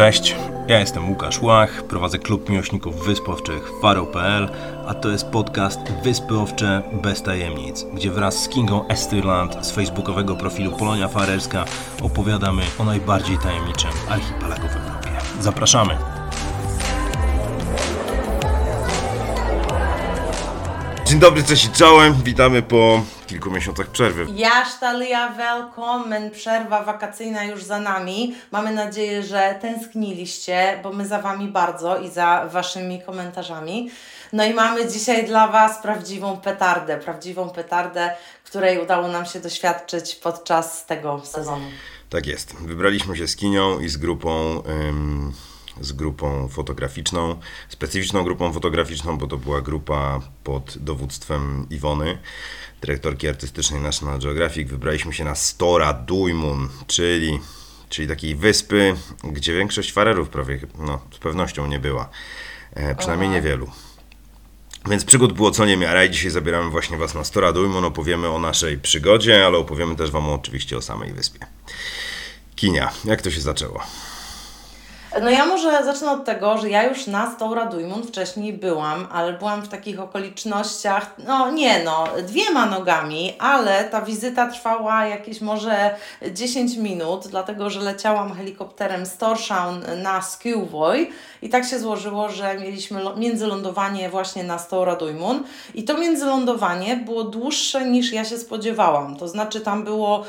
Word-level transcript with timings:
Cześć, 0.00 0.36
ja 0.68 0.78
jestem 0.78 1.10
Łukasz 1.10 1.42
Łach, 1.42 1.82
prowadzę 1.82 2.18
klub 2.18 2.48
miłośników 2.48 3.06
wysp 3.06 3.28
owczych 3.28 3.70
Faro.pl, 3.82 4.48
a 4.86 4.94
to 4.94 5.10
jest 5.10 5.26
podcast 5.26 5.80
Wyspy 6.04 6.38
Owcze 6.38 6.82
bez 7.02 7.22
tajemnic, 7.22 7.86
gdzie 7.94 8.10
wraz 8.10 8.42
z 8.42 8.48
Kingą 8.48 8.88
Estyrland 8.88 9.66
z 9.66 9.70
facebookowego 9.70 10.36
profilu 10.36 10.72
Polonia 10.72 11.08
Farerska 11.08 11.64
opowiadamy 12.02 12.62
o 12.78 12.84
najbardziej 12.84 13.38
tajemniczym 13.38 13.90
archipelagu 14.08 14.68
w 14.68 14.76
Europie. 14.76 15.10
Zapraszamy! 15.40 16.19
Dzień 21.10 21.20
dobry, 21.20 21.44
cześć 21.44 21.64
i 21.64 21.70
czołem. 21.70 22.14
Witamy 22.22 22.62
po 22.62 23.02
kilku 23.26 23.50
miesiącach 23.50 23.86
przerwy. 23.86 24.26
Jasztalia, 24.34 25.28
welcome. 25.28 26.30
Przerwa 26.30 26.84
wakacyjna 26.84 27.44
już 27.44 27.62
za 27.62 27.80
nami. 27.80 28.34
Mamy 28.52 28.74
nadzieję, 28.74 29.22
że 29.22 29.58
tęskniliście, 29.60 30.80
bo 30.82 30.92
my 30.92 31.06
za 31.06 31.22
Wami 31.22 31.48
bardzo 31.48 31.98
i 31.98 32.10
za 32.10 32.48
Waszymi 32.52 33.02
komentarzami. 33.02 33.90
No 34.32 34.44
i 34.44 34.54
mamy 34.54 34.88
dzisiaj 34.88 35.26
dla 35.26 35.48
Was 35.48 35.82
prawdziwą 35.82 36.36
petardę, 36.36 36.96
prawdziwą 36.96 37.48
petardę, 37.48 38.10
której 38.44 38.78
udało 38.78 39.08
nam 39.08 39.26
się 39.26 39.40
doświadczyć 39.40 40.14
podczas 40.14 40.86
tego 40.86 41.22
sezonu. 41.24 41.66
Tak 42.10 42.26
jest. 42.26 42.56
Wybraliśmy 42.56 43.16
się 43.16 43.28
z 43.28 43.36
Kinią 43.36 43.80
i 43.80 43.88
z 43.88 43.96
grupą... 43.96 44.62
Ym 44.88 45.32
z 45.80 45.92
grupą 45.92 46.48
fotograficzną, 46.48 47.40
specyficzną 47.68 48.24
grupą 48.24 48.52
fotograficzną, 48.52 49.18
bo 49.18 49.26
to 49.26 49.36
była 49.36 49.60
grupa 49.60 50.20
pod 50.44 50.78
dowództwem 50.78 51.66
Iwony, 51.70 52.18
dyrektorki 52.80 53.28
artystycznej 53.28 53.80
National 53.80 54.18
Geographic. 54.18 54.68
Wybraliśmy 54.68 55.12
się 55.12 55.24
na 55.24 55.34
Stora 55.34 55.92
Duimun, 55.92 56.68
czyli, 56.86 57.40
czyli 57.88 58.08
takiej 58.08 58.34
wyspy, 58.34 58.94
gdzie 59.24 59.54
większość 59.54 59.92
farerów 59.92 60.28
prawie, 60.28 60.60
no, 60.78 61.00
z 61.14 61.18
pewnością 61.18 61.66
nie 61.66 61.78
była. 61.78 62.08
E, 62.74 62.94
przynajmniej 62.94 63.30
niewielu. 63.30 63.70
Więc 64.88 65.04
przygód 65.04 65.32
było 65.32 65.50
co 65.50 65.66
niemiara 65.66 66.04
i 66.04 66.10
dzisiaj 66.10 66.30
zabieramy 66.30 66.70
właśnie 66.70 66.96
Was 66.96 67.14
na 67.14 67.24
Stora 67.24 67.52
Duimun, 67.52 67.84
opowiemy 67.84 68.28
o 68.28 68.38
naszej 68.38 68.78
przygodzie, 68.78 69.46
ale 69.46 69.58
opowiemy 69.58 69.96
też 69.96 70.10
Wam 70.10 70.28
oczywiście 70.28 70.76
o 70.76 70.82
samej 70.82 71.12
wyspie. 71.12 71.46
Kinia, 72.56 72.92
jak 73.04 73.22
to 73.22 73.30
się 73.30 73.40
zaczęło? 73.40 73.82
No 75.22 75.30
ja 75.30 75.46
może 75.46 75.84
zacznę 75.84 76.10
od 76.10 76.24
tego, 76.24 76.58
że 76.58 76.70
ja 76.70 76.82
już 76.82 77.06
na 77.06 77.30
Stora 77.30 77.66
Duimund 77.66 78.06
wcześniej 78.06 78.52
byłam, 78.52 79.06
ale 79.12 79.32
byłam 79.32 79.62
w 79.62 79.68
takich 79.68 80.00
okolicznościach, 80.00 81.14
no 81.26 81.50
nie 81.50 81.84
no, 81.84 82.04
dwiema 82.22 82.66
nogami, 82.66 83.34
ale 83.38 83.84
ta 83.84 84.02
wizyta 84.02 84.46
trwała 84.46 85.06
jakieś 85.06 85.40
może 85.40 85.94
10 86.32 86.76
minut, 86.76 87.28
dlatego 87.28 87.70
że 87.70 87.80
leciałam 87.80 88.34
helikopterem 88.34 89.06
z 89.06 89.16
Torshavn 89.16 90.02
na 90.02 90.22
Skewvoy 90.22 91.06
i 91.42 91.48
tak 91.48 91.64
się 91.64 91.78
złożyło, 91.78 92.28
że 92.28 92.58
mieliśmy 92.58 93.00
międzylądowanie 93.16 94.08
właśnie 94.08 94.44
na 94.44 94.58
Stora 94.58 94.96
Duimund 94.96 95.46
i 95.74 95.84
to 95.84 95.98
międzylądowanie 95.98 96.96
było 96.96 97.24
dłuższe 97.24 97.84
niż 97.84 98.12
ja 98.12 98.24
się 98.24 98.38
spodziewałam, 98.38 99.16
to 99.16 99.28
znaczy 99.28 99.60
tam 99.60 99.84
było, 99.84 100.24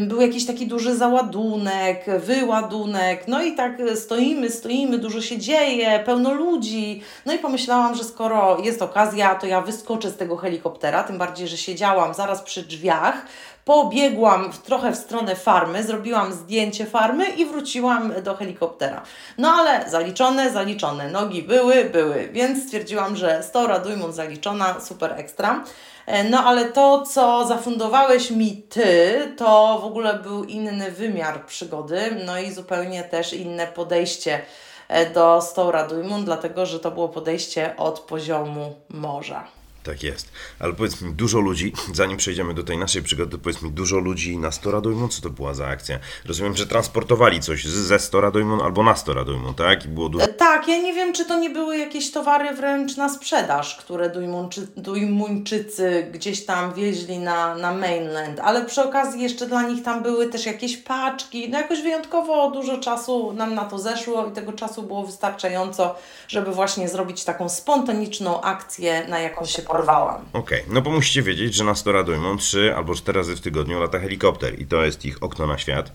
był 0.00 0.20
jakiś 0.20 0.46
taki 0.46 0.66
duży 0.66 0.96
załadunek, 0.96 2.04
wyładunek, 2.18 3.28
no 3.28 3.42
i 3.42 3.54
tak 3.54 3.76
stoimy, 4.10 4.50
stoimy, 4.50 4.98
dużo 4.98 5.20
się 5.20 5.38
dzieje, 5.38 6.02
pełno 6.06 6.34
ludzi. 6.34 7.02
No 7.26 7.32
i 7.32 7.38
pomyślałam, 7.38 7.94
że 7.94 8.04
skoro 8.04 8.58
jest 8.62 8.82
okazja, 8.82 9.34
to 9.34 9.46
ja 9.46 9.60
wyskoczę 9.60 10.10
z 10.10 10.16
tego 10.16 10.36
helikoptera, 10.36 11.02
tym 11.02 11.18
bardziej, 11.18 11.48
że 11.48 11.56
siedziałam 11.56 12.14
zaraz 12.14 12.42
przy 12.42 12.62
drzwiach. 12.62 13.26
Pobiegłam 13.64 14.52
trochę 14.64 14.92
w 14.92 14.96
stronę 14.96 15.36
farmy, 15.36 15.82
zrobiłam 15.82 16.32
zdjęcie 16.32 16.86
farmy 16.86 17.28
i 17.28 17.46
wróciłam 17.46 18.12
do 18.22 18.36
helikoptera. 18.36 19.02
No 19.38 19.52
ale 19.52 19.90
zaliczone, 19.90 20.50
zaliczone. 20.50 21.10
Nogi 21.10 21.42
były, 21.42 21.84
były, 21.84 22.28
więc 22.32 22.64
stwierdziłam, 22.64 23.16
że 23.16 23.42
Stora 23.42 23.78
Dujmund 23.78 24.14
zaliczona, 24.14 24.80
super 24.80 25.12
ekstra. 25.16 25.64
E, 26.06 26.24
no 26.24 26.44
ale 26.44 26.64
to, 26.64 27.02
co 27.02 27.46
zafundowałeś 27.46 28.30
mi 28.30 28.62
Ty, 28.62 29.32
to 29.36 29.78
w 29.82 29.84
ogóle 29.84 30.14
był 30.14 30.44
inny 30.44 30.90
wymiar 30.90 31.46
przygody, 31.46 32.22
no 32.26 32.38
i 32.38 32.52
zupełnie 32.52 33.02
też 33.02 33.32
inne 33.32 33.66
podejście 33.66 34.40
e, 34.88 35.10
do 35.10 35.42
Stora 35.42 35.86
Duimund, 35.86 36.24
dlatego 36.24 36.66
że 36.66 36.80
to 36.80 36.90
było 36.90 37.08
podejście 37.08 37.76
od 37.76 38.00
poziomu 38.00 38.74
morza. 38.88 39.59
Tak 39.82 40.02
jest. 40.02 40.32
Ale 40.58 40.72
powiedz 40.72 41.00
mi, 41.00 41.12
dużo 41.12 41.40
ludzi, 41.40 41.72
zanim 41.94 42.16
przejdziemy 42.16 42.54
do 42.54 42.62
tej 42.62 42.78
naszej 42.78 43.02
przygody, 43.02 43.38
powiedz 43.38 43.62
mi, 43.62 43.70
dużo 43.70 43.98
ludzi 43.98 44.38
na 44.38 44.52
Storadojmon, 44.52 45.08
co 45.08 45.22
to 45.22 45.30
była 45.30 45.54
za 45.54 45.66
akcja? 45.66 45.98
Rozumiem, 46.24 46.56
że 46.56 46.66
transportowali 46.66 47.40
coś 47.40 47.64
ze 47.64 47.98
Storadojmon 47.98 48.60
albo 48.60 48.82
na 48.82 48.96
Storadojmon, 48.96 49.54
tak? 49.54 49.84
I 49.84 49.88
było 49.88 50.08
dużo... 50.08 50.26
Tak, 50.26 50.68
ja 50.68 50.78
nie 50.78 50.92
wiem, 50.92 51.12
czy 51.12 51.24
to 51.24 51.38
nie 51.38 51.50
były 51.50 51.78
jakieś 51.78 52.12
towary 52.12 52.54
wręcz 52.54 52.96
na 52.96 53.08
sprzedaż, 53.08 53.76
które 53.76 54.10
Dujmuńczy, 54.10 54.66
Dujmuńczycy 54.76 56.10
gdzieś 56.12 56.44
tam 56.44 56.74
wieźli 56.74 57.18
na, 57.18 57.54
na 57.54 57.74
mainland, 57.74 58.40
ale 58.40 58.64
przy 58.64 58.82
okazji 58.82 59.22
jeszcze 59.22 59.46
dla 59.46 59.62
nich 59.62 59.82
tam 59.82 60.02
były 60.02 60.26
też 60.26 60.46
jakieś 60.46 60.76
paczki, 60.76 61.48
no 61.48 61.58
jakoś 61.58 61.82
wyjątkowo 61.82 62.50
dużo 62.50 62.78
czasu 62.78 63.32
nam 63.32 63.54
na 63.54 63.64
to 63.64 63.78
zeszło 63.78 64.26
i 64.26 64.32
tego 64.32 64.52
czasu 64.52 64.82
było 64.82 65.06
wystarczająco, 65.06 65.94
żeby 66.28 66.52
właśnie 66.52 66.88
zrobić 66.88 67.24
taką 67.24 67.48
spontaniczną 67.48 68.40
akcję, 68.40 69.06
na 69.08 69.18
jaką 69.18 69.46
się 69.46 69.62
porwałam. 69.70 70.24
Okej, 70.32 70.60
okay. 70.60 70.74
no 70.74 70.82
bo 70.82 70.90
musicie 70.90 71.22
wiedzieć, 71.22 71.54
że 71.54 71.64
na 71.64 71.74
Stora 71.74 72.04
Dujmą 72.04 72.36
trzy 72.36 72.74
albo 72.76 72.94
cztery 72.94 73.18
razy 73.18 73.36
w 73.36 73.40
tygodniu 73.40 73.80
lata 73.80 73.98
helikopter 73.98 74.60
i 74.60 74.66
to 74.66 74.84
jest 74.84 75.04
ich 75.04 75.22
okno 75.22 75.46
na 75.46 75.58
świat. 75.58 75.92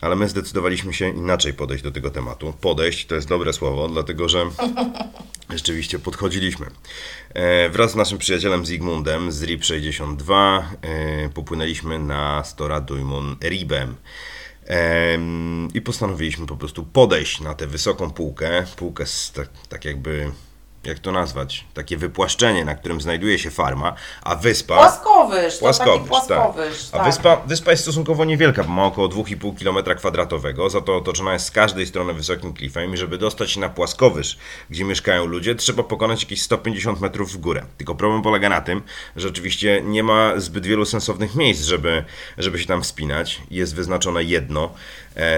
Ale 0.00 0.16
my 0.16 0.28
zdecydowaliśmy 0.28 0.94
się 0.94 1.08
inaczej 1.08 1.54
podejść 1.54 1.84
do 1.84 1.90
tego 1.90 2.10
tematu. 2.10 2.54
Podejść 2.60 3.06
to 3.06 3.14
jest 3.14 3.28
dobre 3.28 3.52
słowo, 3.52 3.88
dlatego 3.88 4.28
że 4.28 4.44
rzeczywiście 5.50 5.98
podchodziliśmy. 5.98 6.66
E, 7.34 7.68
wraz 7.68 7.92
z 7.92 7.94
naszym 7.94 8.18
przyjacielem 8.18 8.66
Zygmundem 8.66 9.32
z 9.32 9.42
RIP 9.42 9.64
62 9.64 10.70
e, 10.82 11.28
popłynęliśmy 11.28 11.98
na 11.98 12.44
Stora 12.44 12.80
Dujmun 12.80 13.36
Ribem. 13.42 13.96
I 15.74 15.80
postanowiliśmy 15.80 16.46
po 16.46 16.56
prostu 16.56 16.84
podejść 16.84 17.40
na 17.40 17.54
tę 17.54 17.66
wysoką 17.66 18.10
półkę, 18.10 18.66
półkę 18.76 19.06
z 19.06 19.32
tak, 19.32 19.48
tak 19.68 19.84
jakby 19.84 20.32
jak 20.84 20.98
to 20.98 21.12
nazwać, 21.12 21.64
takie 21.74 21.96
wypłaszczenie, 21.96 22.64
na 22.64 22.74
którym 22.74 23.00
znajduje 23.00 23.38
się 23.38 23.50
farma, 23.50 23.94
a 24.22 24.36
wyspa... 24.36 24.76
Płaskowyż, 24.76 25.56
płaskowyż, 25.58 26.08
płaskowyż 26.08 26.88
tak. 26.90 27.00
A 27.00 27.04
wyspa, 27.04 27.36
wyspa 27.46 27.70
jest 27.70 27.82
stosunkowo 27.82 28.24
niewielka, 28.24 28.64
bo 28.64 28.70
ma 28.70 28.84
około 28.84 29.08
2,5 29.08 29.58
km 29.58 29.98
kwadratowego, 29.98 30.70
za 30.70 30.80
to 30.80 30.96
otoczona 30.96 31.32
jest 31.32 31.46
z 31.46 31.50
każdej 31.50 31.86
strony 31.86 32.14
wysokim 32.14 32.52
klifem 32.54 32.94
i 32.94 32.96
żeby 32.96 33.18
dostać 33.18 33.50
się 33.50 33.60
na 33.60 33.68
płaskowyż, 33.68 34.38
gdzie 34.70 34.84
mieszkają 34.84 35.26
ludzie, 35.26 35.54
trzeba 35.54 35.82
pokonać 35.82 36.22
jakieś 36.22 36.42
150 36.42 37.00
metrów 37.00 37.32
w 37.32 37.36
górę. 37.36 37.64
Tylko 37.78 37.94
problem 37.94 38.22
polega 38.22 38.48
na 38.48 38.60
tym, 38.60 38.82
że 39.16 39.28
oczywiście 39.28 39.82
nie 39.84 40.02
ma 40.02 40.40
zbyt 40.40 40.66
wielu 40.66 40.84
sensownych 40.84 41.34
miejsc, 41.34 41.64
żeby, 41.64 42.04
żeby 42.38 42.58
się 42.58 42.66
tam 42.66 42.82
wspinać. 42.82 43.42
Jest 43.50 43.74
wyznaczone 43.74 44.24
jedno, 44.24 44.74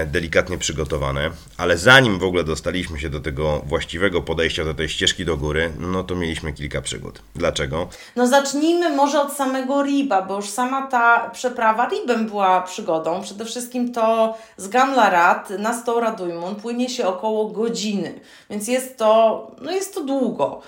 delikatnie 0.07 0.57
przygotowane, 0.57 1.29
ale 1.57 1.77
zanim 1.77 2.19
w 2.19 2.23
ogóle 2.23 2.43
dostaliśmy 2.43 2.99
się 2.99 3.09
do 3.09 3.19
tego 3.19 3.61
właściwego 3.65 4.21
podejścia 4.21 4.65
do 4.65 4.73
tej 4.73 4.89
ścieżki 4.89 5.25
do 5.25 5.37
góry, 5.37 5.73
no 5.79 6.03
to 6.03 6.15
mieliśmy 6.15 6.53
kilka 6.53 6.81
przygód. 6.81 7.21
Dlaczego? 7.35 7.87
No 8.15 8.27
zacznijmy 8.27 8.89
może 8.89 9.21
od 9.21 9.33
samego 9.33 9.83
Riba, 9.83 10.21
bo 10.21 10.35
już 10.35 10.49
sama 10.49 10.87
ta 10.87 11.29
przeprawa 11.29 11.89
Ribem 11.89 12.27
była 12.27 12.61
przygodą. 12.61 13.21
Przede 13.21 13.45
wszystkim 13.45 13.93
to 13.93 14.37
z 14.57 14.67
Gamlarat 14.67 15.49
na 15.49 15.81
Stora 15.81 16.11
Dujmun 16.11 16.55
płynie 16.55 16.89
się 16.89 17.07
około 17.07 17.49
godziny, 17.49 18.19
więc 18.49 18.67
jest 18.67 18.97
to, 18.97 19.47
no 19.61 19.71
jest 19.71 19.95
to 19.95 20.03
długo. 20.03 20.61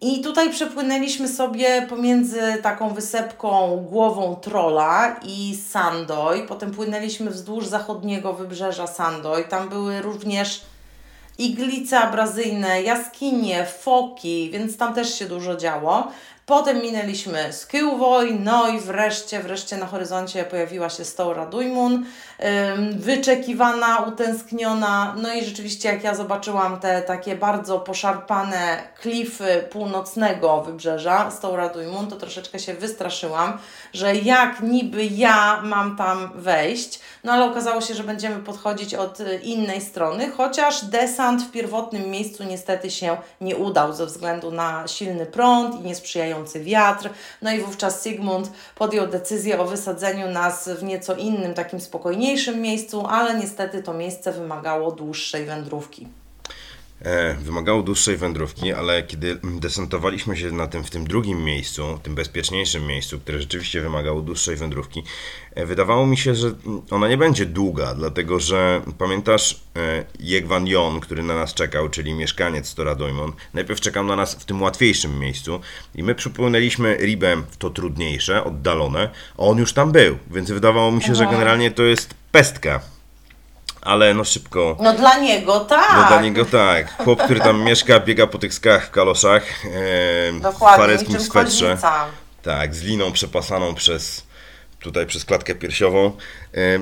I 0.00 0.20
tutaj 0.20 0.50
przepłynęliśmy 0.50 1.28
sobie 1.28 1.86
pomiędzy 1.88 2.40
taką 2.62 2.94
wysepką 2.94 3.76
głową 3.90 4.36
trola 4.36 5.16
i 5.22 5.58
Sandoj. 5.70 6.46
Potem 6.46 6.70
płynęliśmy 6.70 7.30
wzdłuż 7.30 7.66
zachodniego 7.66 8.32
wybrzeża 8.32 8.86
Sandoj. 8.86 9.48
Tam 9.48 9.68
były 9.68 10.02
również 10.02 10.60
iglice 11.38 11.98
abrazyjne, 12.00 12.82
jaskinie, 12.82 13.66
foki, 13.66 14.50
więc 14.50 14.76
tam 14.76 14.94
też 14.94 15.18
się 15.18 15.26
dużo 15.26 15.56
działo. 15.56 16.08
Potem 16.46 16.82
minęliśmy 16.82 17.52
Skillvoy, 17.52 18.38
no 18.40 18.68
i 18.68 18.80
wreszcie, 18.80 19.40
wreszcie 19.40 19.76
na 19.76 19.86
horyzoncie 19.86 20.44
pojawiła 20.44 20.90
się 20.90 21.04
Stora 21.04 21.46
Dujmun, 21.46 22.04
wyczekiwana, 22.96 23.98
utęskniona, 23.98 25.14
no 25.22 25.34
i 25.34 25.44
rzeczywiście 25.44 25.88
jak 25.88 26.04
ja 26.04 26.14
zobaczyłam 26.14 26.80
te 26.80 27.02
takie 27.02 27.36
bardzo 27.36 27.78
poszarpane 27.78 28.82
klify 29.00 29.64
północnego 29.70 30.62
wybrzeża 30.62 31.30
Stora 31.30 31.68
Dujmun, 31.68 32.06
to 32.06 32.16
troszeczkę 32.16 32.58
się 32.58 32.74
wystraszyłam, 32.74 33.58
że 33.92 34.16
jak 34.16 34.60
niby 34.60 35.04
ja 35.04 35.60
mam 35.62 35.96
tam 35.96 36.30
wejść, 36.34 37.00
no 37.24 37.32
ale 37.32 37.44
okazało 37.44 37.80
się, 37.80 37.94
że 37.94 38.04
będziemy 38.04 38.36
podchodzić 38.36 38.94
od 38.94 39.18
innej 39.42 39.80
strony, 39.80 40.30
chociaż 40.30 40.84
desant 40.84 41.42
w 41.42 41.50
pierwotnym 41.50 42.10
miejscu 42.10 42.44
niestety 42.44 42.90
się 42.90 43.16
nie 43.40 43.56
udał 43.56 43.92
ze 43.92 44.06
względu 44.06 44.50
na 44.50 44.88
silny 44.88 45.26
prąd 45.26 45.80
i 45.80 45.84
niesprzyjający 45.84 46.60
wiatr. 46.60 47.10
No 47.42 47.52
i 47.52 47.60
wówczas 47.60 48.02
Sigmund 48.02 48.50
podjął 48.74 49.06
decyzję 49.06 49.60
o 49.60 49.64
wysadzeniu 49.64 50.30
nas 50.30 50.68
w 50.68 50.82
nieco 50.82 51.14
innym, 51.14 51.54
takim 51.54 51.80
spokojniejszym 51.80 52.27
miejscu, 52.60 53.06
ale 53.06 53.38
niestety 53.38 53.82
to 53.82 53.94
miejsce 53.94 54.32
wymagało 54.32 54.92
dłuższej 54.92 55.44
wędrówki. 55.44 56.06
E, 57.02 57.34
wymagało 57.34 57.82
dłuższej 57.82 58.16
wędrówki, 58.16 58.72
ale 58.72 59.02
kiedy 59.02 59.38
desantowaliśmy 59.60 60.36
się 60.36 60.52
na 60.52 60.66
tym, 60.66 60.84
w 60.84 60.90
tym 60.90 61.06
drugim 61.06 61.44
miejscu, 61.44 61.98
tym 62.02 62.14
bezpieczniejszym 62.14 62.86
miejscu, 62.86 63.18
które 63.20 63.40
rzeczywiście 63.40 63.80
wymagało 63.80 64.22
dłuższej 64.22 64.56
wędrówki, 64.56 65.02
e, 65.54 65.66
wydawało 65.66 66.06
mi 66.06 66.16
się, 66.16 66.34
że 66.34 66.54
ona 66.90 67.08
nie 67.08 67.16
będzie 67.16 67.46
długa, 67.46 67.94
dlatego 67.94 68.40
że 68.40 68.80
pamiętasz 68.98 69.60
Jegwan 70.20 70.66
Jon, 70.66 71.00
który 71.00 71.22
na 71.22 71.34
nas 71.34 71.54
czekał, 71.54 71.88
czyli 71.88 72.14
mieszkaniec 72.14 72.68
Stora 72.68 72.94
Dojmon, 72.94 73.32
najpierw 73.54 73.80
czekał 73.80 74.04
na 74.04 74.16
nas 74.16 74.34
w 74.34 74.44
tym 74.44 74.62
łatwiejszym 74.62 75.18
miejscu 75.18 75.60
i 75.94 76.02
my 76.02 76.14
przypłynęliśmy 76.14 76.96
ribem 76.96 77.44
w 77.50 77.56
to 77.56 77.70
trudniejsze, 77.70 78.44
oddalone, 78.44 79.10
a 79.38 79.42
on 79.42 79.58
już 79.58 79.72
tam 79.72 79.92
był, 79.92 80.18
więc 80.30 80.50
wydawało 80.50 80.92
mi 80.92 81.02
się, 81.02 81.14
że 81.14 81.24
generalnie 81.24 81.70
to 81.70 81.82
jest 81.82 82.17
pestka 82.32 82.80
ale 83.88 84.14
no 84.14 84.24
szybko. 84.24 84.76
No 84.80 84.92
dla 84.92 85.18
niego 85.18 85.60
tak. 85.60 85.96
No 85.96 86.08
dla 86.08 86.20
niego 86.20 86.44
tak. 86.44 86.96
Chłop, 87.04 87.22
który 87.22 87.40
tam 87.40 87.62
mieszka, 87.62 88.00
biega 88.00 88.26
po 88.26 88.38
tych 88.38 88.54
skałach 88.54 88.86
w 88.86 88.90
kaloszach, 88.90 89.42
e, 89.64 90.50
w 90.52 90.58
fareckim 90.58 91.20
swetrze. 91.20 91.76
Tak, 92.42 92.74
z 92.74 92.82
liną 92.82 93.12
przepasaną 93.12 93.74
przez 93.74 94.26
tutaj 94.80 95.06
przez 95.06 95.24
klatkę 95.24 95.54
piersiową. 95.54 96.12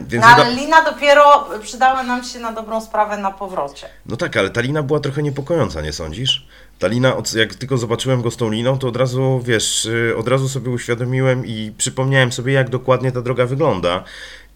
Więc 0.06 0.25
no, 0.25 0.31
ale 0.31 0.50
lina 0.50 0.84
dopiero 0.84 1.49
przydała 1.62 2.02
nam 2.02 2.25
się 2.25 2.38
na 2.38 2.52
dobrą 2.52 2.81
sprawę 2.81 3.16
na 3.16 3.31
powrocie. 3.31 3.88
No 4.06 4.16
tak, 4.16 4.37
ale 4.37 4.50
ta 4.50 4.60
lina 4.60 4.82
była 4.82 5.00
trochę 5.00 5.22
niepokojąca, 5.22 5.81
nie 5.81 5.92
sądzisz? 5.92 6.46
Ta 6.78 6.87
lina, 6.87 7.17
jak 7.37 7.55
tylko 7.55 7.78
zobaczyłem 7.78 8.23
go 8.23 8.31
z 8.31 8.37
tą 8.37 8.50
liną, 8.50 8.78
to 8.78 8.88
od 8.88 8.96
razu, 8.96 9.43
wiesz, 9.44 9.88
e, 10.11 10.17
od 10.17 10.28
razu 10.28 10.49
sobie 10.49 10.70
uświadomiłem 10.70 11.46
i 11.46 11.73
przypomniałem 11.78 12.32
sobie, 12.32 12.52
jak 12.52 12.70
dokładnie 12.70 13.12
ta 13.12 13.23
droga 13.23 13.46
wygląda. 13.46 14.05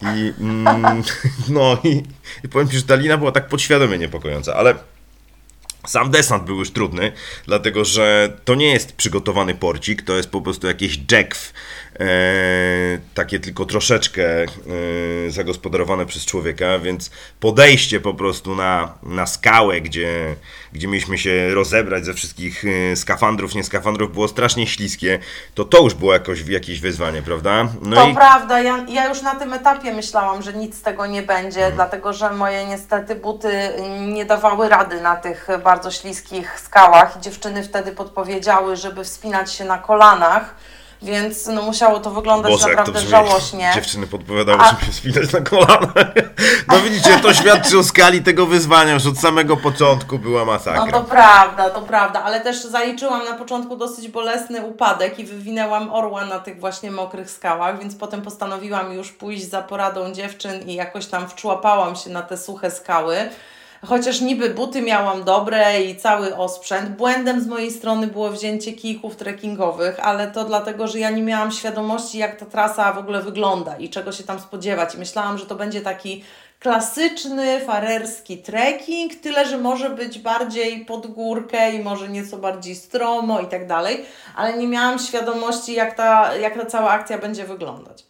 I, 0.02 0.32
mm, 0.40 1.02
no 1.48 1.78
i, 1.84 2.02
i 2.44 2.48
powiem 2.48 2.68
Ci, 2.68 2.76
że 2.76 2.82
ta 2.82 2.94
lina 2.94 3.18
była 3.18 3.32
tak 3.32 3.48
podświadomie 3.48 3.98
niepokojąca, 3.98 4.54
ale 4.54 4.74
sam 5.86 6.10
desant 6.10 6.44
był 6.44 6.58
już 6.58 6.70
trudny, 6.70 7.12
dlatego 7.46 7.84
że 7.84 8.36
to 8.44 8.54
nie 8.54 8.72
jest 8.72 8.92
przygotowany 8.92 9.54
porcik, 9.54 10.02
to 10.02 10.16
jest 10.16 10.30
po 10.30 10.40
prostu 10.40 10.66
jakiś 10.66 11.00
jackw, 11.12 11.52
takie 13.14 13.40
tylko 13.40 13.64
troszeczkę 13.64 14.42
e, 14.42 14.46
zagospodarowane 15.28 16.06
przez 16.06 16.26
człowieka, 16.26 16.78
więc 16.78 17.10
podejście 17.40 18.00
po 18.00 18.14
prostu 18.14 18.56
na, 18.56 18.92
na 19.02 19.26
skałę, 19.26 19.80
gdzie, 19.80 20.36
gdzie 20.72 20.88
mieliśmy 20.88 21.18
się 21.18 21.54
rozebrać 21.54 22.04
ze 22.04 22.14
wszystkich 22.14 22.64
e, 22.92 22.96
skafandrów, 22.96 23.54
nie 23.54 23.64
skafandrów, 23.64 24.12
było 24.12 24.28
strasznie 24.28 24.66
śliskie, 24.66 25.18
to 25.54 25.64
to 25.64 25.82
już 25.82 25.94
było 25.94 26.12
jakoś, 26.12 26.40
jakieś 26.48 26.80
wyzwanie, 26.80 27.22
prawda? 27.22 27.68
No 27.82 27.96
to 27.96 28.08
i... 28.08 28.14
prawda, 28.14 28.60
ja, 28.60 28.84
ja 28.88 29.08
już 29.08 29.22
na 29.22 29.34
tym 29.34 29.52
etapie 29.52 29.92
myślałam, 29.94 30.42
że 30.42 30.52
nic 30.52 30.78
z 30.78 30.82
tego 30.82 31.06
nie 31.06 31.22
będzie, 31.22 31.60
mhm. 31.60 31.74
dlatego 31.74 32.12
że 32.12 32.30
moje 32.30 32.66
niestety 32.66 33.14
buty 33.14 33.72
nie 34.00 34.24
dawały 34.24 34.68
rady 34.68 35.00
na 35.00 35.16
tych 35.16 35.48
bardzo 35.64 35.90
śliskich 35.90 36.60
skałach 36.60 37.20
dziewczyny 37.20 37.62
wtedy 37.62 37.92
podpowiedziały, 37.92 38.76
żeby 38.76 39.04
wspinać 39.04 39.52
się 39.52 39.64
na 39.64 39.78
kolanach 39.78 40.54
więc 41.02 41.46
no, 41.46 41.62
musiało 41.62 42.00
to 42.00 42.10
wyglądać 42.10 42.52
Boże, 42.52 42.68
naprawdę 42.68 43.00
to 43.00 43.08
żałośnie. 43.08 43.72
Dziewczyny 43.74 44.06
podpowiadały, 44.06 44.60
A... 44.60 44.70
żeby 44.70 44.84
się 44.86 44.92
spinać 44.92 45.32
na 45.32 45.40
kolana. 45.40 45.92
No 46.68 46.80
widzicie, 46.80 47.18
to 47.18 47.34
świadczy 47.34 47.78
o 47.78 47.84
skali 47.84 48.22
tego 48.22 48.46
wyzwania, 48.46 48.98
że 48.98 49.08
od 49.08 49.18
samego 49.18 49.56
początku 49.56 50.18
była 50.18 50.44
masakra. 50.44 50.86
No 50.86 50.92
to 50.92 51.00
prawda, 51.00 51.70
to 51.70 51.82
prawda, 51.82 52.22
ale 52.22 52.40
też 52.40 52.64
zaliczyłam 52.64 53.24
na 53.24 53.32
początku 53.32 53.76
dosyć 53.76 54.08
bolesny 54.08 54.66
upadek 54.66 55.18
i 55.18 55.24
wywinęłam 55.24 55.92
orła 55.92 56.24
na 56.24 56.38
tych 56.38 56.60
właśnie 56.60 56.90
mokrych 56.90 57.30
skałach, 57.30 57.80
więc 57.80 57.96
potem 57.96 58.22
postanowiłam 58.22 58.92
już 58.92 59.12
pójść 59.12 59.50
za 59.50 59.62
poradą 59.62 60.12
dziewczyn 60.12 60.68
i 60.68 60.74
jakoś 60.74 61.06
tam 61.06 61.28
wczłapałam 61.28 61.96
się 61.96 62.10
na 62.10 62.22
te 62.22 62.36
suche 62.36 62.70
skały 62.70 63.30
chociaż 63.86 64.20
niby 64.20 64.50
buty 64.50 64.82
miałam 64.82 65.24
dobre 65.24 65.82
i 65.82 65.96
cały 65.96 66.36
osprzęt. 66.36 66.90
Błędem 66.90 67.40
z 67.40 67.46
mojej 67.46 67.70
strony 67.70 68.06
było 68.06 68.30
wzięcie 68.30 68.72
kijków 68.72 69.16
trekkingowych, 69.16 70.00
ale 70.00 70.30
to 70.30 70.44
dlatego, 70.44 70.88
że 70.88 70.98
ja 70.98 71.10
nie 71.10 71.22
miałam 71.22 71.52
świadomości, 71.52 72.18
jak 72.18 72.36
ta 72.36 72.46
trasa 72.46 72.92
w 72.92 72.98
ogóle 72.98 73.22
wygląda 73.22 73.76
i 73.76 73.88
czego 73.88 74.12
się 74.12 74.24
tam 74.24 74.40
spodziewać. 74.40 74.96
Myślałam, 74.96 75.38
że 75.38 75.46
to 75.46 75.54
będzie 75.54 75.80
taki 75.80 76.24
klasyczny 76.60 77.60
farerski 77.60 78.38
trekking, 78.38 79.14
tyle 79.14 79.46
że 79.46 79.58
może 79.58 79.90
być 79.90 80.18
bardziej 80.18 80.84
pod 80.84 81.06
górkę 81.06 81.72
i 81.72 81.82
może 81.82 82.08
nieco 82.08 82.36
bardziej 82.36 82.74
stromo 82.74 83.40
i 83.40 83.46
tak 83.46 83.66
dalej, 83.66 84.04
ale 84.36 84.58
nie 84.58 84.68
miałam 84.68 84.98
świadomości, 84.98 85.74
jak 85.74 85.94
ta, 85.94 86.36
jak 86.36 86.54
ta 86.54 86.66
cała 86.66 86.90
akcja 86.90 87.18
będzie 87.18 87.44
wyglądać. 87.44 88.09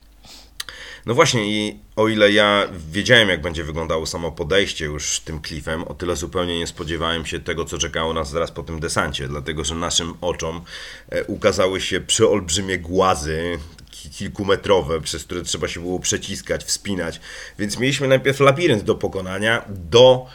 No 1.07 1.15
właśnie 1.15 1.51
i 1.51 1.81
o 1.97 2.09
ile 2.09 2.33
ja 2.33 2.69
wiedziałem 2.93 3.29
jak 3.29 3.43
będzie 3.43 3.65
wyglądało 3.65 4.07
samo 4.07 4.33
podejście 4.33 4.85
już 4.85 5.21
tym 5.21 5.41
klifem, 5.41 5.85
o 5.85 5.95
tyle 5.95 6.17
zupełnie 6.17 6.59
nie 6.59 6.67
spodziewałem 6.67 7.27
się 7.27 7.41
tego, 7.41 7.65
co 7.65 7.79
czekało 7.79 8.15
nas 8.15 8.31
zaraz 8.31 8.51
po 8.51 8.63
tym 8.63 8.81
desancie, 8.81 9.29
dlatego 9.29 9.65
że 9.65 9.75
naszym 9.75 10.15
oczom 10.21 10.61
e, 11.09 11.25
ukazały 11.25 11.81
się 11.81 12.01
przeolbrzymie 12.01 12.79
głazy, 12.79 13.59
kilkumetrowe, 13.91 15.01
przez 15.01 15.25
które 15.25 15.43
trzeba 15.43 15.69
się 15.69 15.81
było 15.81 16.01
przeciskać, 16.01 16.65
wspinać, 16.65 17.21
więc 17.59 17.79
mieliśmy 17.79 18.09
najpierw 18.09 18.41
labirynt 18.41 18.83
do 18.83 18.95
pokonania, 18.95 19.65
do 19.69 20.27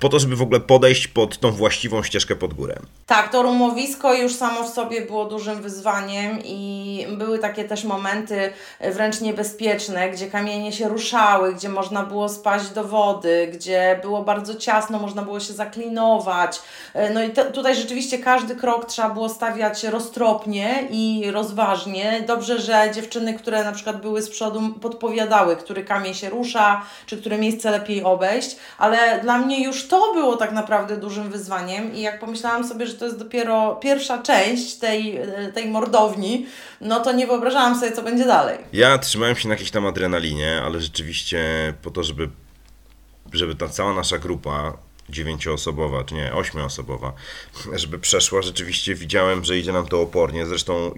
po 0.00 0.08
to, 0.08 0.18
żeby 0.18 0.36
w 0.36 0.42
ogóle 0.42 0.60
podejść 0.60 1.08
pod 1.08 1.38
tą 1.38 1.50
właściwą 1.50 2.02
ścieżkę 2.02 2.36
pod 2.36 2.54
górę. 2.54 2.78
Tak, 3.06 3.32
to 3.32 3.42
rumowisko 3.42 4.14
już 4.14 4.34
samo 4.34 4.64
w 4.64 4.68
sobie 4.68 5.02
było 5.02 5.24
dużym 5.24 5.62
wyzwaniem 5.62 6.38
i 6.44 7.06
były 7.10 7.38
takie 7.38 7.64
też 7.64 7.84
momenty 7.84 8.52
wręcz 8.80 9.20
niebezpieczne, 9.20 10.10
gdzie 10.10 10.26
kamienie 10.30 10.72
się 10.72 10.88
ruszały, 10.88 11.54
gdzie 11.54 11.68
można 11.68 12.02
było 12.02 12.28
spaść 12.28 12.68
do 12.68 12.84
wody, 12.84 13.50
gdzie 13.52 13.98
było 14.02 14.22
bardzo 14.22 14.54
ciasno, 14.54 14.98
można 14.98 15.22
było 15.22 15.40
się 15.40 15.52
zaklinować. 15.52 16.62
No 17.14 17.22
i 17.22 17.30
te, 17.30 17.44
tutaj 17.44 17.76
rzeczywiście 17.76 18.18
każdy 18.18 18.56
krok 18.56 18.86
trzeba 18.86 19.10
było 19.10 19.28
stawiać 19.28 19.84
roztropnie 19.84 20.88
i 20.90 21.30
rozważnie. 21.32 22.24
Dobrze, 22.26 22.60
że 22.60 22.90
dziewczyny, 22.94 23.34
które 23.34 23.64
na 23.64 23.72
przykład 23.72 24.00
były 24.00 24.22
z 24.22 24.30
przodu 24.30 24.62
podpowiadały, 24.80 25.56
który 25.56 25.84
kamień 25.84 26.14
się 26.14 26.30
rusza, 26.30 26.82
czy 27.06 27.16
które 27.16 27.38
miejsce 27.38 27.70
lepiej 27.70 28.04
obejść, 28.04 28.56
ale 28.78 29.20
dla 29.22 29.38
mnie 29.38 29.64
już 29.64 29.67
to 29.88 30.12
było 30.14 30.36
tak 30.36 30.52
naprawdę 30.52 30.96
dużym 30.96 31.30
wyzwaniem 31.30 31.94
i 31.94 32.00
jak 32.00 32.20
pomyślałam 32.20 32.68
sobie, 32.68 32.86
że 32.86 32.94
to 32.94 33.04
jest 33.04 33.18
dopiero 33.18 33.76
pierwsza 33.76 34.22
część 34.22 34.74
tej, 34.74 35.16
e, 35.16 35.52
tej 35.54 35.68
mordowni, 35.68 36.46
no 36.80 37.00
to 37.00 37.12
nie 37.12 37.26
wyobrażałam 37.26 37.80
sobie, 37.80 37.92
co 37.92 38.02
będzie 38.02 38.24
dalej. 38.24 38.58
Ja 38.72 38.98
trzymałem 38.98 39.36
się 39.36 39.48
na 39.48 39.54
jakiejś 39.54 39.70
tam 39.70 39.86
adrenalinie, 39.86 40.62
ale 40.64 40.80
rzeczywiście 40.80 41.38
po 41.82 41.90
to, 41.90 42.02
żeby, 42.02 42.28
żeby 43.32 43.54
ta 43.54 43.68
cała 43.68 43.94
nasza 43.94 44.18
grupa 44.18 44.87
dziewięcioosobowa, 45.08 46.04
czy 46.04 46.14
nie, 46.14 46.34
ośmioosobowa, 46.34 47.12
żeby 47.72 47.98
przeszła. 47.98 48.42
Rzeczywiście 48.42 48.94
widziałem, 48.94 49.44
że 49.44 49.58
idzie 49.58 49.72
nam 49.72 49.86
to 49.86 50.00
opornie. 50.00 50.46
Zresztą 50.46 50.92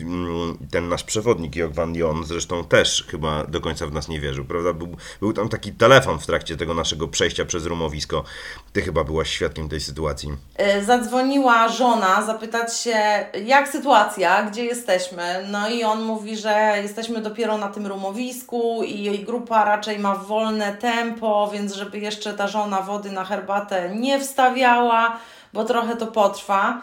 mm, 0.00 0.58
ten 0.70 0.88
nasz 0.88 1.04
przewodnik, 1.04 1.56
Jok 1.56 1.72
Van 1.72 1.92
Dion, 1.92 2.24
zresztą 2.24 2.64
też 2.64 3.04
chyba 3.10 3.44
do 3.44 3.60
końca 3.60 3.86
w 3.86 3.92
nas 3.92 4.08
nie 4.08 4.20
wierzył, 4.20 4.44
prawda? 4.44 4.72
Był, 4.72 4.96
był 5.20 5.32
tam 5.32 5.48
taki 5.48 5.72
telefon 5.72 6.18
w 6.18 6.26
trakcie 6.26 6.56
tego 6.56 6.74
naszego 6.74 7.08
przejścia 7.08 7.44
przez 7.44 7.66
rumowisko. 7.66 8.24
Ty 8.72 8.82
chyba 8.82 9.04
byłaś 9.04 9.30
świadkiem 9.30 9.68
tej 9.68 9.80
sytuacji. 9.80 10.32
E, 10.56 10.84
zadzwoniła 10.84 11.68
żona 11.68 12.22
zapytać 12.26 12.80
się, 12.80 13.26
jak 13.44 13.68
sytuacja, 13.68 14.42
gdzie 14.42 14.64
jesteśmy. 14.64 15.46
No 15.50 15.68
i 15.68 15.84
on 15.84 16.02
mówi, 16.02 16.36
że 16.36 16.78
jesteśmy 16.82 17.20
dopiero 17.20 17.58
na 17.58 17.68
tym 17.68 17.86
rumowisku 17.86 18.82
i 18.82 19.02
jej 19.02 19.24
grupa 19.24 19.64
raczej 19.64 19.98
ma 19.98 20.14
wolne 20.14 20.72
tempo, 20.76 21.50
więc 21.52 21.74
żeby 21.74 21.98
jeszcze 21.98 22.34
ta 22.34 22.48
żona 22.48 22.82
wody 22.82 23.10
na 23.10 23.24
herbatę 23.24 23.45
herbatę 23.46 23.90
nie 23.96 24.20
wstawiała, 24.20 25.18
bo 25.52 25.64
trochę 25.64 25.96
to 25.96 26.06
potrwa. 26.06 26.80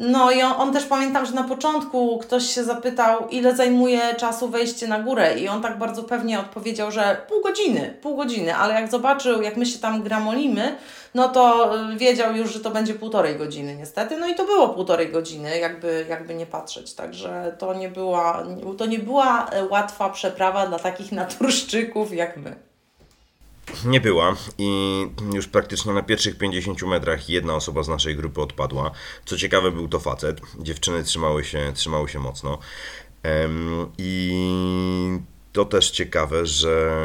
No 0.00 0.30
i 0.30 0.42
on, 0.42 0.52
on, 0.58 0.72
też 0.72 0.84
pamiętam, 0.84 1.26
że 1.26 1.32
na 1.32 1.44
początku 1.44 2.18
ktoś 2.18 2.44
się 2.54 2.64
zapytał, 2.64 3.28
ile 3.28 3.56
zajmuje 3.56 4.14
czasu 4.14 4.48
wejście 4.48 4.88
na 4.88 5.00
górę, 5.00 5.38
i 5.38 5.48
on 5.48 5.62
tak 5.62 5.78
bardzo 5.78 6.02
pewnie 6.02 6.40
odpowiedział, 6.40 6.90
że 6.90 7.16
pół 7.28 7.42
godziny, 7.42 7.94
pół 8.02 8.16
godziny, 8.16 8.56
ale 8.56 8.74
jak 8.74 8.90
zobaczył, 8.90 9.42
jak 9.42 9.56
my 9.56 9.66
się 9.66 9.78
tam 9.78 10.02
gramolimy, 10.02 10.76
no 11.14 11.28
to 11.28 11.72
wiedział 11.96 12.36
już, 12.36 12.52
że 12.52 12.60
to 12.60 12.70
będzie 12.70 12.94
półtorej 12.94 13.36
godziny, 13.36 13.76
niestety. 13.76 14.16
No 14.16 14.28
i 14.28 14.34
to 14.34 14.44
było 14.44 14.68
półtorej 14.68 15.12
godziny, 15.12 15.58
jakby, 15.58 16.06
jakby 16.08 16.34
nie 16.34 16.46
patrzeć. 16.46 16.94
Także 16.94 17.56
to 17.58 17.74
nie, 17.74 17.88
była, 17.88 18.44
to 18.78 18.86
nie 18.86 18.98
była 18.98 19.50
łatwa 19.70 20.10
przeprawa 20.10 20.66
dla 20.66 20.78
takich 20.78 21.12
naturszczyków 21.22 22.12
jak 22.12 22.36
my. 22.36 22.67
Nie 23.84 24.00
była 24.00 24.36
i 24.58 25.06
już 25.34 25.48
praktycznie 25.48 25.92
na 25.92 26.02
pierwszych 26.02 26.38
50 26.38 26.82
metrach 26.82 27.28
jedna 27.28 27.54
osoba 27.54 27.82
z 27.82 27.88
naszej 27.88 28.16
grupy 28.16 28.40
odpadła. 28.40 28.90
Co 29.24 29.36
ciekawe, 29.36 29.70
był 29.70 29.88
to 29.88 30.00
facet. 30.00 30.40
Dziewczyny 30.58 31.04
trzymały 31.04 31.44
się, 31.44 31.72
trzymały 31.74 32.08
się 32.08 32.18
mocno. 32.18 32.58
I 33.98 34.32
to 35.52 35.64
też 35.64 35.90
ciekawe, 35.90 36.46
że 36.46 36.96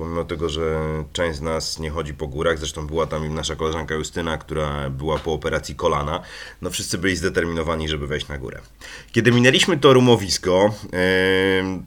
pomimo 0.00 0.24
tego, 0.24 0.48
że 0.48 0.80
część 1.12 1.38
z 1.38 1.40
nas 1.40 1.78
nie 1.78 1.90
chodzi 1.90 2.14
po 2.14 2.26
górach, 2.26 2.58
zresztą 2.58 2.86
była 2.86 3.06
tam 3.06 3.34
nasza 3.34 3.56
koleżanka 3.56 3.94
Justyna, 3.94 4.38
która 4.38 4.90
była 4.90 5.18
po 5.18 5.32
operacji 5.32 5.74
kolana, 5.74 6.20
no 6.62 6.70
wszyscy 6.70 6.98
byli 6.98 7.16
zdeterminowani, 7.16 7.88
żeby 7.88 8.06
wejść 8.06 8.28
na 8.28 8.38
górę. 8.38 8.60
Kiedy 9.12 9.32
minęliśmy 9.32 9.78
to 9.78 9.92
rumowisko, 9.92 10.74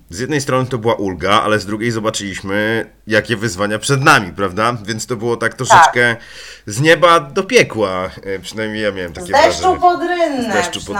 z 0.09 0.19
jednej 0.19 0.41
strony 0.41 0.69
to 0.69 0.77
była 0.77 0.93
ulga, 0.93 1.41
ale 1.41 1.59
z 1.59 1.65
drugiej 1.65 1.91
zobaczyliśmy, 1.91 2.89
jakie 3.07 3.37
wyzwania 3.37 3.79
przed 3.79 4.03
nami, 4.03 4.31
prawda? 4.31 4.77
Więc 4.85 5.07
to 5.07 5.15
było 5.15 5.37
tak 5.37 5.53
troszeczkę 5.53 6.15
tak. 6.15 6.23
z 6.65 6.81
nieba 6.81 7.19
do 7.19 7.43
piekła, 7.43 8.09
e, 8.23 8.39
przynajmniej 8.39 8.83
ja 8.83 8.91
miałem 8.91 9.13
takie 9.13 9.27
z 9.27 9.29
deszczu 9.29 9.61
wrażenie. 9.61 9.79
Pod 9.79 9.99
z 10.43 10.53
deszczu 10.53 10.85
pod 10.85 10.95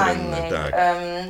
tak. 0.50 0.74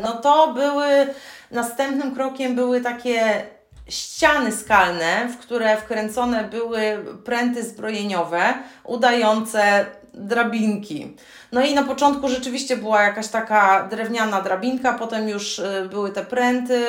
no 0.01 0.13
to 0.13 0.53
były, 0.53 1.07
następnym 1.51 2.15
krokiem 2.15 2.55
były 2.55 2.81
takie 2.81 3.43
ściany 3.89 4.51
skalne, 4.51 5.29
w 5.29 5.37
które 5.37 5.77
wkręcone 5.77 6.43
były 6.43 7.05
pręty 7.25 7.63
zbrojeniowe, 7.63 8.53
udające 8.83 9.85
drabinki. 10.13 11.15
No 11.53 11.61
i 11.61 11.73
na 11.73 11.83
początku 11.83 12.29
rzeczywiście 12.29 12.77
była 12.77 13.03
jakaś 13.03 13.27
taka 13.27 13.87
drewniana 13.91 14.41
drabinka, 14.41 14.93
potem 14.93 15.29
już 15.29 15.59
y, 15.59 15.87
były 15.91 16.11
te 16.11 16.25
pręty 16.25 16.85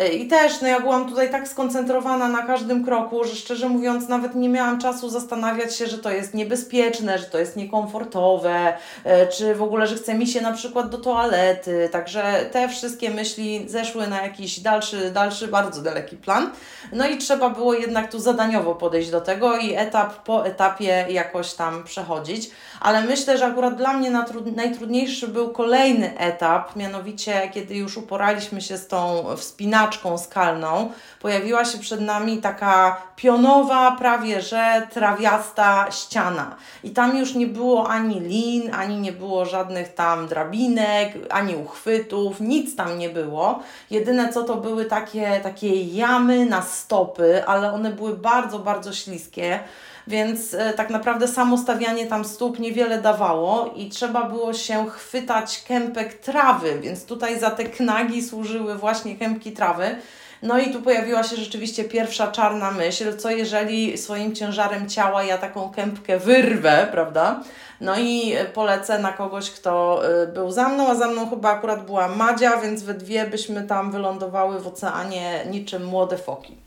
y, 0.00 0.08
i 0.08 0.28
też 0.28 0.60
no 0.60 0.68
ja 0.68 0.80
byłam 0.80 1.08
tutaj 1.08 1.30
tak 1.30 1.48
skoncentrowana 1.48 2.28
na 2.28 2.42
każdym 2.42 2.84
kroku, 2.84 3.24
że 3.24 3.36
szczerze 3.36 3.68
mówiąc 3.68 4.08
nawet 4.08 4.34
nie 4.34 4.48
miałam 4.48 4.80
czasu 4.80 5.08
zastanawiać 5.08 5.76
się, 5.76 5.86
że 5.86 5.98
to 5.98 6.10
jest 6.10 6.34
niebezpieczne, 6.34 7.18
że 7.18 7.24
to 7.24 7.38
jest 7.38 7.56
niekomfortowe, 7.56 8.76
y, 9.06 9.10
czy 9.36 9.54
w 9.54 9.62
ogóle, 9.62 9.86
że 9.86 9.96
chce 9.96 10.14
mi 10.14 10.26
się 10.26 10.40
na 10.40 10.52
przykład 10.52 10.90
do 10.90 10.98
toalety. 10.98 11.88
Także 11.92 12.46
te 12.52 12.68
wszystkie 12.68 13.10
myśli 13.10 13.64
zeszły 13.68 14.06
na 14.06 14.22
jakiś 14.22 14.60
dalszy, 14.60 15.10
dalszy, 15.10 15.48
bardzo 15.48 15.82
daleki 15.82 16.16
plan. 16.16 16.50
No 16.92 17.08
i 17.08 17.18
trzeba 17.18 17.50
było 17.50 17.74
jednak 17.74 18.12
tu 18.12 18.18
zadaniowo 18.18 18.74
podejść 18.74 19.10
do 19.10 19.20
tego 19.20 19.56
i 19.56 19.74
etap 19.74 20.22
po 20.24 20.46
etapie 20.46 21.06
jakoś 21.08 21.54
tam 21.54 21.84
przechodzić. 21.84 22.50
Ale 22.84 23.02
myślę, 23.02 23.38
że 23.38 23.46
akurat 23.46 23.76
dla 23.76 23.92
mnie 23.92 24.10
najtrudniejszy 24.56 25.28
był 25.28 25.48
kolejny 25.48 26.18
etap, 26.18 26.76
mianowicie 26.76 27.50
kiedy 27.54 27.74
już 27.74 27.96
uporaliśmy 27.96 28.60
się 28.60 28.76
z 28.76 28.86
tą 28.86 29.24
wspinaczką 29.36 30.18
skalną, 30.18 30.90
pojawiła 31.20 31.64
się 31.64 31.78
przed 31.78 32.00
nami 32.00 32.38
taka 32.38 33.02
pionowa, 33.16 33.96
prawie 33.98 34.40
że 34.40 34.86
trawiasta 34.92 35.86
ściana. 35.90 36.56
I 36.82 36.90
tam 36.90 37.18
już 37.18 37.34
nie 37.34 37.46
było 37.46 37.88
ani 37.88 38.20
lin, 38.20 38.74
ani 38.74 38.96
nie 38.96 39.12
było 39.12 39.46
żadnych 39.46 39.94
tam 39.94 40.28
drabinek, 40.28 41.12
ani 41.30 41.56
uchwytów, 41.56 42.40
nic 42.40 42.76
tam 42.76 42.98
nie 42.98 43.08
było. 43.08 43.62
Jedyne 43.90 44.32
co 44.32 44.42
to 44.42 44.56
były 44.56 44.84
takie, 44.84 45.40
takie 45.42 45.82
jamy 45.82 46.46
na 46.46 46.62
stopy, 46.62 47.46
ale 47.46 47.72
one 47.72 47.90
były 47.90 48.16
bardzo, 48.16 48.58
bardzo 48.58 48.92
śliskie 48.92 49.60
więc 50.06 50.54
e, 50.54 50.72
tak 50.72 50.90
naprawdę 50.90 51.28
samo 51.28 51.58
stawianie 51.58 52.06
tam 52.06 52.24
stóp 52.24 52.58
niewiele 52.58 53.00
dawało 53.02 53.72
i 53.76 53.88
trzeba 53.88 54.24
było 54.24 54.52
się 54.52 54.86
chwytać 54.90 55.64
kępek 55.68 56.14
trawy, 56.14 56.80
więc 56.80 57.06
tutaj 57.06 57.40
za 57.40 57.50
te 57.50 57.64
knagi 57.64 58.22
służyły 58.22 58.74
właśnie 58.74 59.16
kępki 59.16 59.52
trawy. 59.52 59.96
No 60.42 60.58
i 60.58 60.72
tu 60.72 60.82
pojawiła 60.82 61.22
się 61.22 61.36
rzeczywiście 61.36 61.84
pierwsza 61.84 62.32
czarna 62.32 62.70
myśl, 62.70 63.16
co 63.16 63.30
jeżeli 63.30 63.98
swoim 63.98 64.34
ciężarem 64.34 64.88
ciała 64.88 65.22
ja 65.22 65.38
taką 65.38 65.70
kępkę 65.70 66.18
wyrwę, 66.18 66.88
prawda? 66.92 67.40
No 67.80 67.98
i 67.98 68.34
polecę 68.54 68.98
na 68.98 69.12
kogoś, 69.12 69.50
kto 69.50 70.02
e, 70.22 70.26
był 70.26 70.50
za 70.50 70.68
mną, 70.68 70.88
a 70.88 70.94
za 70.94 71.08
mną 71.08 71.30
chyba 71.30 71.50
akurat 71.50 71.86
była 71.86 72.08
Madzia, 72.08 72.56
więc 72.56 72.82
we 72.82 72.94
dwie 72.94 73.26
byśmy 73.26 73.62
tam 73.62 73.92
wylądowały 73.92 74.60
w 74.60 74.66
oceanie 74.66 75.44
niczym 75.50 75.84
młode 75.84 76.18
foki. 76.18 76.63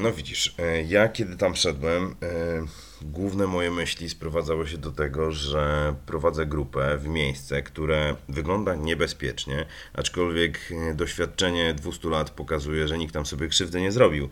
No 0.00 0.12
widzisz, 0.12 0.54
e, 0.58 0.82
ja 0.82 1.08
kiedy 1.08 1.36
tam 1.36 1.56
szedłem, 1.56 2.04
e, 2.04 2.14
główne 3.02 3.46
moje 3.46 3.70
myśli 3.70 4.10
sprowadzały 4.10 4.68
się 4.68 4.78
do 4.78 4.90
tego, 4.90 5.32
że 5.32 5.94
prowadzę 6.06 6.46
grupę 6.46 6.98
w 6.98 7.08
miejsce, 7.08 7.62
które 7.62 8.16
wygląda 8.28 8.74
niebezpiecznie, 8.74 9.66
aczkolwiek 9.92 10.58
e, 10.90 10.94
doświadczenie 10.94 11.74
200 11.74 12.08
lat 12.08 12.30
pokazuje, 12.30 12.88
że 12.88 12.98
nikt 12.98 13.14
tam 13.14 13.26
sobie 13.26 13.48
krzywdy 13.48 13.80
nie 13.80 13.92
zrobił. 13.92 14.28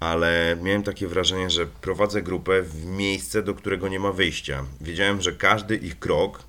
Ale 0.00 0.56
miałem 0.62 0.82
takie 0.82 1.08
wrażenie, 1.08 1.50
że 1.50 1.66
prowadzę 1.66 2.22
grupę 2.22 2.62
w 2.62 2.86
miejsce, 2.86 3.42
do 3.42 3.54
którego 3.54 3.88
nie 3.88 4.00
ma 4.00 4.12
wyjścia. 4.12 4.64
Wiedziałem, 4.80 5.20
że 5.20 5.32
każdy 5.32 5.76
ich 5.76 5.98
krok 5.98 6.42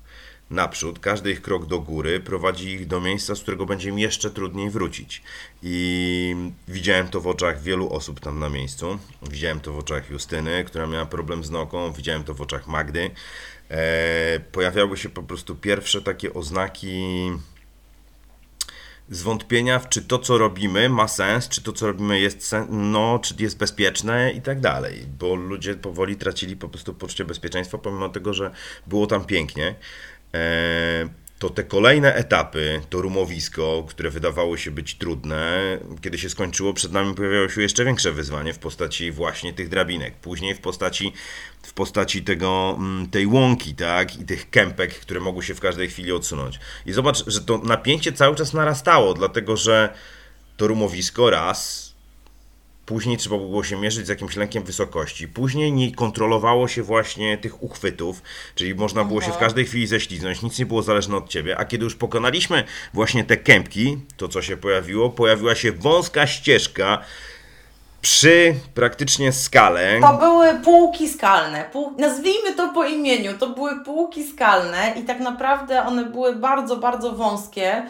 naprzód, 0.50 0.98
każdy 0.98 1.30
ich 1.30 1.42
krok 1.42 1.66
do 1.66 1.80
góry 1.80 2.20
prowadzi 2.20 2.68
ich 2.68 2.86
do 2.86 3.00
miejsca, 3.00 3.34
z 3.34 3.40
którego 3.40 3.66
będzie 3.66 3.88
im 3.88 3.98
jeszcze 3.98 4.30
trudniej 4.30 4.70
wrócić. 4.70 5.22
I 5.62 6.36
widziałem 6.68 7.08
to 7.08 7.20
w 7.20 7.26
oczach 7.26 7.62
wielu 7.62 7.92
osób 7.92 8.20
tam 8.20 8.38
na 8.38 8.48
miejscu. 8.48 8.98
Widziałem 9.30 9.60
to 9.60 9.72
w 9.72 9.78
oczach 9.78 10.10
Justyny, 10.10 10.64
która 10.64 10.86
miała 10.86 11.06
problem 11.06 11.44
z 11.44 11.50
nogą, 11.50 11.92
widziałem 11.92 12.24
to 12.24 12.34
w 12.34 12.40
oczach 12.40 12.66
Magdy. 12.66 13.10
E, 13.70 14.40
pojawiały 14.52 14.96
się 14.96 15.08
po 15.08 15.22
prostu 15.22 15.54
pierwsze 15.54 16.02
takie 16.02 16.34
oznaki 16.34 17.30
zwątpienia 19.08 19.80
czy 19.80 20.02
to, 20.02 20.18
co 20.18 20.38
robimy, 20.38 20.88
ma 20.88 21.08
sens, 21.08 21.48
czy 21.48 21.62
to, 21.62 21.72
co 21.72 21.86
robimy, 21.86 22.20
jest 22.20 22.46
sen, 22.46 22.66
no, 22.70 23.18
czy 23.18 23.34
jest 23.38 23.58
bezpieczne 23.58 24.32
i 24.32 24.42
tak 24.42 24.60
dalej, 24.60 25.06
bo 25.18 25.34
ludzie 25.34 25.74
powoli 25.74 26.16
tracili 26.16 26.56
po 26.56 26.68
prostu 26.68 26.94
poczucie 26.94 27.24
bezpieczeństwa, 27.24 27.78
pomimo 27.78 28.08
tego, 28.08 28.34
że 28.34 28.50
było 28.86 29.06
tam 29.06 29.24
pięknie. 29.24 29.74
E, 30.34 31.08
to 31.38 31.50
te 31.50 31.64
kolejne 31.64 32.14
etapy, 32.14 32.80
to 32.90 33.02
rumowisko, 33.02 33.84
które 33.88 34.10
wydawało 34.10 34.56
się 34.56 34.70
być 34.70 34.94
trudne, 34.94 35.78
kiedy 36.00 36.18
się 36.18 36.30
skończyło, 36.30 36.74
przed 36.74 36.92
nami 36.92 37.14
pojawiało 37.14 37.48
się 37.48 37.62
jeszcze 37.62 37.84
większe 37.84 38.12
wyzwanie 38.12 38.52
w 38.52 38.58
postaci 38.58 39.12
właśnie 39.12 39.52
tych 39.52 39.68
drabinek. 39.68 40.14
Później 40.14 40.54
w 40.54 40.60
postaci, 40.60 41.12
w 41.62 41.72
postaci 41.72 42.22
tego, 42.22 42.76
mm, 42.78 43.10
tej 43.10 43.26
łąki, 43.26 43.74
tak, 43.74 44.16
i 44.16 44.24
tych 44.24 44.50
kępek, 44.50 44.94
które 44.94 45.20
mogły 45.20 45.42
się 45.42 45.54
w 45.54 45.60
każdej 45.60 45.88
chwili 45.88 46.12
odsunąć. 46.12 46.58
I 46.86 46.92
zobacz, 46.92 47.24
że 47.26 47.40
to 47.40 47.58
napięcie 47.58 48.12
cały 48.12 48.36
czas 48.36 48.52
narastało, 48.52 49.14
dlatego 49.14 49.56
że 49.56 49.94
to 50.56 50.66
rumowisko 50.66 51.30
raz 51.30 51.83
Później 52.86 53.16
trzeba 53.16 53.38
było 53.38 53.64
się 53.64 53.76
mierzyć 53.76 54.06
z 54.06 54.08
jakimś 54.08 54.36
lękiem 54.36 54.62
wysokości. 54.62 55.28
Później 55.28 55.72
nie 55.72 55.94
kontrolowało 55.94 56.68
się 56.68 56.82
właśnie 56.82 57.38
tych 57.38 57.62
uchwytów, 57.62 58.22
czyli 58.54 58.74
można 58.74 59.04
było 59.04 59.20
się 59.20 59.32
w 59.32 59.38
każdej 59.38 59.64
chwili 59.64 59.86
ześliznąć, 59.86 60.42
nic 60.42 60.58
nie 60.58 60.66
było 60.66 60.82
zależne 60.82 61.16
od 61.16 61.28
ciebie. 61.28 61.58
A 61.58 61.64
kiedy 61.64 61.84
już 61.84 61.94
pokonaliśmy 61.94 62.64
właśnie 62.94 63.24
te 63.24 63.36
kępki, 63.36 63.98
to 64.16 64.28
co 64.28 64.42
się 64.42 64.56
pojawiło, 64.56 65.10
pojawiła 65.10 65.54
się 65.54 65.72
wąska 65.72 66.26
ścieżka 66.26 66.98
przy 68.04 68.54
praktycznie 68.74 69.32
skale. 69.32 70.00
To 70.00 70.18
były 70.18 70.54
półki 70.64 71.08
skalne. 71.08 71.64
Pół... 71.72 71.92
Nazwijmy 71.98 72.54
to 72.54 72.68
po 72.68 72.84
imieniu. 72.84 73.38
To 73.38 73.46
były 73.46 73.84
półki 73.84 74.24
skalne 74.24 74.94
i 75.00 75.02
tak 75.02 75.20
naprawdę 75.20 75.86
one 75.86 76.04
były 76.04 76.36
bardzo, 76.36 76.76
bardzo 76.76 77.12
wąskie 77.12 77.86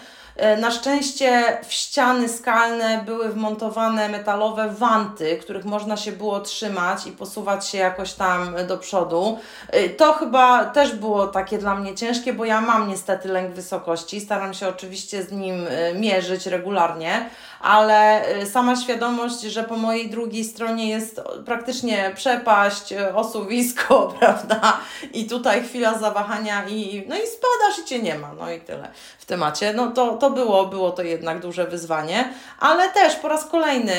na 0.60 0.70
szczęście 0.70 1.58
w 1.68 1.72
ściany 1.72 2.28
skalne 2.28 3.02
były 3.06 3.28
wmontowane 3.28 4.08
metalowe 4.08 4.68
wanty, 4.68 5.36
których 5.36 5.64
można 5.64 5.96
się 5.96 6.12
było 6.12 6.40
trzymać 6.40 7.06
i 7.06 7.12
posuwać 7.12 7.66
się 7.68 7.78
jakoś 7.78 8.12
tam 8.12 8.54
do 8.68 8.78
przodu. 8.78 9.38
E, 9.70 9.88
to 9.88 10.12
chyba 10.12 10.64
też 10.64 10.92
było 10.92 11.26
takie 11.26 11.58
dla 11.58 11.74
mnie 11.74 11.94
ciężkie, 11.94 12.32
bo 12.32 12.44
ja 12.44 12.60
mam 12.60 12.88
niestety 12.88 13.28
lęk 13.28 13.54
wysokości. 13.54 14.20
Staram 14.20 14.54
się 14.54 14.68
oczywiście 14.68 15.22
z 15.22 15.32
nim 15.32 15.66
e, 15.68 15.94
mierzyć 15.94 16.46
regularnie, 16.46 17.30
ale 17.64 18.28
y, 18.42 18.46
sama 18.46 18.76
świadomość, 18.76 19.40
że 19.40 19.64
po 19.64 19.76
mojej 19.76 20.10
drugiej 20.10 20.44
stronie 20.44 20.88
jest 20.88 21.20
praktycznie 21.46 22.12
przepaść, 22.14 22.92
y, 22.92 23.14
osuwisko, 23.14 24.06
prawda? 24.18 24.80
I 25.12 25.26
tutaj 25.26 25.62
chwila 25.62 25.98
zawahania 25.98 26.68
i 26.68 27.04
no 27.08 27.16
i 27.16 27.26
spadasz 27.26 27.78
i 27.82 27.84
cię 27.84 27.98
nie 27.98 28.14
ma, 28.18 28.32
no 28.34 28.52
i 28.52 28.60
tyle 28.60 28.88
w 29.18 29.24
temacie. 29.24 29.72
No 29.72 29.90
to, 29.90 30.16
to 30.16 30.30
było, 30.30 30.66
było 30.66 30.90
to 30.90 31.02
jednak 31.02 31.40
duże 31.40 31.66
wyzwanie, 31.66 32.28
ale 32.60 32.88
też 32.88 33.16
po 33.16 33.28
raz 33.28 33.46
kolejny 33.46 33.94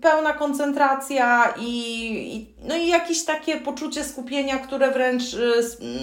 pełna 0.00 0.32
koncentracja 0.32 1.54
i, 1.58 1.70
i 2.36 2.46
no 2.68 2.76
i 2.76 2.88
jakieś 2.88 3.24
takie 3.24 3.56
poczucie 3.56 4.04
skupienia, 4.04 4.58
które 4.58 4.90
wręcz 4.90 5.34
y, 5.34 5.62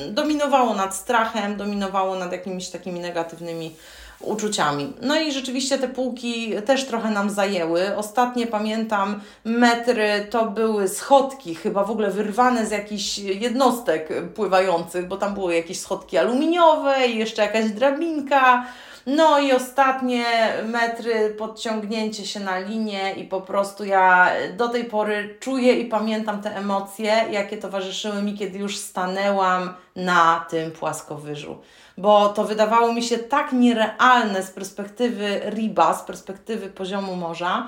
dominowało 0.10 0.74
nad 0.74 0.96
strachem, 0.96 1.58
dominowało 1.58 2.16
nad 2.16 2.32
jakimiś 2.32 2.70
takimi 2.70 3.00
negatywnymi 3.00 3.76
uczuciami. 4.24 4.94
No 5.02 5.20
i 5.20 5.32
rzeczywiście 5.32 5.78
te 5.78 5.88
półki 5.88 6.54
też 6.66 6.86
trochę 6.86 7.10
nam 7.10 7.30
zajęły. 7.30 7.96
Ostatnie 7.96 8.48
pamiętam 8.48 9.22
metry 9.46 10.28
to 10.30 10.46
były 10.46 10.88
schodki, 10.88 11.56
chyba 11.56 11.84
w 11.84 11.92
ogóle 11.92 12.12
wyrwane 12.12 12.66
z 12.66 12.72
jakichś 12.72 13.18
jednostek 13.18 14.10
pływających, 14.36 15.08
bo 15.08 15.18
tam 15.18 15.34
były 15.34 15.56
jakieś 15.56 15.80
schodki 15.80 16.18
aluminiowe 16.18 17.08
i 17.08 17.18
jeszcze 17.18 17.42
jakaś 17.42 17.70
drabinka. 17.70 18.66
No 19.06 19.40
i 19.40 19.52
ostatnie 19.52 20.26
metry, 20.66 21.30
podciągnięcie 21.30 22.28
się 22.28 22.40
na 22.40 22.60
linię 22.60 23.14
i 23.14 23.24
po 23.24 23.42
prostu 23.42 23.86
ja 23.86 24.32
do 24.58 24.70
tej 24.70 24.84
pory 24.84 25.38
czuję 25.40 25.74
i 25.74 25.86
pamiętam 25.86 26.42
te 26.42 26.56
emocje, 26.56 27.26
jakie 27.32 27.58
towarzyszyły 27.58 28.22
mi, 28.22 28.38
kiedy 28.38 28.60
już 28.60 28.78
stanęłam 28.78 29.74
na 29.96 30.46
tym 30.50 30.72
płaskowyżu 30.72 31.58
bo 31.98 32.30
to 32.30 32.44
wydawało 32.44 32.94
mi 32.94 33.04
się 33.04 33.18
tak 33.18 33.54
nierealne 33.54 34.44
z 34.44 34.52
perspektywy 34.52 35.42
riba, 35.50 35.94
z 35.94 36.04
perspektywy 36.04 36.70
poziomu 36.70 37.16
morza, 37.16 37.68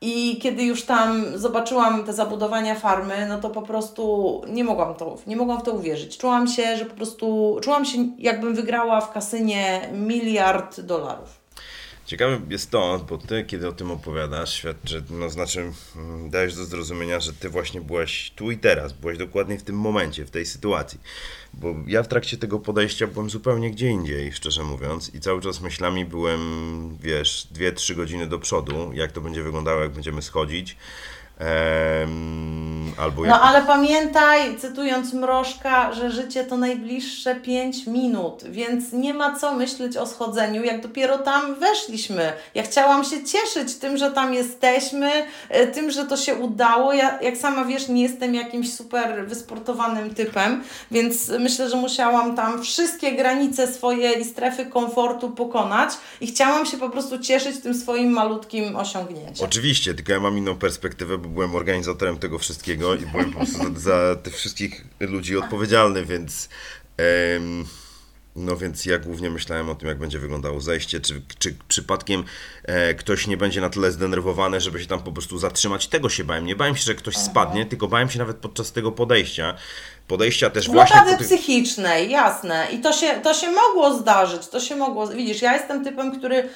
I 0.00 0.38
kiedy 0.42 0.62
już 0.62 0.82
tam 0.82 1.38
zobaczyłam 1.38 2.04
te 2.04 2.12
zabudowania 2.12 2.74
farmy, 2.74 3.26
no 3.28 3.38
to 3.38 3.50
po 3.50 3.62
prostu 3.62 4.42
nie 4.48 4.64
mogłam, 4.64 4.94
to, 4.94 5.16
nie 5.26 5.36
mogłam 5.36 5.60
w 5.60 5.62
to 5.62 5.72
uwierzyć. 5.72 6.18
Czułam 6.18 6.46
się, 6.46 6.76
że 6.76 6.84
po 6.84 6.94
prostu, 6.94 7.58
czułam 7.62 7.84
się 7.84 7.98
jakbym 8.18 8.54
wygrała 8.54 9.00
w 9.00 9.12
kasynie 9.12 9.88
miliard 9.92 10.80
dolarów. 10.80 11.37
Ciekawe 12.08 12.40
jest 12.50 12.70
to, 12.70 13.04
bo 13.08 13.18
ty, 13.18 13.44
kiedy 13.44 13.68
o 13.68 13.72
tym 13.72 13.90
opowiadasz, 13.90 14.54
świadczy, 14.54 15.02
no 15.10 15.30
znaczy, 15.30 15.72
mm, 15.96 16.30
dajesz 16.30 16.54
do 16.54 16.64
zrozumienia, 16.64 17.20
że 17.20 17.32
ty 17.32 17.48
właśnie 17.48 17.80
byłaś 17.80 18.32
tu 18.36 18.50
i 18.50 18.58
teraz, 18.58 18.92
byłaś 18.92 19.18
dokładnie 19.18 19.58
w 19.58 19.62
tym 19.62 19.76
momencie, 19.76 20.24
w 20.26 20.30
tej 20.30 20.46
sytuacji. 20.46 21.00
Bo 21.54 21.74
ja 21.86 22.02
w 22.02 22.08
trakcie 22.08 22.36
tego 22.36 22.58
podejścia 22.58 23.06
byłem 23.06 23.30
zupełnie 23.30 23.70
gdzie 23.70 23.88
indziej, 23.88 24.32
szczerze 24.32 24.64
mówiąc, 24.64 25.14
i 25.14 25.20
cały 25.20 25.40
czas 25.40 25.60
myślami 25.60 26.04
byłem, 26.04 26.40
wiesz, 27.00 27.48
dwie, 27.50 27.72
trzy 27.72 27.94
godziny 27.94 28.26
do 28.26 28.38
przodu, 28.38 28.90
jak 28.94 29.12
to 29.12 29.20
będzie 29.20 29.42
wyglądało, 29.42 29.80
jak 29.82 29.92
będziemy 29.92 30.22
schodzić. 30.22 30.76
Ehm, 31.40 32.92
albo 32.98 33.26
No 33.26 33.40
ale 33.42 33.62
pamiętaj, 33.62 34.56
cytując 34.58 35.12
Mrożka, 35.12 35.92
że 35.92 36.10
życie 36.10 36.44
to 36.44 36.56
najbliższe 36.56 37.34
5 37.34 37.86
minut, 37.86 38.44
więc 38.50 38.92
nie 38.92 39.14
ma 39.14 39.36
co 39.36 39.54
myśleć 39.54 39.96
o 39.96 40.06
schodzeniu, 40.06 40.64
jak 40.64 40.80
dopiero 40.80 41.18
tam 41.18 41.54
weszliśmy. 41.54 42.32
Ja 42.54 42.62
chciałam 42.62 43.04
się 43.04 43.24
cieszyć 43.24 43.74
tym, 43.74 43.96
że 43.96 44.10
tam 44.10 44.34
jesteśmy, 44.34 45.10
e, 45.48 45.66
tym, 45.66 45.90
że 45.90 46.04
to 46.04 46.16
się 46.16 46.34
udało. 46.34 46.92
Ja, 46.92 47.18
jak 47.22 47.36
sama 47.36 47.64
wiesz, 47.64 47.88
nie 47.88 48.02
jestem 48.02 48.34
jakimś 48.34 48.74
super 48.74 49.26
wysportowanym 49.28 50.14
typem, 50.14 50.62
więc 50.90 51.28
myślę, 51.28 51.70
że 51.70 51.76
musiałam 51.76 52.36
tam 52.36 52.62
wszystkie 52.62 53.12
granice 53.12 53.72
swoje 53.72 54.12
i 54.12 54.24
strefy 54.24 54.66
komfortu 54.66 55.30
pokonać 55.30 55.90
i 56.20 56.26
chciałam 56.26 56.66
się 56.66 56.76
po 56.76 56.90
prostu 56.90 57.18
cieszyć 57.18 57.60
tym 57.60 57.74
swoim 57.74 58.10
malutkim 58.10 58.76
osiągnięciem. 58.76 59.46
Oczywiście, 59.46 59.94
tylko 59.94 60.12
ja 60.12 60.20
mam 60.20 60.38
inną 60.38 60.56
perspektywę, 60.56 61.18
bo 61.18 61.27
byłem 61.28 61.54
organizatorem 61.54 62.18
tego 62.18 62.38
wszystkiego 62.38 62.94
i 62.94 63.06
byłem 63.06 63.32
po 63.32 63.38
prostu 63.38 63.58
za, 63.58 63.80
za 63.80 64.16
tych 64.16 64.36
wszystkich 64.36 64.84
ludzi 65.00 65.36
odpowiedzialny, 65.36 66.04
więc. 66.04 66.48
Em, 66.96 67.64
no 68.36 68.56
więc 68.56 68.86
ja 68.86 68.98
głównie 68.98 69.30
myślałem 69.30 69.70
o 69.70 69.74
tym, 69.74 69.88
jak 69.88 69.98
będzie 69.98 70.18
wyglądało 70.18 70.60
zejście, 70.60 71.00
czy, 71.00 71.22
czy 71.38 71.56
przypadkiem 71.68 72.24
e, 72.64 72.94
ktoś 72.94 73.26
nie 73.26 73.36
będzie 73.36 73.60
na 73.60 73.70
tyle 73.70 73.92
zdenerwowany, 73.92 74.60
żeby 74.60 74.80
się 74.80 74.86
tam 74.86 75.02
po 75.02 75.12
prostu 75.12 75.38
zatrzymać. 75.38 75.86
Tego 75.88 76.08
się 76.08 76.24
bałem. 76.24 76.46
Nie 76.46 76.56
bałem 76.56 76.76
się, 76.76 76.82
że 76.82 76.94
ktoś 76.94 77.16
spadnie, 77.16 77.66
tylko 77.66 77.88
bałem 77.88 78.10
się 78.10 78.18
nawet 78.18 78.36
podczas 78.36 78.72
tego 78.72 78.92
podejścia. 78.92 79.54
Podejścia 80.08 80.50
też 80.50 80.68
właśnie... 80.68 81.00
Po 81.00 81.16
tych- 81.16 81.26
psychicznej, 81.26 82.10
jasne. 82.10 82.68
I 82.72 82.78
to 82.80 82.92
się, 82.92 83.20
to 83.22 83.34
się 83.34 83.50
mogło 83.50 83.98
zdarzyć, 83.98 84.48
to 84.48 84.60
się 84.60 84.76
mogło... 84.76 85.06
Widzisz, 85.06 85.42
ja 85.42 85.56
jestem 85.56 85.84
typem, 85.84 86.18
który 86.18 86.48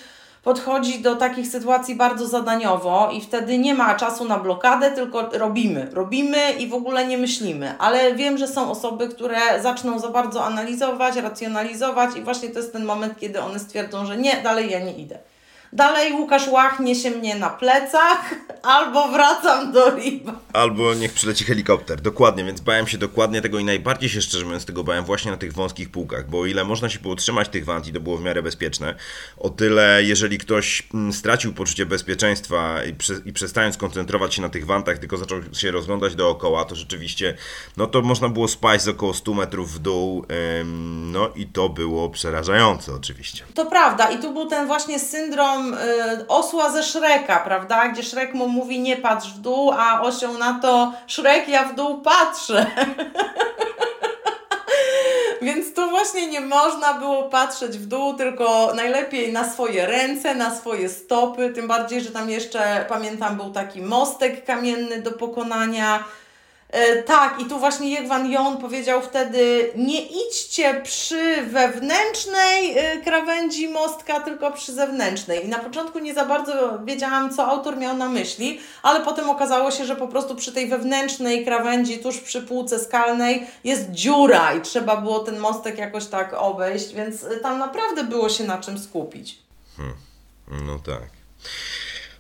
podchodzi 0.42 1.02
do 1.02 1.16
takich 1.16 1.49
sytuacji 1.49 1.94
bardzo 1.94 2.26
zadaniowo 2.26 3.11
i 3.12 3.20
wtedy 3.20 3.58
nie 3.58 3.75
ma 3.75 3.94
czasu 3.94 4.25
na 4.25 4.38
blokadę, 4.38 4.90
tylko 4.90 5.30
robimy. 5.32 5.88
Robimy 5.92 6.52
i 6.52 6.68
w 6.68 6.75
ogóle 6.75 7.06
nie 7.06 7.18
myślimy. 7.18 7.75
Ale 7.78 8.14
wiem, 8.14 8.38
że 8.38 8.49
są 8.49 8.70
osoby, 8.70 9.08
które 9.08 9.62
zaczną 9.62 9.99
za 9.99 10.08
bardzo 10.08 10.44
analizować, 10.44 11.16
racjonalizować 11.16 12.16
i 12.16 12.22
właśnie 12.22 12.49
to 12.49 12.58
jest 12.58 12.72
ten 12.72 12.84
moment, 12.84 13.20
kiedy 13.20 13.40
one 13.40 13.58
stwierdzą, 13.58 14.06
że 14.06 14.16
nie, 14.16 14.42
dalej 14.42 14.70
ja 14.70 14.80
nie 14.80 14.92
idę. 14.92 15.18
Dalej 15.72 16.12
Łukasz 16.12 16.48
Łach 16.48 16.80
niesie 16.80 17.10
mnie 17.10 17.34
na 17.34 17.50
plecach 17.50 18.34
albo 18.62 19.08
wracam 19.08 19.72
do 19.72 19.90
Riba. 19.90 20.32
Albo 20.52 20.94
niech 20.94 21.12
przyleci 21.12 21.44
helikopter, 21.44 22.00
dokładnie, 22.00 22.44
więc 22.44 22.60
bałem 22.60 22.86
się 22.86 22.98
dokładnie 22.98 23.42
tego 23.42 23.58
i 23.58 23.64
najbardziej 23.64 24.10
się 24.10 24.22
szczerze 24.22 24.44
mówiąc 24.44 24.64
tego 24.64 24.84
bałem 24.84 25.04
właśnie 25.04 25.30
na 25.30 25.36
tych 25.36 25.52
wąskich 25.52 25.90
półkach, 25.90 26.30
bo 26.30 26.40
o 26.40 26.46
ile 26.46 26.64
można 26.64 26.88
się 26.88 26.98
było 26.98 27.16
trzymać 27.16 27.48
tych 27.48 27.64
want 27.64 27.86
i 27.86 27.92
to 27.92 28.00
było 28.00 28.16
w 28.16 28.22
miarę 28.22 28.42
bezpieczne, 28.42 28.94
o 29.38 29.50
tyle 29.50 30.00
jeżeli 30.04 30.38
ktoś 30.38 30.82
mm, 30.94 31.12
stracił 31.12 31.52
poczucie 31.52 31.86
bezpieczeństwa 31.86 32.84
i, 32.84 32.94
prze, 32.94 33.14
i 33.24 33.32
przestając 33.32 33.76
koncentrować 33.76 34.34
się 34.34 34.42
na 34.42 34.48
tych 34.48 34.66
wantach, 34.66 34.98
tylko 34.98 35.16
zaczął 35.16 35.40
się 35.52 35.70
rozglądać 35.70 36.14
dookoła, 36.14 36.64
to 36.64 36.74
rzeczywiście, 36.74 37.34
no 37.76 37.86
to 37.86 38.02
można 38.02 38.28
było 38.28 38.48
spaść 38.48 38.84
z 38.84 38.88
około 38.88 39.14
100 39.14 39.34
metrów 39.34 39.72
w 39.72 39.78
dół, 39.78 40.26
ym, 40.60 41.12
no 41.12 41.28
i 41.36 41.46
to 41.46 41.68
było 41.68 42.10
przerażające 42.10 42.94
oczywiście. 42.94 43.44
To 43.54 43.66
prawda, 43.66 44.10
i 44.10 44.18
tu 44.18 44.32
był 44.32 44.46
ten 44.46 44.66
właśnie 44.66 44.98
syndrom 44.98 45.62
y, 45.69 46.28
osła 46.28 46.71
ze 46.71 46.83
Szreka, 46.83 47.38
prawda? 47.38 47.88
Gdzie 47.88 48.03
Szrek 48.03 48.35
mu 48.35 48.48
mówi 48.48 48.81
nie 48.81 48.96
patrz 48.96 49.29
w 49.29 49.38
dół, 49.38 49.72
a 49.79 50.01
osioł 50.01 50.38
na 50.38 50.59
to 50.62 50.92
Szrek 51.07 51.48
ja 51.48 51.64
w 51.64 51.75
dół 51.75 52.01
patrzę. 52.01 52.66
Więc 55.42 55.75
tu 55.75 55.90
właśnie 55.90 56.27
nie 56.27 56.40
można 56.40 56.94
było 56.94 57.22
patrzeć 57.22 57.79
w 57.79 57.87
dół, 57.87 58.14
tylko 58.14 58.72
najlepiej 58.75 59.33
na 59.33 59.51
swoje 59.51 59.87
ręce, 59.87 60.35
na 60.35 60.55
swoje 60.55 60.88
stopy. 60.88 61.51
Tym 61.51 61.68
bardziej, 61.68 62.01
że 62.01 62.11
tam 62.11 62.31
jeszcze 62.31 62.87
pamiętam 62.88 63.37
był 63.37 63.51
taki 63.51 63.83
mostek 63.83 64.44
kamienny 64.44 65.03
do 65.03 65.12
pokonania. 65.12 66.05
E, 66.72 67.02
tak, 67.02 67.40
i 67.40 67.44
tu 67.44 67.58
właśnie 67.58 67.90
Jegwan 67.90 68.30
Jon 68.30 68.56
powiedział 68.56 69.02
wtedy: 69.02 69.72
Nie 69.76 70.06
idźcie 70.06 70.80
przy 70.85 71.42
wewnętrznej 71.42 72.78
e, 72.78 73.00
krawędzi 73.00 73.68
mostka, 73.68 74.20
tylko 74.20 74.52
przy 74.52 74.72
zewnętrznej. 74.72 75.46
I 75.46 75.48
na 75.48 75.58
początku 75.58 75.98
nie 75.98 76.14
za 76.14 76.24
bardzo 76.24 76.78
wiedziałam, 76.85 77.35
co 77.37 77.46
autor 77.46 77.76
miał 77.76 77.96
na 77.96 78.08
myśli, 78.08 78.61
ale 78.82 79.00
potem 79.00 79.30
okazało 79.30 79.70
się, 79.70 79.85
że 79.85 79.96
po 79.96 80.08
prostu 80.08 80.35
przy 80.35 80.52
tej 80.52 80.68
wewnętrznej 80.68 81.44
krawędzi, 81.44 81.98
tuż 81.98 82.18
przy 82.18 82.42
półce 82.42 82.78
skalnej, 82.78 83.46
jest 83.64 83.90
dziura 83.90 84.54
i 84.54 84.61
trzeba 84.61 84.96
było 84.96 85.18
ten 85.18 85.38
mostek 85.38 85.78
jakoś 85.78 86.06
tak 86.06 86.35
obejść, 86.35 86.94
więc 86.94 87.26
tam 87.42 87.58
naprawdę 87.58 88.04
było 88.04 88.28
się 88.28 88.44
na 88.44 88.58
czym 88.58 88.78
skupić. 88.78 89.38
No 90.48 90.78
tak. 90.78 91.08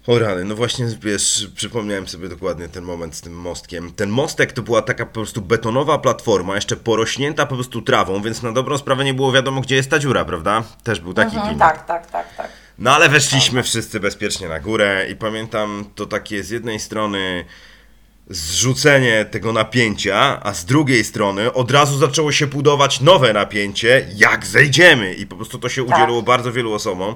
O 0.06 0.18
rany, 0.18 0.44
no 0.44 0.54
właśnie, 0.54 0.86
wiesz, 1.02 1.48
przypomniałem 1.56 2.08
sobie 2.08 2.28
dokładnie 2.28 2.68
ten 2.68 2.84
moment 2.84 3.14
z 3.14 3.20
tym 3.20 3.32
mostkiem. 3.32 3.92
Ten 3.92 4.10
mostek 4.10 4.52
to 4.52 4.62
była 4.62 4.82
taka 4.82 5.06
po 5.06 5.12
prostu 5.12 5.42
betonowa 5.42 5.98
platforma, 5.98 6.54
jeszcze 6.54 6.76
porośnięta 6.76 7.46
po 7.46 7.54
prostu 7.54 7.82
trawą, 7.82 8.22
więc 8.22 8.42
na 8.42 8.52
dobrą 8.52 8.78
sprawę 8.78 9.04
nie 9.04 9.14
było 9.14 9.32
wiadomo, 9.32 9.60
gdzie 9.60 9.76
jest 9.76 9.90
ta 9.90 9.98
dziura, 9.98 10.24
prawda? 10.24 10.62
Też 10.84 11.00
był 11.00 11.14
taki 11.14 11.36
Mhm, 11.36 11.48
klimat. 11.48 11.74
tak, 11.76 11.86
tak, 11.86 12.10
tak, 12.10 12.36
tak. 12.36 12.48
No 12.78 12.94
ale 12.94 13.08
weszliśmy 13.08 13.62
wszyscy 13.62 14.00
bezpiecznie 14.00 14.48
na 14.48 14.60
górę 14.60 15.06
i 15.10 15.16
pamiętam 15.16 15.84
to 15.94 16.06
takie 16.06 16.42
z 16.44 16.50
jednej 16.50 16.80
strony 16.80 17.44
zrzucenie 18.30 19.24
tego 19.24 19.52
napięcia, 19.52 20.40
a 20.42 20.54
z 20.54 20.64
drugiej 20.64 21.04
strony 21.04 21.52
od 21.52 21.70
razu 21.70 21.98
zaczęło 21.98 22.32
się 22.32 22.46
budować 22.46 23.00
nowe 23.00 23.32
napięcie, 23.32 24.06
jak 24.16 24.46
zejdziemy. 24.46 25.14
I 25.14 25.26
po 25.26 25.36
prostu 25.36 25.58
to 25.58 25.68
się 25.68 25.82
udzieliło 25.82 26.22
bardzo 26.22 26.52
wielu 26.52 26.72
osobom. 26.72 27.14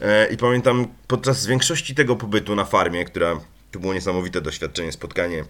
E, 0.00 0.26
I 0.26 0.36
pamiętam 0.36 0.86
podczas 1.06 1.46
większości 1.46 1.94
tego 1.94 2.16
pobytu 2.16 2.54
na 2.54 2.64
farmie, 2.64 3.04
która 3.04 3.40
to 3.70 3.78
było 3.78 3.94
niesamowite 3.94 4.40
doświadczenie, 4.40 4.92
spotkanie 4.92 5.44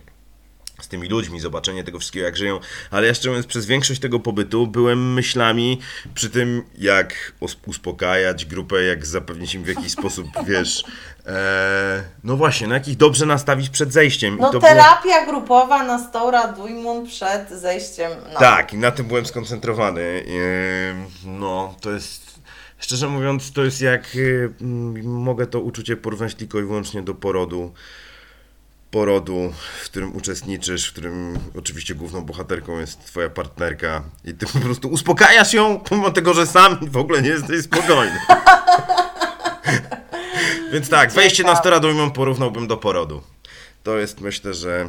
z 0.80 0.88
tymi 0.88 1.08
ludźmi, 1.08 1.40
zobaczenie 1.40 1.84
tego 1.84 1.98
wszystkiego, 1.98 2.26
jak 2.26 2.36
żyją, 2.36 2.60
ale 2.90 3.06
ja 3.06 3.14
szczerze 3.14 3.28
mówiąc, 3.28 3.46
przez 3.46 3.66
większość 3.66 4.00
tego 4.00 4.20
pobytu 4.20 4.66
byłem 4.66 5.12
myślami 5.12 5.80
przy 6.14 6.30
tym, 6.30 6.62
jak 6.78 7.32
uspokajać 7.66 8.44
grupę, 8.44 8.82
jak 8.82 9.06
zapewnić 9.06 9.54
im 9.54 9.64
w 9.64 9.68
jakiś 9.68 9.92
sposób, 9.92 10.26
wiesz, 10.48 10.84
e, 11.26 12.02
no 12.24 12.36
właśnie, 12.36 12.66
no 12.66 12.74
jak 12.74 12.88
ich 12.88 12.96
dobrze 12.96 13.26
nastawić 13.26 13.68
przed 13.68 13.92
zejściem. 13.92 14.36
No 14.40 14.50
to 14.50 14.58
było, 14.58 14.72
terapia 14.72 15.26
grupowa 15.26 15.84
na 15.84 16.08
Stora 16.08 16.48
Dujmun 16.48 17.06
przed 17.06 17.50
zejściem 17.50 18.12
na 18.32 18.40
tak, 18.40 18.72
i 18.72 18.78
na 18.78 18.90
tym 18.90 19.06
byłem 19.06 19.26
skoncentrowany. 19.26 20.24
No, 21.24 21.74
to 21.80 21.90
jest, 21.90 22.29
szczerze 22.80 23.08
mówiąc, 23.08 23.52
to 23.52 23.64
jest 23.64 23.80
jak, 23.80 24.16
m, 24.60 25.04
mogę 25.04 25.46
to 25.46 25.60
uczucie 25.60 25.96
porównać 25.96 26.34
tylko 26.34 26.60
i 26.60 26.62
wyłącznie 26.62 27.02
do 27.02 27.14
porodu. 27.14 27.74
porodu, 28.90 29.52
w 29.82 29.84
którym 29.84 30.16
uczestniczysz, 30.16 30.88
w 30.88 30.92
którym 30.92 31.38
oczywiście 31.58 31.94
główną 31.94 32.24
bohaterką 32.24 32.78
jest 32.80 33.04
twoja 33.04 33.28
partnerka 33.30 34.02
i 34.24 34.34
ty 34.34 34.46
po 34.46 34.58
prostu 34.58 34.88
uspokajasz 34.88 35.52
ją, 35.54 35.80
pomimo 35.80 36.10
tego, 36.10 36.34
że 36.34 36.46
sam 36.46 36.78
w 36.90 36.96
ogóle 36.96 37.22
nie 37.22 37.28
jesteś 37.28 37.62
spokojny. 37.62 38.18
Więc 40.72 40.88
tak, 40.88 41.12
wejście 41.12 41.44
na 41.44 41.56
Storadujmą 41.56 42.10
porównałbym 42.10 42.66
do 42.66 42.76
porodu. 42.76 43.22
To 43.82 43.98
jest 43.98 44.20
myślę, 44.20 44.54
że 44.54 44.88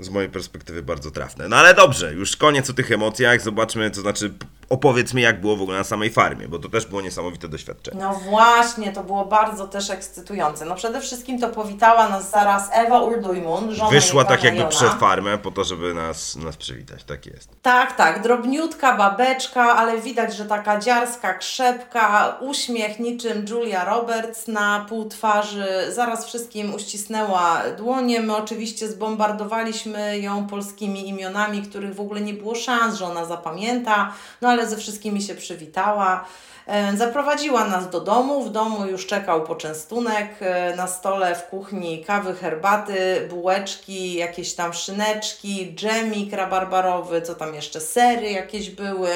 z 0.00 0.08
mojej 0.08 0.30
perspektywy 0.30 0.82
bardzo 0.82 1.10
trafne. 1.10 1.48
No 1.48 1.56
ale 1.56 1.74
dobrze, 1.74 2.14
już 2.14 2.36
koniec 2.36 2.70
o 2.70 2.72
tych 2.72 2.92
emocjach, 2.92 3.40
zobaczmy, 3.42 3.90
to 3.90 4.00
znaczy 4.00 4.34
opowiedz 4.72 5.14
mi 5.14 5.22
jak 5.22 5.40
było 5.40 5.56
w 5.56 5.62
ogóle 5.62 5.78
na 5.78 5.84
samej 5.84 6.10
farmie, 6.10 6.48
bo 6.48 6.58
to 6.58 6.68
też 6.68 6.86
było 6.86 7.00
niesamowite 7.00 7.48
doświadczenie. 7.48 8.00
No 8.00 8.14
właśnie, 8.14 8.92
to 8.92 9.04
było 9.04 9.24
bardzo 9.24 9.68
też 9.68 9.90
ekscytujące. 9.90 10.64
No 10.64 10.74
przede 10.74 11.00
wszystkim 11.00 11.40
to 11.40 11.48
powitała 11.48 12.08
nas 12.08 12.30
zaraz 12.30 12.68
Ewa 12.72 13.00
Urdujmun, 13.00 13.74
żona 13.74 13.90
Wyszła 13.90 14.24
tak 14.24 14.44
jakby 14.44 14.58
Jona. 14.60 14.70
przed 14.70 14.92
farmę 14.92 15.38
po 15.38 15.50
to, 15.50 15.64
żeby 15.64 15.94
nas, 15.94 16.36
nas 16.36 16.56
przywitać, 16.56 17.04
tak 17.04 17.26
jest. 17.26 17.48
Tak, 17.62 17.96
tak, 17.96 18.22
drobniutka 18.22 18.96
babeczka, 18.96 19.76
ale 19.76 20.00
widać, 20.00 20.36
że 20.36 20.44
taka 20.44 20.80
dziarska 20.80 21.34
krzepka, 21.34 22.36
uśmiech 22.40 22.98
niczym 22.98 23.44
Julia 23.50 23.84
Roberts 23.84 24.48
na 24.48 24.86
pół 24.88 25.08
twarzy. 25.08 25.66
Zaraz 25.90 26.26
wszystkim 26.26 26.74
uścisnęła 26.74 27.62
dłonie. 27.76 28.20
My 28.20 28.36
oczywiście 28.36 28.88
zbombardowaliśmy 28.88 30.18
ją 30.18 30.46
polskimi 30.46 31.08
imionami, 31.08 31.62
których 31.62 31.94
w 31.94 32.00
ogóle 32.00 32.20
nie 32.20 32.34
było 32.34 32.54
szans, 32.54 32.94
że 32.94 33.06
ona 33.06 33.24
zapamięta. 33.24 34.12
No 34.40 34.48
ale 34.48 34.61
ale 34.62 34.70
ze 34.70 34.76
wszystkimi 34.76 35.22
się 35.22 35.34
przywitała. 35.34 36.24
E, 36.66 36.96
zaprowadziła 36.96 37.64
nas 37.64 37.90
do 37.90 38.00
domu. 38.00 38.44
W 38.44 38.50
domu 38.50 38.86
już 38.86 39.06
czekał 39.06 39.44
poczęstunek. 39.44 40.28
E, 40.40 40.76
na 40.76 40.86
stole 40.86 41.34
w 41.34 41.46
kuchni 41.46 42.04
kawy, 42.04 42.34
herbaty, 42.34 43.26
bułeczki, 43.30 44.14
jakieś 44.14 44.54
tam 44.54 44.72
szyneczki, 44.72 45.74
dżemik 45.74 46.32
rabarbarowy, 46.32 47.22
co 47.22 47.34
tam 47.34 47.54
jeszcze, 47.54 47.80
sery 47.80 48.30
jakieś 48.30 48.70
były. 48.70 49.08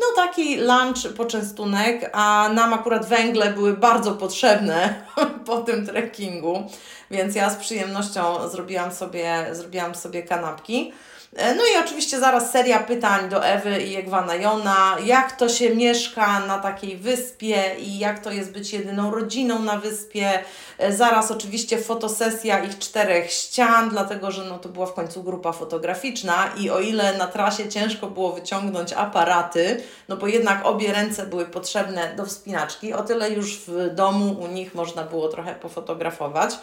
No 0.00 0.06
taki 0.16 0.56
lunch, 0.56 1.16
poczęstunek, 1.16 2.10
a 2.12 2.50
nam 2.54 2.74
akurat 2.74 3.06
węgle 3.06 3.52
były 3.52 3.76
bardzo 3.76 4.12
potrzebne 4.12 5.04
po 5.46 5.60
tym 5.60 5.86
trekkingu, 5.86 6.62
więc 7.10 7.34
ja 7.34 7.50
z 7.50 7.56
przyjemnością 7.56 8.48
zrobiłam 8.48 8.92
sobie, 8.92 9.46
zrobiłam 9.52 9.94
sobie 9.94 10.22
kanapki. 10.22 10.92
E, 11.36 11.54
no 11.54 11.62
i 11.62 11.84
oczywiście 11.84 12.20
zaraz 12.20 12.52
seria 12.52 12.78
pytań 12.78 13.28
do 13.28 13.46
Ewy 13.46 13.82
i 13.82 13.92
Jegwana 13.92 14.34
Jona, 14.34 14.96
jak 15.04 15.36
to 15.36 15.48
się 15.48 15.76
mieszka 15.76 16.40
na 16.40 16.58
takiej 16.58 16.96
wyspie 16.96 17.74
i 17.78 17.98
jak 17.98 18.18
to 18.18 18.30
jest 18.30 18.52
być 18.52 18.72
jedyną 18.72 19.10
rodziną 19.10 19.62
na 19.62 19.78
wyspie. 19.78 20.42
E, 20.78 20.92
zaraz 20.92 21.30
oczywiście 21.30 21.78
fotosesja 21.78 22.64
ich 22.64 22.78
czterech 22.78 23.32
ścian, 23.32 23.90
dlatego 23.90 24.30
że 24.30 24.44
no 24.44 24.58
to 24.58 24.68
była 24.68 24.86
w 24.86 24.94
końcu 24.94 25.22
grupa 25.22 25.52
fotograficzna 25.52 26.50
i 26.58 26.70
o 26.70 26.80
ile 26.80 27.18
na 27.18 27.26
trasie 27.26 27.68
ciężko 27.68 28.06
było 28.06 28.32
wyciągnąć 28.32 28.92
aparaty, 28.92 29.82
no 30.08 30.16
bo 30.16 30.26
jednak 30.26 30.66
obie 30.66 30.92
ręce 30.92 31.26
były 31.26 31.46
potrzebne 31.46 32.14
do 32.16 32.26
wspinaczki, 32.26 32.92
o 32.92 33.02
tyle 33.02 33.30
już 33.30 33.58
w 33.58 33.94
domu 33.94 34.36
u 34.40 34.46
nich 34.46 34.74
można 34.74 35.02
było 35.02 35.28
trochę 35.28 35.54
pofotografować. 35.54 36.54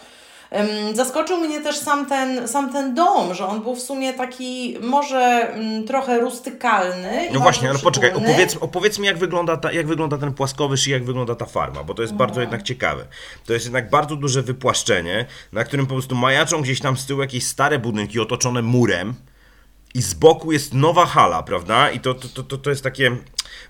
Zaskoczył 0.94 1.38
mnie 1.38 1.62
też 1.62 1.78
sam 1.78 2.06
ten, 2.06 2.48
sam 2.48 2.74
ten 2.74 2.94
dom, 2.94 3.34
że 3.34 3.48
on 3.48 3.62
był 3.62 3.76
w 3.76 3.82
sumie 3.82 4.14
taki 4.14 4.78
może 4.82 5.54
mm, 5.54 5.84
trochę 5.84 6.20
rustykalny. 6.20 7.30
No 7.34 7.40
właśnie, 7.40 7.70
ale 7.70 7.80
poczekaj, 7.80 8.14
opowiedz, 8.14 8.58
opowiedz 8.62 9.00
mi 9.00 9.08
jak 9.08 9.18
wygląda, 9.18 9.58
ta, 9.58 9.72
jak 9.72 9.88
wygląda 9.88 10.18
ten 10.18 10.34
płaskowyż 10.34 10.88
i 10.88 10.92
jak 10.92 11.04
wygląda 11.04 11.36
ta 11.36 11.46
farma, 11.46 11.84
bo 11.84 11.94
to 11.94 12.02
jest 12.02 12.14
bardzo 12.14 12.42
jednak 12.42 12.64
ciekawe. 12.64 13.06
To 13.46 13.54
jest 13.54 13.66
jednak 13.66 13.90
bardzo 13.90 14.16
duże 14.16 14.42
wypłaszczenie, 14.42 15.26
na 15.52 15.64
którym 15.64 15.86
po 15.86 15.94
prostu 15.94 16.16
majaczą 16.16 16.62
gdzieś 16.62 16.80
tam 16.80 16.98
z 16.98 17.06
tyłu 17.06 17.22
jakieś 17.22 17.48
stare 17.48 17.80
budynki 17.80 18.20
otoczone 18.20 18.62
murem 18.62 19.14
i 19.94 20.02
z 20.02 20.14
boku 20.14 20.52
jest 20.52 20.74
nowa 20.74 21.06
hala, 21.06 21.44
prawda? 21.44 21.92
I 21.92 22.00
to, 22.00 22.14
to, 22.14 22.44
to, 22.44 22.58
to 22.58 22.70
jest 22.70 22.84
takie... 22.84 23.18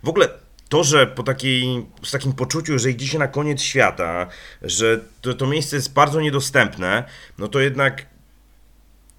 W 0.03 0.09
ogóle 0.09 0.29
to, 0.75 0.83
że 0.83 1.07
po 1.07 1.23
takiej, 1.23 1.85
z 2.03 2.11
takim 2.11 2.33
poczuciu, 2.33 2.79
że 2.79 2.91
idzie 2.91 3.07
się 3.07 3.19
na 3.19 3.27
koniec 3.27 3.61
świata, 3.61 4.27
że 4.61 4.99
to, 5.21 5.33
to 5.33 5.47
miejsce 5.47 5.75
jest 5.75 5.93
bardzo 5.93 6.21
niedostępne, 6.21 7.03
no 7.37 7.47
to 7.47 7.59
jednak 7.59 8.05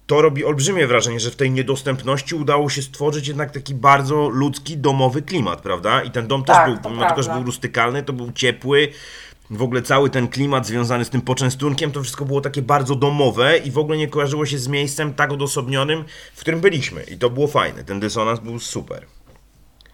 to 0.07 0.21
robi 0.21 0.45
olbrzymie 0.45 0.87
wrażenie, 0.87 1.19
że 1.19 1.31
w 1.31 1.35
tej 1.35 1.51
niedostępności 1.51 2.35
udało 2.35 2.69
się 2.69 2.81
stworzyć 2.81 3.27
jednak 3.27 3.51
taki 3.51 3.75
bardzo 3.75 4.29
ludzki, 4.29 4.77
domowy 4.77 5.21
klimat, 5.21 5.61
prawda? 5.61 6.01
I 6.01 6.11
ten 6.11 6.27
dom 6.27 6.43
tak, 6.43 6.65
też 6.65 6.73
był, 6.73 6.83
pomimo 6.83 7.09
tego, 7.09 7.23
że 7.23 7.33
był 7.33 7.43
rustykalny, 7.43 8.03
to 8.03 8.13
był 8.13 8.31
ciepły. 8.31 8.87
W 9.49 9.61
ogóle 9.61 9.81
cały 9.81 10.09
ten 10.09 10.27
klimat 10.27 10.67
związany 10.67 11.05
z 11.05 11.09
tym 11.09 11.21
poczęstunkiem, 11.21 11.91
to 11.91 12.03
wszystko 12.03 12.25
było 12.25 12.41
takie 12.41 12.61
bardzo 12.61 12.95
domowe 12.95 13.57
i 13.57 13.71
w 13.71 13.77
ogóle 13.77 13.97
nie 13.97 14.07
kojarzyło 14.07 14.45
się 14.45 14.57
z 14.57 14.67
miejscem 14.67 15.13
tak 15.13 15.31
odosobnionym, 15.31 16.03
w 16.33 16.39
którym 16.39 16.61
byliśmy. 16.61 17.03
I 17.03 17.17
to 17.17 17.29
było 17.29 17.47
fajne. 17.47 17.83
Ten 17.83 17.99
dysonans 17.99 18.39
był 18.39 18.59
super. 18.59 19.16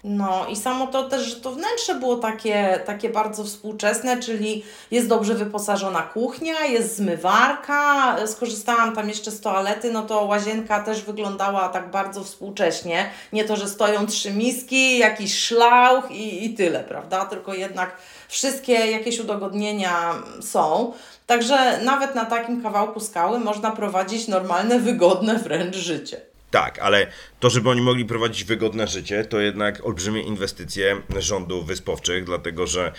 No 0.03 0.45
i 0.49 0.55
samo 0.55 0.87
to 0.87 1.09
też, 1.09 1.21
że 1.23 1.35
to 1.35 1.51
wnętrze 1.51 1.95
było 1.95 2.15
takie, 2.15 2.79
takie 2.85 3.09
bardzo 3.09 3.43
współczesne, 3.43 4.19
czyli 4.19 4.63
jest 4.91 5.07
dobrze 5.07 5.35
wyposażona 5.35 6.01
kuchnia, 6.01 6.65
jest 6.65 6.97
zmywarka, 6.97 8.15
skorzystałam 8.27 8.95
tam 8.95 9.09
jeszcze 9.09 9.31
z 9.31 9.41
toalety, 9.41 9.91
no 9.91 10.01
to 10.01 10.23
łazienka 10.23 10.83
też 10.83 11.01
wyglądała 11.01 11.69
tak 11.69 11.91
bardzo 11.91 12.23
współcześnie. 12.23 13.09
Nie 13.33 13.43
to, 13.43 13.55
że 13.55 13.67
stoją 13.67 14.07
trzy 14.07 14.33
miski, 14.33 14.97
jakiś 14.97 15.39
szlauch 15.39 16.11
i, 16.11 16.45
i 16.45 16.53
tyle, 16.53 16.79
prawda? 16.79 17.25
Tylko 17.25 17.53
jednak 17.53 17.97
wszystkie 18.27 18.73
jakieś 18.73 19.19
udogodnienia 19.19 20.13
są. 20.41 20.93
Także 21.27 21.79
nawet 21.83 22.15
na 22.15 22.25
takim 22.25 22.63
kawałku 22.63 22.99
skały 22.99 23.39
można 23.39 23.71
prowadzić 23.71 24.27
normalne, 24.27 24.79
wygodne 24.79 25.35
wręcz 25.35 25.75
życie. 25.75 26.32
Tak, 26.53 26.79
ale 26.79 27.07
to, 27.39 27.49
żeby 27.49 27.69
oni 27.69 27.81
mogli 27.81 28.05
prowadzić 28.05 28.43
wygodne 28.43 28.87
życie, 28.87 29.25
to 29.25 29.39
jednak 29.39 29.85
olbrzymie 29.85 30.21
inwestycje 30.21 31.01
rządu 31.19 31.63
wyspowczych, 31.63 32.23
dlatego 32.23 32.67
że 32.67 32.91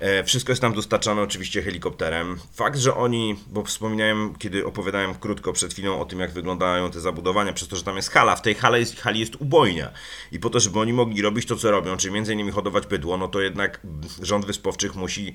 e, 0.00 0.24
wszystko 0.24 0.52
jest 0.52 0.62
tam 0.62 0.74
dostarczane 0.74 1.22
oczywiście 1.22 1.62
helikopterem. 1.62 2.38
Fakt, 2.52 2.78
że 2.78 2.94
oni, 2.94 3.36
bo 3.46 3.64
wspominałem, 3.64 4.34
kiedy 4.38 4.66
opowiadałem 4.66 5.14
krótko 5.14 5.52
przed 5.52 5.72
chwilą 5.72 6.00
o 6.00 6.04
tym, 6.04 6.20
jak 6.20 6.30
wyglądają 6.30 6.90
te 6.90 7.00
zabudowania, 7.00 7.52
przez 7.52 7.68
to, 7.68 7.76
że 7.76 7.82
tam 7.82 7.96
jest 7.96 8.10
hala, 8.10 8.36
w 8.36 8.42
tej 8.42 8.54
hale 8.54 8.80
jest, 8.80 9.00
hali 9.00 9.20
jest 9.20 9.36
ubojnia. 9.36 9.90
I 10.32 10.38
po 10.38 10.50
to, 10.50 10.60
żeby 10.60 10.80
oni 10.80 10.92
mogli 10.92 11.22
robić 11.22 11.46
to, 11.46 11.56
co 11.56 11.70
robią, 11.70 11.96
czyli 11.96 12.14
między 12.14 12.32
innymi 12.32 12.50
hodować 12.50 12.86
bydło, 12.86 13.16
no 13.16 13.28
to 13.28 13.40
jednak 13.40 13.80
rząd 14.22 14.46
wyspowczych 14.46 14.94
musi 14.94 15.34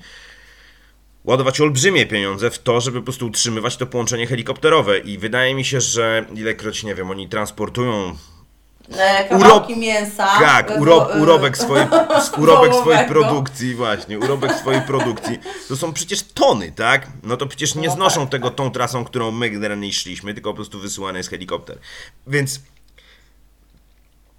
ładować 1.24 1.60
olbrzymie 1.60 2.06
pieniądze 2.06 2.50
w 2.50 2.58
to, 2.58 2.80
żeby 2.80 2.98
po 2.98 3.04
prostu 3.04 3.26
utrzymywać 3.26 3.76
to 3.76 3.86
połączenie 3.86 4.26
helikopterowe 4.26 4.98
i 4.98 5.18
wydaje 5.18 5.54
mi 5.54 5.64
się, 5.64 5.80
że 5.80 6.24
ilekroć, 6.34 6.82
nie 6.82 6.94
wiem, 6.94 7.10
oni 7.10 7.28
transportują 7.28 8.16
e, 8.98 9.28
kawałki 9.28 9.76
mięsa. 9.76 10.26
Tak, 10.26 10.80
uro, 10.80 11.08
urobek, 11.22 11.58
swojej, 11.58 11.86
urobek 12.38 12.74
swojej 12.74 13.06
produkcji, 13.08 13.74
właśnie, 13.74 14.18
urobek 14.18 14.52
swojej 14.52 14.82
produkcji. 14.82 15.38
To 15.68 15.76
są 15.76 15.92
przecież 15.92 16.22
tony, 16.22 16.72
tak? 16.72 17.06
No 17.22 17.36
to 17.36 17.46
przecież 17.46 17.74
nie 17.74 17.88
no 17.88 17.94
znoszą 17.94 18.20
tak, 18.20 18.30
tego 18.30 18.50
tą 18.50 18.70
trasą, 18.70 19.04
którą 19.04 19.30
my 19.30 19.50
generalnie 19.50 19.92
szliśmy, 19.92 20.34
tylko 20.34 20.50
po 20.50 20.56
prostu 20.56 20.78
wysyłany 20.78 21.18
jest 21.18 21.30
helikopter. 21.30 21.78
Więc 22.26 22.60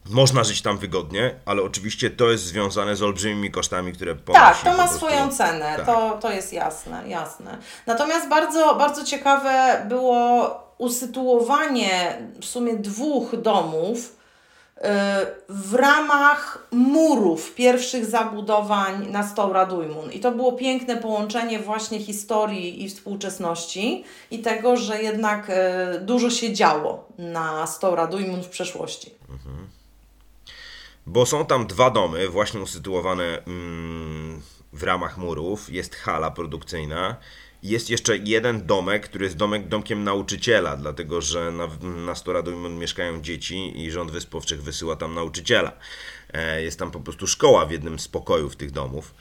można 0.09 0.43
żyć 0.43 0.61
tam 0.61 0.77
wygodnie, 0.77 1.35
ale 1.45 1.61
oczywiście 1.61 2.09
to 2.09 2.31
jest 2.31 2.43
związane 2.43 2.95
z 2.95 3.03
olbrzymimi 3.03 3.51
kosztami, 3.51 3.93
które 3.93 4.15
ponosi. 4.15 4.43
Tak, 4.43 4.61
to 4.63 4.77
ma 4.77 4.87
swoją 4.87 5.31
cenę, 5.31 5.73
tak. 5.75 5.85
to, 5.85 6.17
to 6.21 6.31
jest 6.31 6.53
jasne, 6.53 7.09
jasne. 7.09 7.57
Natomiast 7.87 8.29
bardzo, 8.29 8.75
bardzo 8.75 9.03
ciekawe 9.03 9.85
było 9.89 10.63
usytuowanie 10.77 12.17
w 12.41 12.45
sumie 12.45 12.75
dwóch 12.75 13.41
domów 13.41 13.97
y, 14.77 14.81
w 15.49 15.73
ramach 15.73 16.67
murów 16.71 17.55
pierwszych 17.55 18.05
zabudowań 18.05 19.07
na 19.11 19.27
Stora 19.27 19.65
Dujmun. 19.65 20.11
I 20.11 20.19
to 20.19 20.31
było 20.31 20.51
piękne 20.51 20.97
połączenie 20.97 21.59
właśnie 21.59 21.99
historii 21.99 22.83
i 22.83 22.89
współczesności 22.89 24.03
i 24.31 24.39
tego, 24.39 24.77
że 24.77 25.03
jednak 25.03 25.49
y, 25.49 25.53
dużo 25.99 26.29
się 26.29 26.53
działo 26.53 27.07
na 27.17 27.67
Stora 27.67 28.07
Dujmun 28.07 28.43
w 28.43 28.49
przeszłości. 28.49 29.11
Mhm 29.29 29.72
bo 31.05 31.25
są 31.25 31.45
tam 31.45 31.67
dwa 31.67 31.89
domy 31.89 32.29
właśnie 32.29 32.59
usytuowane 32.59 33.45
mm, 33.45 34.41
w 34.73 34.83
ramach 34.83 35.17
murów. 35.17 35.69
Jest 35.69 35.95
hala 35.95 36.31
produkcyjna. 36.31 37.15
Jest 37.63 37.89
jeszcze 37.89 38.17
jeden 38.17 38.65
domek, 38.65 39.03
który 39.03 39.25
jest 39.25 39.37
domek, 39.37 39.67
domkiem 39.67 40.03
nauczyciela, 40.03 40.77
dlatego 40.77 41.21
że 41.21 41.51
na, 41.51 41.67
na 42.05 42.15
Storadojmon 42.15 42.77
mieszkają 42.77 43.21
dzieci 43.21 43.81
i 43.83 43.91
rząd 43.91 44.11
Wyspowczych 44.11 44.63
wysyła 44.63 44.95
tam 44.95 45.13
nauczyciela. 45.13 45.71
E, 46.33 46.61
jest 46.61 46.79
tam 46.79 46.91
po 46.91 46.99
prostu 46.99 47.27
szkoła 47.27 47.65
w 47.65 47.71
jednym 47.71 47.99
z 47.99 48.07
pokojów 48.07 48.55
tych 48.55 48.71
domów. 48.71 49.13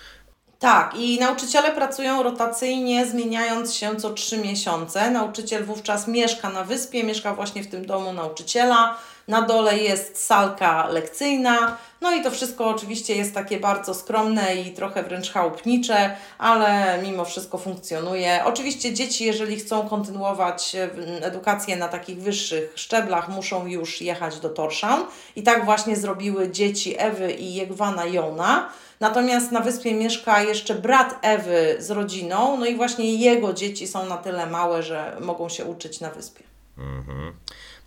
Tak, 0.63 0.95
i 0.95 1.19
nauczyciele 1.21 1.73
pracują 1.73 2.23
rotacyjnie, 2.23 3.07
zmieniając 3.07 3.75
się 3.75 3.97
co 3.97 4.11
trzy 4.11 4.39
miesiące. 4.39 5.11
Nauczyciel 5.11 5.65
wówczas 5.65 6.09
mieszka 6.09 6.51
na 6.51 6.65
wyspie, 6.65 7.05
mieszka 7.05 7.35
właśnie 7.35 7.63
w 7.63 7.71
tym 7.71 7.87
domu 7.87 8.13
nauczyciela 8.13 8.99
na 9.29 9.43
dole 9.43 9.79
jest 9.79 10.25
salka 10.25 10.87
lekcyjna, 10.87 11.77
no 12.01 12.13
i 12.15 12.23
to 12.23 12.31
wszystko 12.31 12.69
oczywiście 12.69 13.17
jest 13.17 13.35
takie 13.35 13.61
bardzo 13.61 13.95
skromne 13.95 14.57
i 14.57 14.73
trochę 14.73 15.03
wręcz 15.03 15.31
chałupnicze, 15.31 16.17
ale 16.39 16.99
mimo 17.03 17.25
wszystko 17.25 17.59
funkcjonuje. 17.59 18.41
Oczywiście 18.45 18.95
dzieci, 18.95 19.25
jeżeli 19.25 19.57
chcą 19.57 19.89
kontynuować 19.89 20.75
e, 20.75 20.91
edukację 21.25 21.77
na 21.77 21.89
takich 21.89 22.23
wyższych 22.23 22.73
szczeblach, 22.75 23.29
muszą 23.29 23.67
już 23.67 24.01
jechać 24.01 24.41
do 24.41 24.49
Torszan 24.49 25.05
i 25.37 25.43
tak 25.43 25.65
właśnie 25.65 25.97
zrobiły 25.97 26.51
dzieci 26.51 26.95
Ewy 26.99 27.33
i 27.33 27.55
Jegwana 27.55 28.07
Jona. 28.07 28.69
Natomiast 29.03 29.53
na 29.53 29.61
wyspie 29.61 29.95
mieszka 29.95 30.43
jeszcze 30.43 30.75
brat 30.75 31.19
Ewy 31.23 31.77
z 31.79 31.91
rodziną, 31.91 32.57
no 32.57 32.67
i 32.67 32.77
właśnie 32.77 33.15
jego 33.15 33.53
dzieci 33.53 33.87
są 33.87 34.07
na 34.07 34.17
tyle 34.17 34.47
małe, 34.47 34.83
że 34.83 35.17
mogą 35.21 35.49
się 35.49 35.65
uczyć 35.65 36.01
na 36.01 36.11
wyspie. 36.11 36.45
Mhm. 36.79 37.33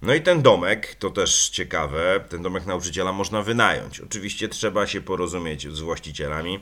No 0.02 0.14
i 0.14 0.22
ten 0.22 0.42
domek, 0.42 0.96
to 0.96 1.10
też 1.10 1.50
ciekawe, 1.50 2.26
ten 2.30 2.42
domek 2.42 2.66
nauczyciela 2.66 3.12
można 3.12 3.42
wynająć. 3.42 4.00
Oczywiście 4.00 4.50
trzeba 4.50 4.88
się 4.88 5.02
porozumieć 5.02 5.68
z 5.74 5.80
właścicielami, 5.80 6.60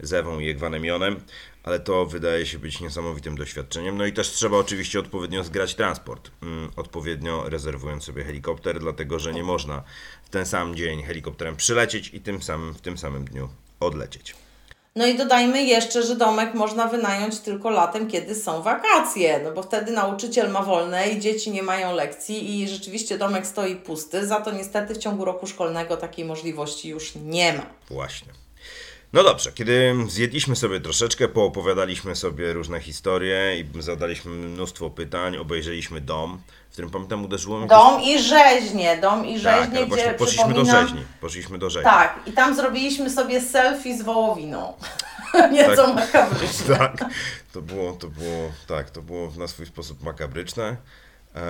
z 0.00 0.12
Ewą 0.12 0.38
i 0.38 0.48
Egwanem 0.48 0.84
Jonem, 0.84 1.20
ale 1.62 1.80
to 1.80 2.06
wydaje 2.06 2.46
się 2.46 2.58
być 2.58 2.80
niesamowitym 2.80 3.36
doświadczeniem. 3.36 3.98
No 3.98 4.06
i 4.06 4.12
też 4.12 4.30
trzeba 4.30 4.56
oczywiście 4.56 4.98
odpowiednio 4.98 5.44
zgrać 5.44 5.74
transport, 5.74 6.30
mm, 6.42 6.70
odpowiednio 6.76 7.48
rezerwując 7.48 8.04
sobie 8.04 8.24
helikopter, 8.24 8.80
dlatego 8.80 9.18
że 9.18 9.32
nie 9.32 9.42
można 9.42 9.82
w 10.24 10.28
ten 10.28 10.46
sam 10.46 10.74
dzień 10.74 11.02
helikopterem 11.02 11.56
przylecieć 11.56 12.10
i 12.14 12.20
tym 12.20 12.42
samym, 12.42 12.74
w 12.74 12.80
tym 12.80 12.98
samym 12.98 13.24
dniu 13.24 13.48
odlecieć. 13.86 14.34
No 14.96 15.06
i 15.06 15.14
dodajmy 15.14 15.62
jeszcze, 15.62 16.02
że 16.02 16.16
domek 16.16 16.54
można 16.54 16.88
wynająć 16.88 17.38
tylko 17.38 17.70
latem, 17.70 18.10
kiedy 18.10 18.34
są 18.34 18.62
wakacje, 18.62 19.40
no 19.44 19.52
bo 19.52 19.62
wtedy 19.62 19.92
nauczyciel 19.92 20.50
ma 20.50 20.62
wolne 20.62 21.08
i 21.08 21.20
dzieci 21.20 21.50
nie 21.50 21.62
mają 21.62 21.94
lekcji 21.94 22.62
i 22.62 22.68
rzeczywiście 22.68 23.18
domek 23.18 23.46
stoi 23.46 23.76
pusty, 23.76 24.26
za 24.26 24.40
to 24.40 24.52
niestety 24.52 24.94
w 24.94 24.98
ciągu 24.98 25.24
roku 25.24 25.46
szkolnego 25.46 25.96
takiej 25.96 26.24
możliwości 26.24 26.88
już 26.88 27.12
nie 27.14 27.52
ma. 27.52 27.66
Właśnie. 27.90 28.43
No 29.14 29.22
dobrze, 29.22 29.52
kiedy 29.52 29.94
zjedliśmy 30.08 30.56
sobie 30.56 30.80
troszeczkę, 30.80 31.28
poopowiadaliśmy 31.28 32.16
sobie 32.16 32.52
różne 32.52 32.80
historie 32.80 33.60
i 33.60 33.82
zadaliśmy 33.82 34.30
mnóstwo 34.32 34.90
pytań, 34.90 35.36
obejrzeliśmy 35.36 36.00
dom, 36.00 36.40
w 36.68 36.72
którym 36.72 36.90
pamiętam 36.90 37.24
uderzyło 37.24 37.58
mnie... 37.58 37.68
Dom 37.68 38.02
i 38.02 38.18
rzeźnie, 38.18 38.96
dom 38.96 39.26
i 39.26 39.32
Tak, 39.34 39.42
rzeźnie, 39.42 39.78
ale 39.78 39.86
gdzie 39.86 39.86
właśnie 39.86 40.14
poszliśmy 40.14 40.54
do 40.54 40.64
rzeźni. 40.64 41.04
Poszliśmy 41.20 41.58
do 41.58 41.70
rzeźni. 41.70 41.90
Tak, 41.90 42.20
i 42.26 42.32
tam 42.32 42.56
zrobiliśmy 42.56 43.10
sobie 43.10 43.40
selfie 43.40 43.98
z 43.98 44.02
wołowiną. 44.02 44.72
Nieco 45.52 45.86
Tak. 45.86 45.94
makabryczne. 45.94 46.76
Tak, 46.78 47.04
to 47.52 47.62
było, 47.62 47.92
to 47.92 48.08
było, 48.08 48.52
tak, 48.66 48.90
to 48.90 49.02
było 49.02 49.32
na 49.38 49.46
swój 49.46 49.66
sposób 49.66 50.02
makabryczne. 50.02 50.76
Eee, 51.34 51.42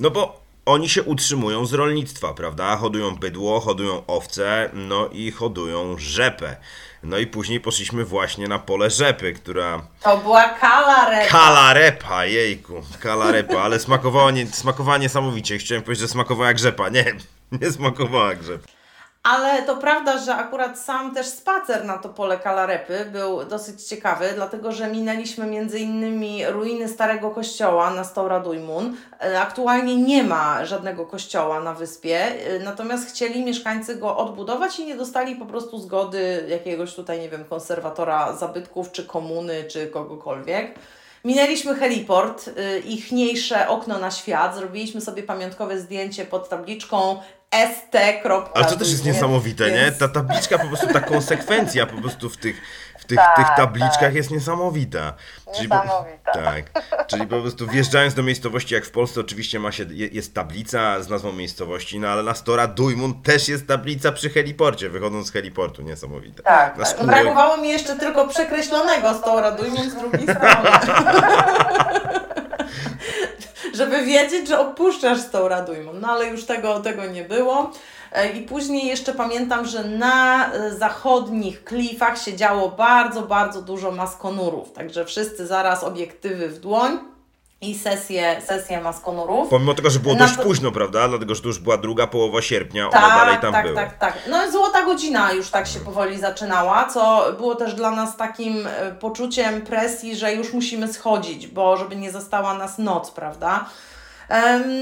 no 0.00 0.10
bo 0.10 0.47
oni 0.68 0.88
się 0.88 1.02
utrzymują 1.02 1.66
z 1.66 1.72
rolnictwa, 1.72 2.34
prawda? 2.34 2.76
Hodują 2.76 3.16
bydło, 3.16 3.60
hodują 3.60 4.06
owce, 4.06 4.70
no 4.72 5.08
i 5.12 5.30
hodują 5.30 5.98
rzepę. 5.98 6.56
No 7.02 7.18
i 7.18 7.26
później 7.26 7.60
poszliśmy 7.60 8.04
właśnie 8.04 8.48
na 8.48 8.58
pole 8.58 8.90
rzepy, 8.90 9.32
która... 9.32 9.82
To 10.02 10.16
była 10.16 10.48
kalarepa. 10.48 11.30
Kalarepa, 11.30 12.24
jejku, 12.24 12.82
kalarepa, 13.00 13.60
ale 13.60 13.80
smakowała, 13.80 14.30
nie, 14.30 14.46
smakowała 14.46 14.98
niesamowicie. 14.98 15.58
Chciałem 15.58 15.82
powiedzieć, 15.84 16.00
że 16.00 16.08
smakowała 16.08 16.48
jak 16.48 16.58
rzepa. 16.58 16.88
Nie, 16.88 17.04
nie 17.60 17.72
smakowała 17.72 18.28
jak 18.28 18.42
rzepa. 18.42 18.77
Ale 19.28 19.62
to 19.62 19.76
prawda, 19.76 20.18
że 20.18 20.34
akurat 20.34 20.78
sam 20.78 21.14
też 21.14 21.26
spacer 21.26 21.84
na 21.84 21.98
to 21.98 22.08
pole 22.08 22.38
Kalarepy 22.38 23.04
był 23.12 23.44
dosyć 23.44 23.82
ciekawy, 23.82 24.32
dlatego 24.34 24.72
że 24.72 24.90
minęliśmy 24.90 25.46
między 25.46 25.78
innymi 25.78 26.46
ruiny 26.46 26.88
starego 26.88 27.30
kościoła 27.30 27.90
na 27.90 28.04
Stouradujmun. 28.04 28.96
E, 29.20 29.40
Aktualnie 29.40 29.96
nie 29.96 30.24
ma 30.24 30.64
żadnego 30.64 31.06
kościoła 31.06 31.60
na 31.60 31.74
wyspie, 31.74 32.18
e, 32.18 32.58
natomiast 32.58 33.08
chcieli 33.08 33.44
mieszkańcy 33.44 33.96
go 33.96 34.16
odbudować 34.16 34.78
i 34.78 34.86
nie 34.86 34.96
dostali 34.96 35.36
po 35.36 35.46
prostu 35.46 35.78
zgody 35.78 36.44
jakiegoś 36.48 36.94
tutaj, 36.94 37.20
nie 37.20 37.28
wiem, 37.28 37.44
konserwatora 37.44 38.32
zabytków, 38.32 38.92
czy 38.92 39.06
komuny, 39.06 39.64
czy 39.64 39.86
kogokolwiek. 39.86 40.74
Minęliśmy 41.24 41.74
heliport, 41.74 42.48
y, 42.48 42.78
ichniejsze 42.78 43.68
okno 43.68 43.98
na 43.98 44.10
świat, 44.10 44.56
zrobiliśmy 44.56 45.00
sobie 45.00 45.22
pamiątkowe 45.22 45.80
zdjęcie 45.80 46.24
pod 46.24 46.48
tabliczką 46.48 47.20
st. 47.50 47.96
Ale 48.54 48.64
to 48.64 48.76
też 48.76 48.90
jest 48.90 49.04
niesamowite, 49.04 49.70
nie? 49.70 49.92
Ta 49.92 50.08
tabliczka, 50.08 50.58
po 50.58 50.66
prostu 50.66 50.86
ta 50.86 51.00
konsekwencja 51.00 51.86
po 51.86 52.00
prostu 52.00 52.30
w 52.30 52.36
tych, 52.36 52.60
w 52.98 53.04
tych, 53.04 53.18
Tak, 53.18 53.36
tych 53.36 53.46
tabliczkach 53.56 54.14
jest 54.14 54.30
niesamowita. 54.30 55.12
Czyli 55.56 55.68
po, 55.68 55.74
Niesamowita. 55.74 56.32
tak, 56.32 56.84
czyli 57.06 57.26
po 57.26 57.40
prostu 57.40 57.66
wjeżdżając 57.66 58.14
do 58.14 58.22
miejscowości, 58.22 58.74
jak 58.74 58.84
w 58.84 58.90
Polsce 58.90 59.20
oczywiście 59.20 59.58
ma 59.60 59.72
się, 59.72 59.84
je- 59.90 60.06
jest 60.08 60.34
tablica 60.34 61.02
z 61.02 61.08
nazwą 61.08 61.32
miejscowości, 61.32 62.00
no 62.00 62.08
ale 62.08 62.22
na 62.22 62.34
Stora 62.34 62.66
Dujmun 62.66 63.22
też 63.22 63.48
jest 63.48 63.66
tablica 63.66 64.12
przy 64.12 64.30
heliporcie, 64.30 64.90
wychodząc 64.90 65.26
z 65.26 65.32
heliportu, 65.32 65.82
niesamowite. 65.82 66.42
Tak, 66.42 66.76
Na 66.78 66.84
tak. 66.84 66.94
skórę- 66.94 67.06
brakowało 67.06 67.56
mi 67.56 67.68
jeszcze 67.68 67.96
tylko 67.96 68.28
przekreślonego 68.28 69.14
Stouradujmun 69.14 69.90
z 69.90 69.94
drugiej 69.94 70.22
strony. 70.22 70.70
Żeby 73.74 74.04
wiedzieć, 74.04 74.48
że 74.48 74.58
opuszczasz 74.60 75.20
Stouradujmun. 75.20 76.00
No 76.00 76.08
ale 76.08 76.26
już 76.26 76.44
tego, 76.46 76.80
tego 76.80 77.06
nie 77.06 77.24
było. 77.24 77.72
E, 78.12 78.30
I 78.32 78.42
później 78.42 78.86
jeszcze 78.86 79.14
pamiętam, 79.14 79.66
że 79.66 79.84
na 79.84 80.52
e, 80.52 80.74
zachodnich 80.74 81.64
klifach 81.64 82.22
się 82.22 82.36
działo 82.36 82.68
bardzo, 82.68 83.22
bardzo 83.22 83.62
dużo 83.62 83.90
maskonurów. 83.90 84.72
Także 84.72 85.04
wszyscy 85.04 85.46
zaraz 85.46 85.84
obiektywy 85.84 86.48
w 86.48 86.60
dłoń 86.60 86.98
i 87.60 87.78
sesje, 87.78 88.42
sesje 88.46 88.80
maskonurów. 88.80 89.48
Pomimo 89.48 89.74
tego, 89.74 89.90
że 89.90 89.98
było 89.98 90.14
dość 90.14 90.36
późno, 90.36 90.72
prawda? 90.72 91.08
Dlatego, 91.08 91.34
że 91.34 91.42
to 91.42 91.48
już 91.48 91.58
była 91.58 91.76
druga 91.76 92.06
połowa 92.06 92.42
sierpnia, 92.42 92.90
one 92.90 93.08
dalej 93.08 93.38
tam 93.40 93.52
tak, 93.52 93.64
były. 93.64 93.76
tak, 93.76 93.98
tak. 93.98 94.14
No 94.30 94.50
złota 94.50 94.84
godzina 94.84 95.32
już 95.32 95.50
tak 95.50 95.66
się 95.66 95.80
powoli 95.80 96.18
zaczynała, 96.18 96.88
co 96.88 97.32
było 97.38 97.54
też 97.54 97.74
dla 97.74 97.90
nas 97.90 98.16
takim 98.16 98.66
e, 98.66 98.92
poczuciem 98.92 99.62
presji, 99.62 100.16
że 100.16 100.34
już 100.34 100.52
musimy 100.52 100.92
schodzić, 100.92 101.46
bo 101.46 101.76
żeby 101.76 101.96
nie 101.96 102.12
została 102.12 102.54
nas 102.54 102.78
noc, 102.78 103.10
prawda? 103.10 103.64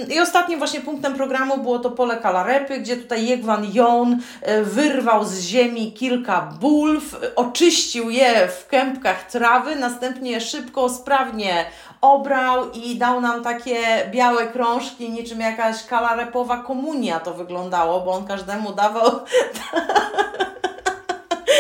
I 0.09 0.21
ostatnim 0.21 0.59
właśnie 0.59 0.81
punktem 0.81 1.15
programu 1.15 1.59
było 1.59 1.79
to 1.79 1.91
pole 1.91 2.17
Kalarepy, 2.17 2.79
gdzie 2.79 2.97
tutaj 2.97 3.27
Jegwan 3.27 3.67
Jon 3.73 4.19
e, 4.43 4.63
wyrwał 4.63 5.25
z 5.25 5.41
ziemi 5.41 5.93
kilka 5.93 6.41
bulw, 6.61 7.21
oczyścił 7.37 8.11
je 8.11 8.49
w 8.49 8.67
kępkach 8.67 9.31
trawy, 9.31 9.77
następnie 9.77 10.41
szybko, 10.41 10.89
sprawnie 10.89 11.65
obrał 12.01 12.71
i 12.71 12.97
dał 12.97 13.21
nam 13.21 13.45
takie 13.45 13.77
białe 14.11 14.47
krążki, 14.47 15.11
niczym 15.11 15.41
jakaś 15.41 15.85
kalarepowa 15.85 16.57
komunia 16.57 17.21
to 17.21 17.35
wyglądało, 17.35 18.01
bo 18.01 18.13
on 18.13 18.27
każdemu 18.27 18.73
dawał 18.73 19.11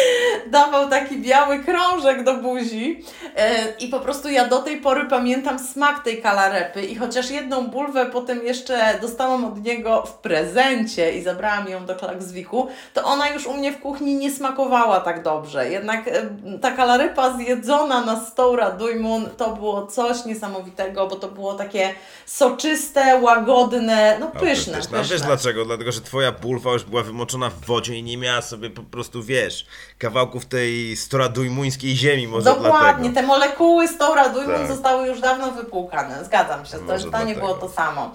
dawał 0.51 0.89
taki 0.89 1.19
biały 1.19 1.59
krążek 1.59 2.25
do 2.25 2.35
buzi 2.35 3.05
e, 3.37 3.73
i 3.81 3.89
po 3.89 4.01
prostu 4.01 4.29
ja 4.29 4.49
do 4.49 4.59
tej 4.59 4.81
pory 4.81 5.07
pamiętam 5.11 5.59
smak 5.59 6.05
tej 6.05 6.23
kalarepy 6.23 6.83
i 6.83 6.97
chociaż 6.97 7.31
jedną 7.31 7.67
bulwę 7.67 8.07
potem 8.07 8.47
jeszcze 8.47 8.99
dostałam 9.01 9.45
od 9.45 9.65
niego 9.65 10.03
w 10.03 10.13
prezencie 10.13 11.19
i 11.19 11.23
zabrałam 11.23 11.69
ją 11.69 11.87
do 11.87 11.97
Klakswiku, 11.97 12.69
to 12.95 13.05
ona 13.05 13.29
już 13.29 13.47
u 13.47 13.55
mnie 13.55 13.73
w 13.73 13.81
kuchni 13.81 14.15
nie 14.15 14.31
smakowała 14.31 15.01
tak 15.01 15.23
dobrze. 15.23 15.71
Jednak 15.71 16.09
e, 16.09 16.13
ta 16.61 16.71
kalarepa 16.71 17.37
zjedzona 17.37 18.05
na 18.05 18.27
Stoura 18.27 18.71
Dujmun 18.71 19.29
to 19.37 19.57
było 19.57 19.87
coś 19.87 20.25
niesamowitego, 20.25 21.07
bo 21.07 21.17
to 21.17 21.29
było 21.29 21.55
takie 21.55 21.95
soczyste, 22.27 23.21
łagodne, 23.23 24.17
no 24.21 24.27
pyszne. 24.27 24.73
A 24.75 24.77
pyszne. 24.77 25.05
wiesz 25.05 25.21
dlaczego? 25.21 25.65
Dlatego, 25.65 25.93
że 25.93 26.01
twoja 26.01 26.33
bulwa 26.33 26.73
już 26.73 26.85
była 26.85 27.03
wymoczona 27.03 27.51
w 27.51 27.65
wodzie 27.67 27.95
i 27.95 28.03
nie 28.03 28.17
miała 28.17 28.43
sobie 28.43 28.71
po 28.71 28.83
prostu, 28.83 29.23
wiesz, 29.23 29.67
kawałków 29.99 30.47
tej 30.47 30.97
storadujmuńskiej 30.97 31.97
ziemi, 31.97 32.29
może 32.29 32.45
Dokładnie, 32.45 33.11
dlatego. 33.11 33.15
te 33.15 33.23
molekuły 33.23 33.89
Stoura 33.89 34.29
Dujmun 34.29 34.57
Tak. 34.57 34.67
zostały 34.69 35.07
już 35.07 35.21
dawno 35.21 35.51
wypłukane. 35.51 36.25
Zgadzam 36.25 36.67
się, 36.67 36.79
to, 36.79 36.85
Może 36.85 37.11
to 37.11 37.25
nie 37.25 37.35
było 37.35 37.55
to 37.55 37.69
samo. 37.69 38.11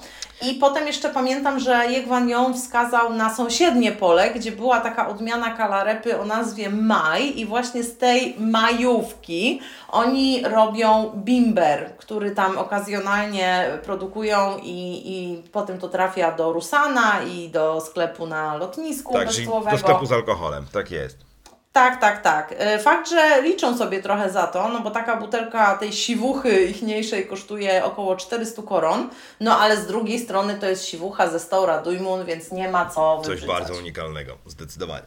I 0.47 0.53
potem 0.53 0.87
jeszcze 0.87 1.09
pamiętam, 1.09 1.59
że 1.59 1.85
Jegwan 1.91 2.29
Jon 2.29 2.53
wskazał 2.53 3.13
na 3.13 3.35
sąsiednie 3.35 3.91
pole, 3.91 4.31
gdzie 4.31 4.51
była 4.51 4.79
taka 4.81 5.09
odmiana 5.09 5.49
kalarepy 5.51 6.19
o 6.19 6.25
nazwie 6.25 6.69
Maj 6.69 7.39
i 7.39 7.45
właśnie 7.45 7.83
z 7.83 7.97
tej 7.97 8.35
majówki 8.39 9.61
oni 9.89 10.43
robią 10.43 11.11
bimber, 11.15 11.91
który 11.97 12.31
tam 12.31 12.57
okazjonalnie 12.57 13.77
produkują 13.83 14.57
i, 14.63 15.01
i 15.05 15.43
potem 15.51 15.77
to 15.79 15.89
trafia 15.89 16.31
do 16.31 16.53
Rusana 16.53 17.23
i 17.23 17.49
do 17.49 17.81
sklepu 17.81 18.27
na 18.27 18.57
lotnisku 18.57 19.13
Tak, 19.13 19.27
bezcłowego. 19.27 19.77
do 19.77 19.83
sklepu 19.83 20.05
z 20.05 20.11
alkoholem, 20.11 20.65
tak 20.73 20.91
jest. 20.91 21.30
Tak, 21.73 22.01
tak, 22.01 22.21
tak. 22.21 22.53
E, 22.57 22.79
Fakt, 22.79 23.09
że 23.09 23.41
liczą 23.41 23.77
sobie 23.77 24.01
trochę 24.03 24.29
za 24.29 24.47
to, 24.47 24.69
no 24.69 24.79
bo 24.79 24.91
taka 24.91 25.15
butelka 25.15 25.77
tej 25.77 25.93
siwuchy 25.93 26.63
ichniejszej 26.63 27.27
kosztuje 27.27 27.85
około 27.85 28.15
400 28.15 28.61
koron, 28.61 29.09
no 29.39 29.59
ale 29.59 29.77
z 29.77 29.87
drugiej 29.87 30.19
strony 30.19 30.55
to 30.59 30.65
jest 30.65 30.85
siwucha 30.85 31.29
ze 31.29 31.39
Stoura 31.39 31.81
Dujmun, 31.81 32.25
więc 32.25 32.51
nie 32.51 32.69
ma 32.69 32.85
co 32.89 33.21
Coś 33.25 33.45
bardzo 33.45 33.73
unikalnego, 33.73 34.37
zdecydowanie. 34.45 35.03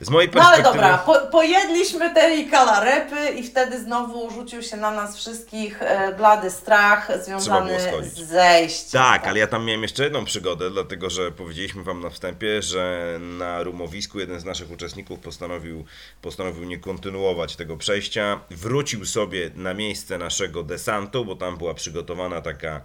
Z 0.00 0.10
mojej 0.10 0.30
No 0.34 0.40
ale 0.42 0.62
perspektywy... 0.62 0.84
dobra, 0.84 0.98
po, 0.98 1.26
pojedliśmy 1.30 2.14
tej 2.14 2.46
kalarepy 2.50 3.30
i 3.30 3.42
wtedy 3.42 3.80
znowu 3.80 4.30
rzucił 4.30 4.62
się 4.62 4.76
na 4.76 4.90
nas 4.90 5.16
wszystkich 5.16 5.82
e, 5.82 6.12
blady 6.12 6.50
strach 6.50 7.12
związany 7.24 7.78
z 8.02 8.18
zejściem. 8.18 9.02
Tak, 9.02 9.26
ale 9.26 9.38
ja 9.38 9.46
tam 9.46 9.64
miałem 9.64 9.82
jeszcze 9.82 10.04
jedną 10.04 10.24
przygodę, 10.24 10.70
dlatego 10.70 11.10
że 11.10 11.30
powiedzieliśmy 11.30 11.82
Wam 11.82 12.00
na 12.00 12.10
wstępie, 12.10 12.62
że 12.62 13.16
na 13.20 13.62
rumowisku 13.62 14.20
jeden 14.20 14.40
z 14.40 14.44
naszych 14.44 14.70
uczestników 14.70 15.20
postanowił, 15.20 15.84
postanowił 16.22 16.64
nie 16.64 16.78
kontynuować 16.78 17.56
tego 17.56 17.76
przejścia. 17.76 18.40
Wrócił 18.50 19.04
sobie 19.06 19.50
na 19.54 19.74
miejsce 19.74 20.18
naszego 20.18 20.62
desantu, 20.62 21.24
bo 21.24 21.36
tam 21.36 21.56
była 21.58 21.74
przygotowana 21.74 22.40
taka 22.40 22.80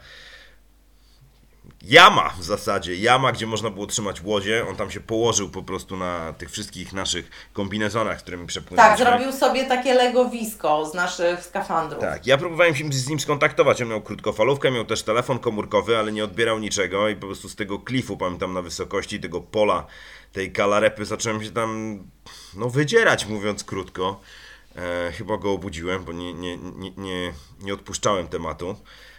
jama 1.82 2.30
w 2.40 2.44
zasadzie, 2.44 2.96
jama, 2.96 3.32
gdzie 3.32 3.48
można 3.48 3.70
było 3.70 3.88
trzymać 3.88 4.22
łodzie. 4.24 4.66
On 4.70 4.76
tam 4.76 4.92
się 4.92 5.00
położył 5.00 5.50
po 5.50 5.64
prostu 5.64 5.98
na 5.98 6.34
tych 6.34 6.52
wszystkich 6.52 6.94
naszych 6.94 7.30
kombinezonach, 7.54 8.18
którymi 8.18 8.44
Tak, 8.44 8.48
przepłynęliśmy. 8.48 9.06
zrobił 9.06 9.32
sobie 9.32 9.66
takie 9.66 9.94
legowisko 9.94 10.86
z 10.86 10.94
naszych 10.94 11.44
skafandrów. 11.46 12.02
Tak, 12.02 12.28
ja 12.28 12.38
próbowałem 12.38 12.76
się 12.76 12.86
z 12.92 13.10
nim 13.10 13.20
skontaktować. 13.20 13.82
On 13.82 13.88
miał 13.88 14.02
krótkofalówkę, 14.02 14.72
miał 14.72 14.86
też 14.86 15.04
telefon 15.04 15.40
komórkowy, 15.40 15.98
ale 15.98 16.12
nie 16.12 16.24
odbierał 16.24 16.60
niczego 16.60 17.10
i 17.10 17.16
po 17.16 17.28
prostu 17.28 17.50
z 17.50 17.56
tego 17.56 17.80
klifu, 17.80 18.18
pamiętam, 18.18 18.54
na 18.54 18.62
wysokości 18.62 19.20
tego 19.20 19.42
pola, 19.42 19.86
tej 20.32 20.52
kalarepy, 20.52 21.06
zacząłem 21.06 21.44
się 21.44 21.52
tam, 21.52 22.00
no, 22.58 22.70
wydzierać, 22.70 23.26
mówiąc 23.26 23.64
krótko. 23.64 24.20
E, 24.76 25.12
chyba 25.12 25.38
go 25.38 25.52
obudziłem, 25.52 26.04
bo 26.04 26.14
nie, 26.14 26.34
nie, 26.34 26.58
nie, 26.58 26.92
nie, 26.98 27.34
nie 27.62 27.74
odpuszczałem 27.74 28.28
tematu. 28.28 28.76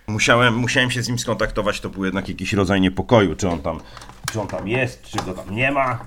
Musiałem, 0.07 0.55
musiałem 0.55 0.91
się 0.91 1.03
z 1.03 1.09
nim 1.09 1.19
skontaktować, 1.19 1.81
to 1.81 1.89
był 1.89 2.05
jednak 2.05 2.29
jakiś 2.29 2.53
rodzaj 2.53 2.81
niepokoju, 2.81 3.37
czy 3.37 3.49
on 3.49 3.63
tam, 3.63 3.81
czy 4.33 4.41
on 4.41 4.47
tam 4.49 4.69
jest, 4.69 5.03
czy 5.03 5.19
go 5.19 5.35
tam 5.35 5.55
nie 5.55 5.73
ma. 5.73 6.07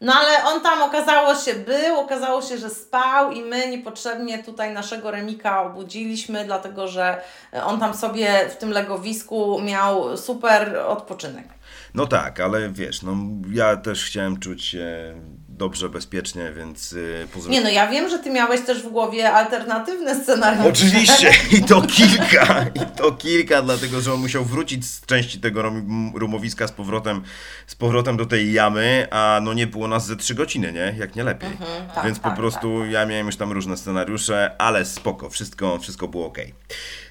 No 0.00 0.14
ale 0.14 0.44
on 0.44 0.60
tam 0.60 0.82
okazało 0.82 1.34
się 1.34 1.54
był, 1.54 2.00
okazało 2.00 2.42
się, 2.42 2.58
że 2.58 2.70
spał 2.70 3.32
i 3.32 3.42
my 3.42 3.70
niepotrzebnie 3.70 4.42
tutaj 4.44 4.72
naszego 4.72 5.10
Remika 5.10 5.62
obudziliśmy, 5.62 6.44
dlatego 6.44 6.88
że 6.88 7.20
on 7.64 7.80
tam 7.80 7.94
sobie 7.94 8.48
w 8.50 8.56
tym 8.56 8.70
legowisku 8.70 9.60
miał 9.62 10.16
super 10.16 10.76
odpoczynek. 10.76 11.46
No 11.94 12.06
tak, 12.06 12.40
ale 12.40 12.70
wiesz, 12.70 13.02
no 13.02 13.16
ja 13.52 13.76
też 13.76 14.04
chciałem 14.04 14.40
czuć 14.40 14.64
się 14.64 15.14
dobrze, 15.56 15.88
bezpiecznie, 15.88 16.52
więc 16.56 16.92
yy, 16.92 17.28
Nie 17.48 17.60
no, 17.60 17.68
ja 17.68 17.88
wiem, 17.88 18.08
że 18.08 18.18
Ty 18.18 18.30
miałeś 18.30 18.60
też 18.60 18.82
w 18.82 18.88
głowie 18.88 19.32
alternatywne 19.32 20.22
scenariusze. 20.22 20.68
Oczywiście, 20.68 21.30
i 21.58 21.64
to 21.64 21.82
kilka, 21.82 22.66
i 22.74 22.96
to 22.96 23.12
kilka, 23.12 23.62
dlatego, 23.62 24.00
że 24.00 24.12
on 24.12 24.20
musiał 24.20 24.44
wrócić 24.44 24.86
z 24.86 25.06
części 25.06 25.40
tego 25.40 25.62
rumowiska 26.14 26.66
z 26.66 26.72
powrotem, 26.72 27.22
z 27.66 27.74
powrotem 27.74 28.16
do 28.16 28.26
tej 28.26 28.52
jamy, 28.52 29.06
a 29.10 29.40
no 29.42 29.54
nie 29.54 29.66
było 29.66 29.88
nas 29.88 30.06
ze 30.06 30.16
trzy 30.16 30.34
godziny, 30.34 30.72
nie? 30.72 30.94
Jak 30.98 31.16
nie 31.16 31.24
lepiej. 31.24 31.50
Mhm, 31.50 31.88
tak, 31.94 32.04
więc 32.04 32.20
tak, 32.20 32.32
po 32.32 32.40
prostu 32.40 32.80
tak. 32.80 32.90
ja 32.90 33.06
miałem 33.06 33.26
już 33.26 33.36
tam 33.36 33.52
różne 33.52 33.76
scenariusze, 33.76 34.56
ale 34.58 34.84
spoko, 34.84 35.30
wszystko, 35.30 35.78
wszystko 35.78 36.08
było 36.08 36.26
ok. 36.26 36.38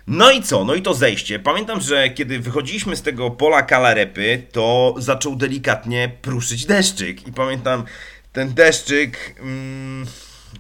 No 0.07 0.31
i 0.31 0.43
co? 0.43 0.65
No 0.65 0.75
i 0.75 0.81
to 0.81 0.93
zejście. 0.93 1.39
Pamiętam, 1.39 1.81
że 1.81 2.09
kiedy 2.09 2.39
wychodziliśmy 2.39 2.95
z 2.95 3.01
tego 3.01 3.31
pola 3.31 3.61
kalarepy, 3.61 4.43
to 4.51 4.95
zaczął 4.97 5.35
delikatnie 5.35 6.11
pruszyć 6.21 6.65
deszczyk. 6.65 7.27
I 7.27 7.31
pamiętam 7.31 7.83
ten 8.35 8.53
deszczyk. 8.53 9.35
Mm, 9.39 10.05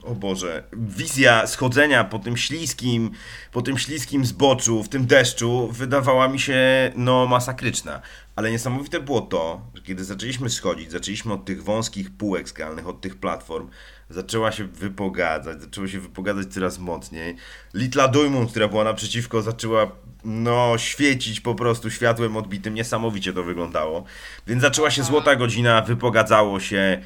o 0.03 0.15
Boże, 0.15 0.63
wizja 0.73 1.47
schodzenia 1.47 2.03
po 2.03 2.19
tym 2.19 2.37
śliskim, 2.37 3.11
po 3.51 3.61
tym 3.61 3.77
śliskim 3.77 4.25
zboczu, 4.25 4.83
w 4.83 4.89
tym 4.89 5.05
deszczu, 5.05 5.67
wydawała 5.71 6.27
mi 6.27 6.39
się 6.39 6.91
no 6.95 7.25
masakryczna. 7.25 8.01
Ale 8.35 8.51
niesamowite 8.51 8.99
było 8.99 9.21
to, 9.21 9.61
że 9.75 9.81
kiedy 9.81 10.03
zaczęliśmy 10.03 10.49
schodzić, 10.49 10.91
zaczęliśmy 10.91 11.33
od 11.33 11.45
tych 11.45 11.63
wąskich 11.63 12.17
półek 12.17 12.49
skalnych, 12.49 12.87
od 12.87 13.01
tych 13.01 13.15
platform, 13.15 13.69
zaczęła 14.09 14.51
się 14.51 14.63
wypogadzać, 14.63 15.61
zaczęło 15.61 15.87
się 15.87 15.99
wypogadzać 15.99 16.47
coraz 16.47 16.79
mocniej. 16.79 17.35
Litla 17.73 18.07
Dujmund, 18.07 18.51
która 18.51 18.67
była 18.67 18.83
naprzeciwko, 18.83 19.41
zaczęła 19.41 19.91
no, 20.25 20.77
świecić 20.77 21.41
po 21.41 21.55
prostu 21.55 21.91
światłem 21.91 22.37
odbitym. 22.37 22.73
Niesamowicie 22.73 23.33
to 23.33 23.43
wyglądało. 23.43 24.03
Więc 24.47 24.61
zaczęła 24.61 24.91
się 24.91 25.03
złota 25.03 25.35
godzina, 25.35 25.81
wypogadzało 25.81 26.59
się. 26.59 27.01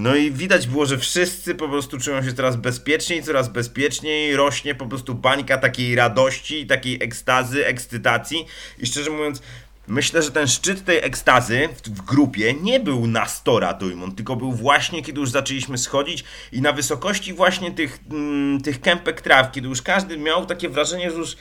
No 0.00 0.16
i 0.16 0.30
widać 0.30 0.66
było, 0.66 0.86
że 0.86 0.98
wszyscy 0.98 1.54
po 1.54 1.68
prostu 1.68 1.98
czują 1.98 2.22
się 2.22 2.32
coraz 2.32 2.56
bezpieczniej, 2.56 3.22
coraz 3.22 3.48
bezpieczniej, 3.48 4.36
rośnie 4.36 4.74
po 4.74 4.86
prostu 4.86 5.14
bańka 5.14 5.58
takiej 5.58 5.94
radości, 5.94 6.66
takiej 6.66 7.02
ekstazy, 7.02 7.66
ekscytacji. 7.66 8.46
I 8.78 8.86
szczerze 8.86 9.10
mówiąc, 9.10 9.42
Myślę, 9.86 10.22
że 10.22 10.30
ten 10.30 10.48
szczyt 10.48 10.84
tej 10.84 10.98
ekstazy 10.98 11.68
w, 11.84 12.02
grupie 12.02 12.54
nie 12.54 12.80
był 12.80 13.06
na 13.06 13.26
100 13.26 13.60
Radujmon, 13.60 14.14
tylko 14.14 14.36
był 14.36 14.52
właśnie, 14.52 15.02
kiedy 15.02 15.20
już 15.20 15.30
zaczęliśmy 15.30 15.78
schodzić 15.78 16.24
i 16.52 16.60
na 16.60 16.72
wysokości 16.72 17.32
właśnie 17.32 17.70
tych, 17.70 17.98
mm, 18.10 18.60
tych 18.60 18.80
kępek 18.80 19.20
traw, 19.20 19.52
kiedy 19.52 19.68
już 19.68 19.82
każdy 19.82 20.18
miał 20.18 20.46
takie 20.46 20.68
wrażenie, 20.68 21.10
że 21.10 21.16
już 21.16 21.36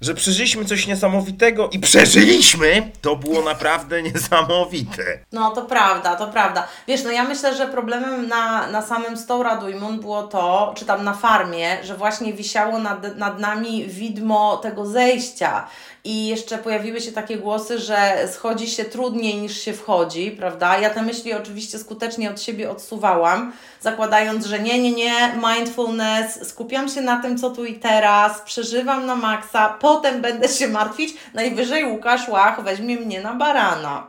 że 0.00 0.14
przeżyliśmy 0.14 0.64
coś 0.64 0.86
niesamowitego 0.86 1.68
i 1.68 1.78
przeżyliśmy, 1.78 2.90
to 3.00 3.16
było 3.16 3.42
naprawdę 3.42 4.02
niesamowite. 4.12 5.18
No 5.32 5.50
to 5.50 5.62
prawda, 5.62 6.16
to 6.16 6.26
prawda. 6.26 6.68
Wiesz, 6.88 7.04
no 7.04 7.10
ja 7.10 7.24
myślę, 7.24 7.56
że 7.56 7.66
problemem 7.66 8.28
na, 8.28 8.66
na 8.66 8.82
samym 8.82 9.16
Stoura 9.16 9.56
Duimon 9.56 10.00
było 10.00 10.22
to, 10.22 10.74
czy 10.76 10.84
tam 10.84 11.04
na 11.04 11.14
farmie, 11.14 11.78
że 11.84 11.96
właśnie 11.96 12.32
wisiało 12.32 12.78
nad, 12.78 13.16
nad 13.16 13.38
nami 13.38 13.86
widmo 13.88 14.56
tego 14.56 14.86
zejścia 14.86 15.66
i 16.04 16.26
jeszcze 16.26 16.58
pojawiły 16.58 17.00
się 17.00 17.12
takie 17.12 17.36
głosy, 17.36 17.78
że 17.78 18.28
schodzi 18.32 18.70
się 18.70 18.84
trudniej 18.84 19.34
niż 19.34 19.60
się 19.60 19.72
wchodzi, 19.72 20.30
prawda? 20.30 20.78
Ja 20.78 20.90
te 20.90 21.02
myśli 21.02 21.32
oczywiście 21.32 21.78
skutecznie 21.78 22.30
od 22.30 22.40
siebie 22.40 22.70
odsuwałam, 22.70 23.52
zakładając, 23.80 24.46
że 24.46 24.58
nie, 24.58 24.78
nie, 24.78 24.92
nie, 24.92 25.32
mindfulness, 25.48 26.48
skupiam 26.48 26.88
się 26.88 27.00
na 27.00 27.22
tym, 27.22 27.38
co 27.38 27.50
tu 27.50 27.64
i 27.64 27.74
teraz, 27.74 28.40
przeżywam 28.40 29.06
na 29.06 29.16
maksa, 29.16 29.76
potem 29.80 30.22
będę 30.22 30.48
się 30.48 30.68
martwić, 30.68 31.14
najwyżej 31.34 31.84
Łukasz 31.84 32.28
Łach 32.28 32.62
weźmie 32.62 32.96
mnie 32.96 33.20
na 33.20 33.34
barana. 33.34 34.06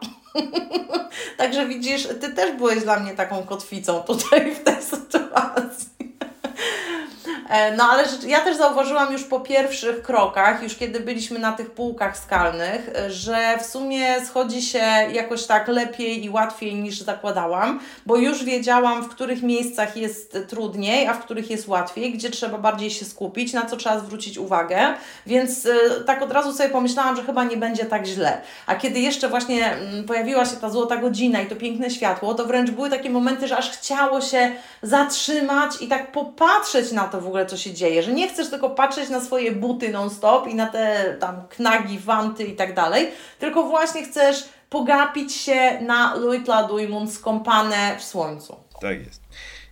Także 1.37 1.65
widzisz, 1.65 2.07
Ty 2.21 2.29
też 2.29 2.57
byłeś 2.57 2.83
dla 2.83 2.99
mnie 2.99 3.13
taką 3.13 3.43
kotwicą 3.43 3.99
tutaj 3.99 4.55
w 4.55 4.63
tej 4.63 4.83
sytuacji. 4.83 5.89
E, 7.49 7.75
no 7.75 7.83
ale 7.83 8.03
ja 8.27 8.41
też 8.41 8.57
zauważyłam 8.57 9.13
już 9.13 9.23
po 9.23 9.39
pierwszych 9.39 10.01
krokach, 10.01 10.63
już 10.63 10.75
kiedy 10.75 10.99
byliśmy 10.99 11.39
na 11.39 11.51
tych 11.51 11.71
półkach 11.71 12.17
skalnych, 12.17 12.89
że 13.07 13.57
w 13.59 13.65
sumie 13.65 14.25
schodzi 14.25 14.61
się 14.61 14.83
jakoś 15.13 15.45
tak 15.45 15.67
lepiej 15.67 16.25
i 16.25 16.29
łatwiej 16.29 16.75
niż 16.75 17.01
zakładałam, 17.01 17.79
bo 18.05 18.15
już 18.15 18.43
wiedziałam, 18.43 19.03
w 19.03 19.09
których 19.09 19.43
miejscach 19.43 19.97
jest 19.97 20.37
trudniej, 20.47 21.07
a 21.07 21.13
w 21.13 21.19
których 21.19 21.49
jest 21.49 21.67
łatwiej, 21.67 22.13
gdzie 22.13 22.29
trzeba 22.29 22.57
bardziej 22.57 22.91
się 22.91 23.05
skupić, 23.05 23.53
na 23.53 23.65
co 23.65 23.77
trzeba 23.77 23.99
zwrócić 23.99 24.37
uwagę, 24.37 24.93
więc 25.25 25.65
e, 25.65 25.75
tak 26.05 26.21
od 26.21 26.31
razu 26.31 26.53
sobie 26.53 26.69
pomyślałam, 26.69 27.15
że 27.15 27.23
chyba 27.23 27.43
nie 27.43 27.57
będzie 27.57 27.85
tak 27.85 28.05
źle. 28.05 28.41
A 28.67 28.75
kiedy 28.75 28.99
jeszcze 28.99 29.29
właśnie 29.29 29.71
mm, 29.71 30.03
pojawiła 30.03 30.45
się 30.45 30.55
ta 30.55 30.69
złota 30.69 30.97
godzina 30.97 31.41
i 31.41 31.47
to 31.47 31.55
piękne 31.55 31.89
światło, 31.89 32.33
to 32.33 32.45
wręcz 32.45 32.71
były 32.71 32.89
takie 32.89 33.09
momenty, 33.09 33.47
że 33.47 33.57
aż 33.57 33.71
chciało 33.71 34.21
się 34.21 34.51
zatrzymać 34.81 35.81
i 35.81 35.87
tak 35.87 36.11
popatrzeć 36.11 36.91
na 36.91 37.03
to 37.03 37.14
w 37.21 37.27
ogóle, 37.27 37.45
co 37.45 37.57
się 37.57 37.73
dzieje, 37.73 38.03
że 38.03 38.13
nie 38.13 38.29
chcesz 38.29 38.49
tylko 38.49 38.69
patrzeć 38.69 39.09
na 39.09 39.21
swoje 39.21 39.51
buty 39.51 39.91
non-stop 39.91 40.47
i 40.47 40.55
na 40.55 40.67
te 40.67 41.15
tam 41.19 41.47
knagi, 41.49 41.99
wanty 41.99 42.43
i 42.43 42.55
tak 42.55 42.73
dalej, 42.73 43.11
tylko 43.39 43.63
właśnie 43.63 44.03
chcesz 44.03 44.43
pogapić 44.69 45.33
się 45.33 45.81
na 45.81 46.15
Luitla 46.15 46.63
Duimun 46.63 47.11
skąpane 47.11 47.95
w 47.99 48.03
słońcu. 48.03 48.55
Tak 48.81 49.05
jest. 49.05 49.21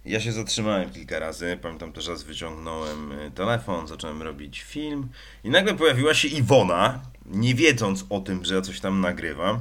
Ja 0.05 0.19
się 0.19 0.31
zatrzymałem 0.31 0.89
kilka 0.89 1.19
razy, 1.19 1.59
pamiętam 1.61 1.93
też 1.93 2.07
raz 2.07 2.23
wyciągnąłem 2.23 3.11
y, 3.11 3.31
telefon, 3.31 3.87
zacząłem 3.87 4.21
robić 4.21 4.61
film 4.61 5.09
i 5.43 5.49
nagle 5.49 5.73
pojawiła 5.73 6.13
się 6.13 6.27
Iwona, 6.27 6.99
nie 7.25 7.55
wiedząc 7.55 8.05
o 8.09 8.19
tym, 8.19 8.45
że 8.45 8.55
ja 8.55 8.61
coś 8.61 8.79
tam 8.79 9.01
nagrywam 9.01 9.59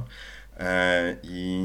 e, 0.57 1.15
i 1.23 1.61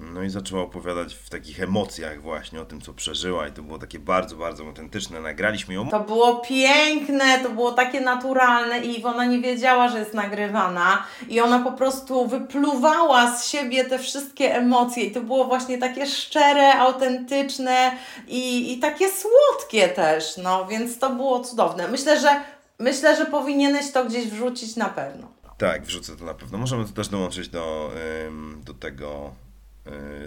no 0.00 0.22
i 0.22 0.30
zaczęła 0.30 0.62
opowiadać 0.62 1.14
w 1.14 1.30
takich 1.30 1.60
emocjach 1.60 2.22
właśnie 2.22 2.60
o 2.60 2.64
tym, 2.64 2.80
co 2.80 2.92
przeżyła 2.92 3.48
i 3.48 3.52
to 3.52 3.62
było 3.62 3.78
takie 3.78 3.98
bardzo, 3.98 4.36
bardzo 4.36 4.64
autentyczne. 4.64 5.20
Nagraliśmy 5.20 5.74
ją. 5.74 5.88
To 5.88 6.00
było 6.00 6.36
piękne, 6.36 7.38
to 7.42 7.50
było 7.50 7.72
takie 7.72 8.00
naturalne 8.00 8.78
i 8.78 9.04
ona 9.04 9.24
nie 9.24 9.40
wiedziała, 9.40 9.88
że 9.88 9.98
jest 9.98 10.14
nagrywana 10.14 11.06
i 11.28 11.40
ona 11.40 11.58
po 11.58 11.72
prostu 11.72 12.26
wypluwała 12.26 13.36
z 13.36 13.48
siebie 13.48 13.84
te 13.84 13.98
wszystkie 13.98 14.54
emocje 14.54 15.04
i 15.04 15.10
to 15.10 15.20
było 15.20 15.44
właśnie 15.44 15.78
takie 15.78 16.06
szczere, 16.06 16.74
autentyczne 16.74 17.92
i, 18.28 18.72
i 18.72 18.78
takie 18.78 19.08
słodkie 19.08 19.88
też, 19.88 20.36
no 20.36 20.66
więc 20.66 20.98
to 20.98 21.10
było 21.10 21.40
cudowne. 21.40 21.88
Myślę, 21.88 22.20
że 22.20 22.40
myślę, 22.78 23.16
że 23.16 23.26
powinieneś 23.26 23.92
to 23.92 24.04
gdzieś 24.04 24.26
wrzucić 24.26 24.76
na 24.76 24.88
pewno. 24.88 25.28
Tak, 25.58 25.84
wrzucę 25.84 26.16
to 26.16 26.24
na 26.24 26.34
pewno. 26.34 26.58
Możemy 26.58 26.84
to 26.84 26.92
też 26.92 27.08
dołączyć 27.08 27.48
do, 27.48 27.90
do 28.64 28.74
tego 28.74 29.30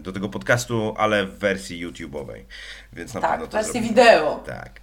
do 0.02 0.12
tego 0.12 0.30
podcastu, 0.30 0.94
ale 0.98 1.26
w 1.26 1.38
wersji 1.38 1.88
YouTube'owej. 1.88 2.44
Więc 2.94 3.14
na 3.14 3.22
tak, 3.22 3.32
pewno 3.32 3.48
to 3.48 3.52
wersji 3.52 3.72
zrobimy. 3.72 3.90
wideo. 3.90 4.44
Tak. 4.46 4.82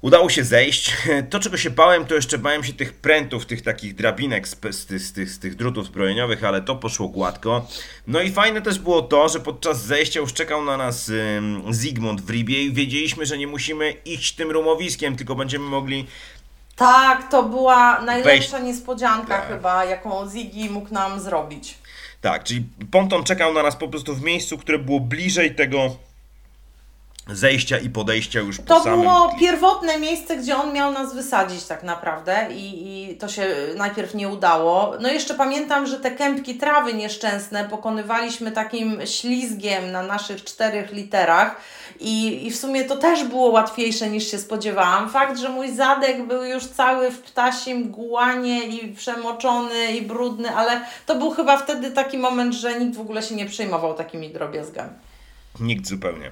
Udało 0.00 0.30
się 0.30 0.44
zejść. 0.44 0.96
To, 1.30 1.40
czego 1.40 1.56
się 1.56 1.70
bałem, 1.70 2.06
to 2.06 2.14
jeszcze 2.14 2.38
bałem 2.38 2.64
się 2.64 2.72
tych 2.72 2.92
prętów, 2.92 3.46
tych 3.46 3.62
takich 3.62 3.94
drabinek 3.94 4.48
z, 4.48 4.56
z, 4.70 5.02
z, 5.02 5.12
tych, 5.12 5.30
z 5.30 5.38
tych 5.38 5.56
drutów 5.56 5.86
zbrojeniowych, 5.86 6.44
ale 6.44 6.62
to 6.62 6.76
poszło 6.76 7.08
gładko. 7.08 7.66
No 8.06 8.20
i 8.20 8.30
fajne 8.30 8.62
też 8.62 8.78
było 8.78 9.02
to, 9.02 9.28
że 9.28 9.40
podczas 9.40 9.82
zejścia 9.82 10.20
już 10.20 10.32
czekał 10.32 10.64
na 10.64 10.76
nas 10.76 11.08
ym, 11.08 11.62
Zygmunt 11.70 12.20
w 12.20 12.30
Ribie 12.30 12.62
i 12.62 12.72
wiedzieliśmy, 12.72 13.26
że 13.26 13.38
nie 13.38 13.46
musimy 13.46 13.90
iść 14.04 14.36
tym 14.36 14.50
rumowiskiem, 14.50 15.16
tylko 15.16 15.34
będziemy 15.34 15.64
mogli 15.64 16.06
tak, 16.76 17.30
to 17.30 17.42
była 17.42 18.00
najlepsza 18.00 18.58
wejść. 18.58 18.66
niespodzianka 18.66 19.38
tak. 19.38 19.48
chyba, 19.48 19.84
jaką 19.84 20.28
Ziggy 20.28 20.70
mógł 20.70 20.94
nam 20.94 21.20
zrobić. 21.20 21.78
Tak, 22.20 22.44
czyli 22.44 22.64
ponton 22.90 23.24
czekał 23.24 23.54
na 23.54 23.62
nas 23.62 23.76
po 23.76 23.88
prostu 23.88 24.14
w 24.14 24.22
miejscu, 24.22 24.58
które 24.58 24.78
było 24.78 25.00
bliżej 25.00 25.54
tego 25.54 25.96
zejścia 27.32 27.78
i 27.78 27.90
podejścia 27.90 28.40
już 28.40 28.58
po 28.58 28.62
To 28.62 28.84
samym... 28.84 29.00
było 29.00 29.36
pierwotne 29.40 29.98
miejsce, 29.98 30.36
gdzie 30.36 30.56
on 30.56 30.72
miał 30.72 30.92
nas 30.92 31.14
wysadzić 31.14 31.64
tak 31.64 31.82
naprawdę 31.82 32.48
i, 32.52 33.10
i 33.10 33.16
to 33.16 33.28
się 33.28 33.46
najpierw 33.76 34.14
nie 34.14 34.28
udało. 34.28 34.92
No 35.00 35.08
jeszcze 35.08 35.34
pamiętam, 35.34 35.86
że 35.86 36.00
te 36.00 36.10
kępki 36.10 36.54
trawy 36.54 36.94
nieszczęsne 36.94 37.64
pokonywaliśmy 37.68 38.52
takim 38.52 38.98
ślizgiem 39.06 39.92
na 39.92 40.02
naszych 40.02 40.44
czterech 40.44 40.92
literach 40.92 41.56
i, 42.00 42.46
i 42.46 42.50
w 42.50 42.56
sumie 42.56 42.84
to 42.84 42.96
też 42.96 43.24
było 43.24 43.50
łatwiejsze 43.50 44.10
niż 44.10 44.30
się 44.30 44.38
spodziewałam. 44.38 45.10
Fakt, 45.10 45.38
że 45.38 45.48
mój 45.48 45.74
zadek 45.74 46.26
był 46.26 46.44
już 46.44 46.66
cały 46.66 47.10
w 47.10 47.18
ptasim 47.18 47.90
głanie 47.90 48.66
i 48.66 48.94
przemoczony 48.94 49.92
i 49.92 50.02
brudny, 50.02 50.56
ale 50.56 50.80
to 51.06 51.14
był 51.14 51.30
chyba 51.30 51.56
wtedy 51.56 51.90
taki 51.90 52.18
moment, 52.18 52.54
że 52.54 52.80
nikt 52.80 52.96
w 52.96 53.00
ogóle 53.00 53.22
się 53.22 53.34
nie 53.34 53.46
przejmował 53.46 53.94
takimi 53.94 54.30
drobiazgami. 54.30 54.90
Nikt 55.60 55.86
zupełnie. 55.86 56.30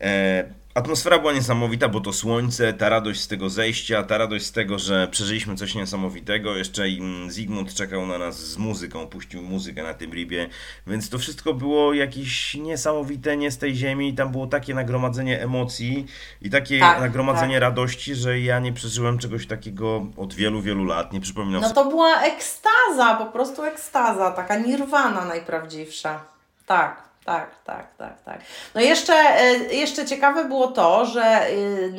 E, 0.00 0.58
Atmosfera 0.78 1.18
była 1.18 1.32
niesamowita, 1.32 1.88
bo 1.88 2.00
to 2.00 2.12
słońce, 2.12 2.72
ta 2.72 2.88
radość 2.88 3.20
z 3.20 3.28
tego 3.28 3.50
zejścia, 3.50 4.02
ta 4.02 4.18
radość 4.18 4.46
z 4.46 4.52
tego, 4.52 4.78
że 4.78 5.08
przeżyliśmy 5.08 5.54
coś 5.54 5.74
niesamowitego. 5.74 6.56
Jeszcze 6.56 6.82
Zygmunt 7.28 7.74
czekał 7.74 8.06
na 8.06 8.18
nas 8.18 8.36
z 8.36 8.58
muzyką, 8.58 9.06
puścił 9.06 9.42
muzykę 9.42 9.82
na 9.82 9.94
tym 9.94 10.12
ribie, 10.12 10.48
więc 10.86 11.10
to 11.10 11.18
wszystko 11.18 11.54
było 11.54 11.94
jakieś 11.94 12.54
niesamowite, 12.54 13.36
nie 13.36 13.50
z 13.50 13.58
tej 13.58 13.74
ziemi. 13.74 14.14
Tam 14.14 14.32
było 14.32 14.46
takie 14.46 14.74
nagromadzenie 14.74 15.42
emocji 15.42 16.06
i 16.42 16.50
takie 16.50 16.80
tak, 16.80 17.00
nagromadzenie 17.00 17.54
tak. 17.54 17.62
radości, 17.62 18.14
że 18.14 18.40
ja 18.40 18.58
nie 18.58 18.72
przeżyłem 18.72 19.18
czegoś 19.18 19.46
takiego 19.46 20.06
od 20.16 20.34
wielu, 20.34 20.62
wielu 20.62 20.84
lat. 20.84 21.12
Nie 21.12 21.20
przypominam 21.20 21.62
No 21.62 21.70
to 21.70 21.84
była 21.84 22.22
ekstaza, 22.22 23.16
po 23.18 23.26
prostu 23.26 23.64
ekstaza, 23.64 24.30
taka 24.30 24.58
nirwana 24.58 25.24
najprawdziwsza. 25.24 26.24
Tak. 26.66 27.07
Tak, 27.28 27.50
tak, 27.64 27.86
tak, 27.98 28.22
tak. 28.24 28.38
No 28.74 28.80
jeszcze, 28.80 29.14
e, 29.14 29.54
jeszcze 29.74 30.06
ciekawe 30.06 30.44
było 30.44 30.66
to, 30.66 31.06
że 31.06 31.22
e, 31.22 31.48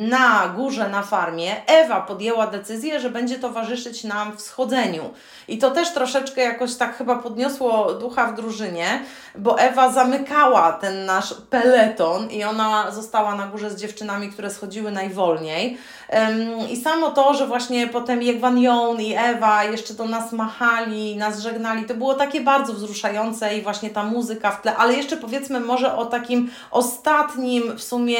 na 0.00 0.52
górze, 0.56 0.88
na 0.88 1.02
farmie 1.02 1.66
Ewa 1.66 2.00
podjęła 2.00 2.46
decyzję, 2.46 3.00
że 3.00 3.10
będzie 3.10 3.38
towarzyszyć 3.38 4.04
nam 4.04 4.36
w 4.36 4.40
schodzeniu. 4.40 5.10
I 5.48 5.58
to 5.58 5.70
też 5.70 5.92
troszeczkę 5.92 6.40
jakoś 6.40 6.76
tak 6.76 6.96
chyba 6.96 7.16
podniosło 7.16 7.94
ducha 7.94 8.26
w 8.26 8.34
drużynie, 8.34 9.02
bo 9.34 9.58
Ewa 9.58 9.92
zamykała 9.92 10.72
ten 10.72 11.06
nasz 11.06 11.34
peleton 11.50 12.30
i 12.30 12.44
ona 12.44 12.90
została 12.90 13.34
na 13.34 13.46
górze 13.46 13.70
z 13.70 13.76
dziewczynami, 13.76 14.28
które 14.28 14.50
schodziły 14.50 14.90
najwolniej. 14.90 15.78
I 16.70 16.76
samo 16.76 17.10
to, 17.10 17.34
że 17.34 17.46
właśnie 17.46 17.86
potem 17.86 18.22
Jegwan 18.22 18.58
Jon 18.58 19.00
i 19.00 19.14
Ewa 19.18 19.64
jeszcze 19.64 19.94
do 19.94 20.04
nas 20.04 20.32
machali, 20.32 21.16
nas 21.16 21.40
żegnali, 21.40 21.84
to 21.84 21.94
było 21.94 22.14
takie 22.14 22.40
bardzo 22.40 22.72
wzruszające 22.72 23.58
i 23.58 23.62
właśnie 23.62 23.90
ta 23.90 24.04
muzyka 24.04 24.50
w 24.50 24.62
tle, 24.62 24.76
ale 24.76 24.94
jeszcze 24.94 25.16
powiedzmy 25.16 25.60
może 25.60 25.96
o 25.96 26.06
takim 26.06 26.50
ostatnim 26.70 27.76
w 27.76 27.82
sumie 27.82 28.18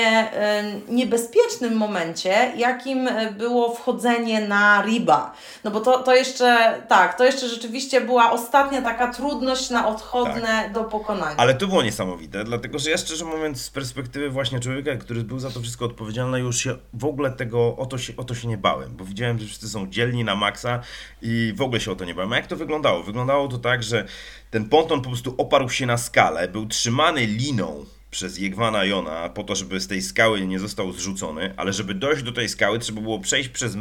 niebezpiecznym 0.88 1.76
momencie, 1.76 2.52
jakim 2.56 3.08
e, 3.08 3.32
było 3.32 3.74
wchodzenie 3.74 4.40
na 4.40 4.82
Riba. 4.82 5.32
No 5.64 5.70
bo 5.70 5.80
to, 5.80 5.98
to 5.98 6.14
jeszcze, 6.14 6.74
tak, 6.88 7.18
to 7.18 7.24
jeszcze 7.24 7.48
rzeczywiście 7.48 8.00
była 8.00 8.32
ostatnia 8.32 8.82
taka 8.82 9.12
trudność 9.12 9.70
na 9.70 9.88
odchodne 9.88 10.40
tak. 10.42 10.72
do 10.72 10.84
pokonania. 10.84 11.36
Ale 11.36 11.54
to 11.54 11.66
było 11.66 11.82
niesamowite, 11.82 12.44
dlatego 12.44 12.78
że 12.78 12.90
ja 12.90 12.98
szczerze 12.98 13.24
mówiąc 13.24 13.62
z 13.62 13.70
perspektywy 13.70 14.30
właśnie 14.30 14.60
człowieka, 14.60 14.96
który 14.96 15.24
był 15.24 15.38
za 15.38 15.50
to 15.50 15.60
wszystko 15.60 15.84
odpowiedzialny, 15.84 16.40
już 16.40 16.56
się 16.56 16.76
w 16.94 17.04
ogóle 17.04 17.30
tego, 17.30 17.76
o 17.80 17.86
to 17.86 17.98
się, 17.98 18.12
o 18.16 18.24
to 18.24 18.34
się 18.34 18.48
nie 18.48 18.58
bałem, 18.58 18.96
bo 18.96 19.04
widziałem, 19.04 19.38
że 19.38 19.46
wszyscy 19.46 19.68
są 19.68 19.90
dzielni 19.90 20.24
na 20.24 20.36
maksa 20.36 20.80
i 21.22 21.52
w 21.56 21.62
ogóle 21.62 21.80
się 21.80 21.92
o 21.92 21.96
to 21.96 22.04
nie 22.04 22.14
bałem. 22.14 22.32
A 22.32 22.36
jak 22.36 22.46
to 22.46 22.56
wyglądało? 22.56 23.02
Wyglądało 23.02 23.48
to 23.48 23.58
tak, 23.58 23.82
że 23.82 24.06
ten 24.50 24.68
ponton 24.68 25.02
po 25.02 25.08
prostu 25.08 25.34
oparł 25.38 25.68
się 25.68 25.86
na 25.86 25.96
skalę, 25.96 26.48
był 26.48 26.66
trzymany 26.66 27.26
liną 27.26 27.84
przez 28.10 28.38
Jegwana 28.38 28.84
Jona 28.84 29.28
po 29.28 29.44
to, 29.44 29.54
żeby 29.54 29.80
z 29.80 29.88
tej 29.88 30.02
skały 30.02 30.46
nie 30.46 30.58
został 30.58 30.92
zrzucony, 30.92 31.54
ale 31.56 31.72
żeby 31.72 31.94
dojść 31.94 32.22
do 32.22 32.32
tej 32.32 32.48
skały 32.48 32.78
trzeba 32.78 33.00
było 33.00 33.18
przejść 33.18 33.48
przez 33.48 33.72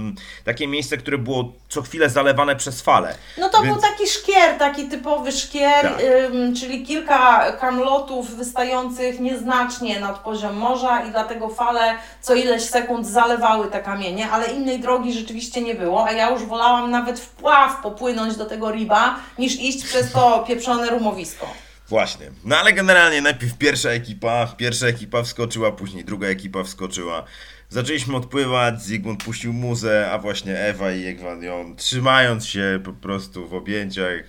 takie 0.45 0.67
miejsce, 0.67 0.97
które 0.97 1.17
było 1.17 1.53
co 1.69 1.82
chwilę 1.82 2.09
zalewane 2.09 2.55
przez 2.55 2.82
fale. 2.82 3.15
No 3.38 3.49
to 3.49 3.61
Więc... 3.61 3.73
był 3.73 3.82
taki 3.91 4.07
szkier, 4.07 4.57
taki 4.59 4.88
typowy 4.88 5.32
szkier, 5.32 5.82
tak. 5.82 6.01
ym, 6.34 6.55
czyli 6.55 6.86
kilka 6.86 7.51
kamlotów 7.51 8.36
wystających 8.36 9.19
nieznacznie 9.19 9.99
nad 9.99 10.19
poziom 10.19 10.57
morza 10.57 11.03
i 11.03 11.11
dlatego 11.11 11.49
fale 11.49 11.95
co 12.21 12.36
ileś 12.36 12.63
sekund 12.63 13.07
zalewały 13.07 13.71
te 13.71 13.80
kamienie, 13.80 14.30
ale 14.30 14.47
innej 14.47 14.80
drogi 14.80 15.13
rzeczywiście 15.13 15.61
nie 15.61 15.75
było, 15.75 16.05
a 16.05 16.11
ja 16.11 16.30
już 16.30 16.43
wolałam 16.43 16.91
nawet 16.91 17.19
wpław 17.19 17.82
popłynąć 17.82 18.36
do 18.36 18.45
tego 18.45 18.71
riba, 18.71 19.15
niż 19.38 19.55
iść 19.55 19.84
przez 19.84 20.11
to 20.11 20.45
pieprzone 20.47 20.89
rumowisko. 20.89 21.47
Właśnie. 21.89 22.31
No 22.45 22.57
ale 22.57 22.73
generalnie 22.73 23.21
najpierw 23.21 23.57
pierwsza 23.57 23.89
ekipa, 23.89 24.47
pierwsza 24.57 24.87
ekipa 24.87 25.23
wskoczyła, 25.23 25.71
później 25.71 26.05
druga 26.05 26.27
ekipa 26.27 26.63
wskoczyła. 26.63 27.23
Zaczęliśmy 27.69 28.15
odpływać, 28.15 28.81
Zygmunt 28.81 29.23
puścił 29.23 29.53
muzę, 29.53 30.11
a 30.11 30.17
właśnie 30.17 30.59
Ewa 30.59 30.91
i 30.91 31.05
Egwanion, 31.05 31.75
trzymając 31.75 32.45
się 32.45 32.79
po 32.85 32.93
prostu 32.93 33.47
w 33.47 33.53
objęciach, 33.53 34.23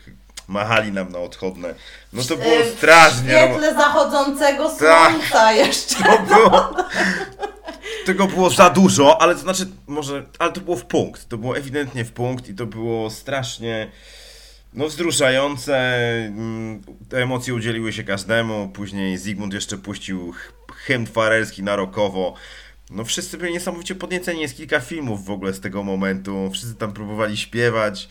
machali 0.48 0.92
nam 0.92 1.12
na 1.12 1.18
odchodne. 1.18 1.74
No 2.12 2.22
to 2.22 2.36
było 2.36 2.64
strasznie. 2.76 3.28
W 3.28 3.50
świetle 3.50 3.74
zachodzącego 3.74 4.68
tak. 4.68 4.78
słońca 4.78 5.32
Ta, 5.32 5.52
jeszcze. 5.52 6.04
To 6.04 6.18
było, 6.18 6.76
tego 8.06 8.26
było 8.26 8.50
za 8.50 8.70
dużo, 8.70 9.22
ale 9.22 9.34
to 9.34 9.40
znaczy, 9.40 9.66
może, 9.86 10.24
ale 10.38 10.52
to 10.52 10.60
było 10.60 10.76
w 10.76 10.84
punkt. 10.84 11.28
To 11.28 11.38
było 11.38 11.56
ewidentnie 11.56 12.04
w 12.04 12.12
punkt 12.12 12.48
i 12.48 12.54
to 12.54 12.66
było 12.66 13.10
strasznie 13.10 13.90
no 14.74 14.86
wzruszające, 14.86 15.76
mm, 16.26 16.82
te 17.08 17.22
emocje 17.22 17.54
udzieliły 17.54 17.92
się 17.92 18.04
każdemu, 18.04 18.68
później 18.68 19.18
Zygmunt 19.18 19.54
jeszcze 19.54 19.78
puścił 19.78 20.34
hymn 20.74 21.06
farelski 21.06 21.62
na 21.62 21.76
rokowo. 21.76 22.34
No 22.90 23.04
wszyscy 23.04 23.38
byli 23.38 23.52
niesamowicie 23.52 23.94
podnieceni, 23.94 24.40
jest 24.40 24.56
kilka 24.56 24.80
filmów 24.80 25.24
w 25.24 25.30
ogóle 25.30 25.52
z 25.52 25.60
tego 25.60 25.82
momentu, 25.82 26.50
wszyscy 26.52 26.74
tam 26.74 26.92
próbowali 26.92 27.36
śpiewać. 27.36 28.08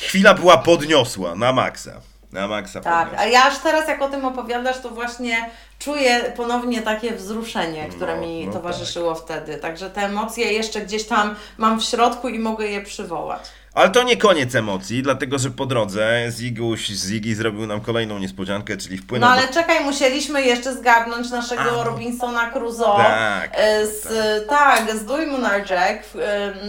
Chwila 0.00 0.34
była 0.34 0.58
podniosła, 0.58 1.34
na 1.34 1.52
maksa. 1.52 2.00
Na 2.32 2.48
maksa 2.48 2.80
Tak, 2.80 3.08
podniosła. 3.08 3.26
a 3.26 3.26
ja 3.26 3.44
aż 3.44 3.58
teraz 3.58 3.88
jak 3.88 4.02
o 4.02 4.08
tym 4.08 4.24
opowiadasz, 4.24 4.80
to 4.80 4.90
właśnie 4.90 5.50
czuję 5.78 6.32
ponownie 6.36 6.82
takie 6.82 7.12
wzruszenie, 7.12 7.88
które 7.88 8.16
no, 8.16 8.22
mi 8.22 8.46
no 8.46 8.52
towarzyszyło 8.52 9.14
tak. 9.14 9.24
wtedy. 9.24 9.58
Także 9.58 9.90
te 9.90 10.00
emocje 10.00 10.52
jeszcze 10.52 10.80
gdzieś 10.80 11.04
tam 11.04 11.34
mam 11.58 11.80
w 11.80 11.84
środku 11.84 12.28
i 12.28 12.38
mogę 12.38 12.66
je 12.66 12.82
przywołać. 12.82 13.42
Ale 13.74 13.90
to 13.90 14.02
nie 14.02 14.16
koniec 14.16 14.54
emocji, 14.54 15.02
dlatego 15.02 15.38
że 15.38 15.50
po 15.50 15.66
drodze 15.66 16.26
Ziguś, 16.30 16.88
Ziggy 16.88 17.34
zrobił 17.34 17.66
nam 17.66 17.80
kolejną 17.80 18.18
niespodziankę, 18.18 18.76
czyli 18.76 18.98
wpłynął... 18.98 19.30
No 19.30 19.36
ale 19.36 19.46
do... 19.46 19.54
czekaj, 19.54 19.84
musieliśmy 19.84 20.42
jeszcze 20.42 20.74
zgarnąć 20.74 21.30
naszego 21.30 21.80
A, 21.80 21.84
Robinsona 21.84 22.50
Crusoe. 22.50 22.96
Tak, 22.96 23.50
e, 23.54 23.86
z, 23.86 24.08
tak. 24.48 24.86
tak 24.86 24.96
z 24.96 25.04
Dujmunar 25.04 25.70
Jack, 25.70 26.04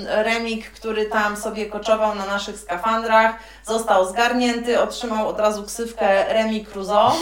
remik, 0.08 0.72
który 0.72 1.06
tam 1.06 1.38
sobie 1.38 1.66
koczował 1.66 2.16
na 2.16 2.26
naszych 2.26 2.60
skafandrach, 2.60 3.36
został 3.64 4.10
zgarnięty, 4.10 4.82
otrzymał 4.82 5.28
od 5.28 5.39
razu 5.39 5.64
ksywkę 5.64 6.34
Remi 6.34 6.66
Crusoe. 6.66 7.12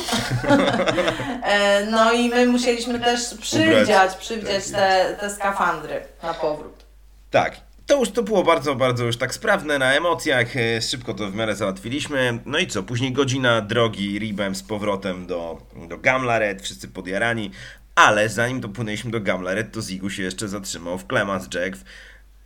E, 1.44 1.86
no 1.86 2.12
i 2.12 2.30
my 2.30 2.46
musieliśmy 2.46 3.00
też 3.00 3.34
przywdziać, 3.42 4.16
przywdziać 4.16 4.72
tak, 4.72 4.82
te, 4.82 5.16
te 5.20 5.30
skafandry 5.30 6.02
na 6.24 6.34
powrót. 6.34 6.86
Tak, 7.32 7.56
to 7.86 8.00
już 8.00 8.12
to 8.12 8.24
było 8.24 8.44
bardzo, 8.44 8.76
bardzo 8.76 9.06
już 9.06 9.18
tak 9.18 9.34
sprawne 9.34 9.80
na 9.80 9.94
emocjach, 9.94 10.58
e, 10.58 10.82
szybko 10.82 11.14
to 11.14 11.32
w 11.32 11.36
miarę 11.36 11.56
załatwiliśmy. 11.56 12.40
No 12.46 12.60
i 12.60 12.68
co, 12.68 12.84
później 12.84 13.12
godzina 13.12 13.62
drogi 13.62 14.20
Ribem 14.20 14.56
z 14.56 14.64
powrotem 14.64 15.28
do, 15.28 15.62
do 15.90 15.98
Gamlaret, 15.98 16.62
wszyscy 16.62 16.88
podjarani, 16.88 17.52
ale 17.96 18.30
zanim 18.30 18.62
dopłynęliśmy 18.62 19.12
do 19.12 19.22
Gamlaret, 19.22 19.72
to 19.72 19.82
Zigu 19.82 20.10
się 20.10 20.24
jeszcze 20.24 20.48
zatrzymał 20.48 20.98
w 20.98 21.08
Clemens 21.08 21.48
Jack 21.54 21.78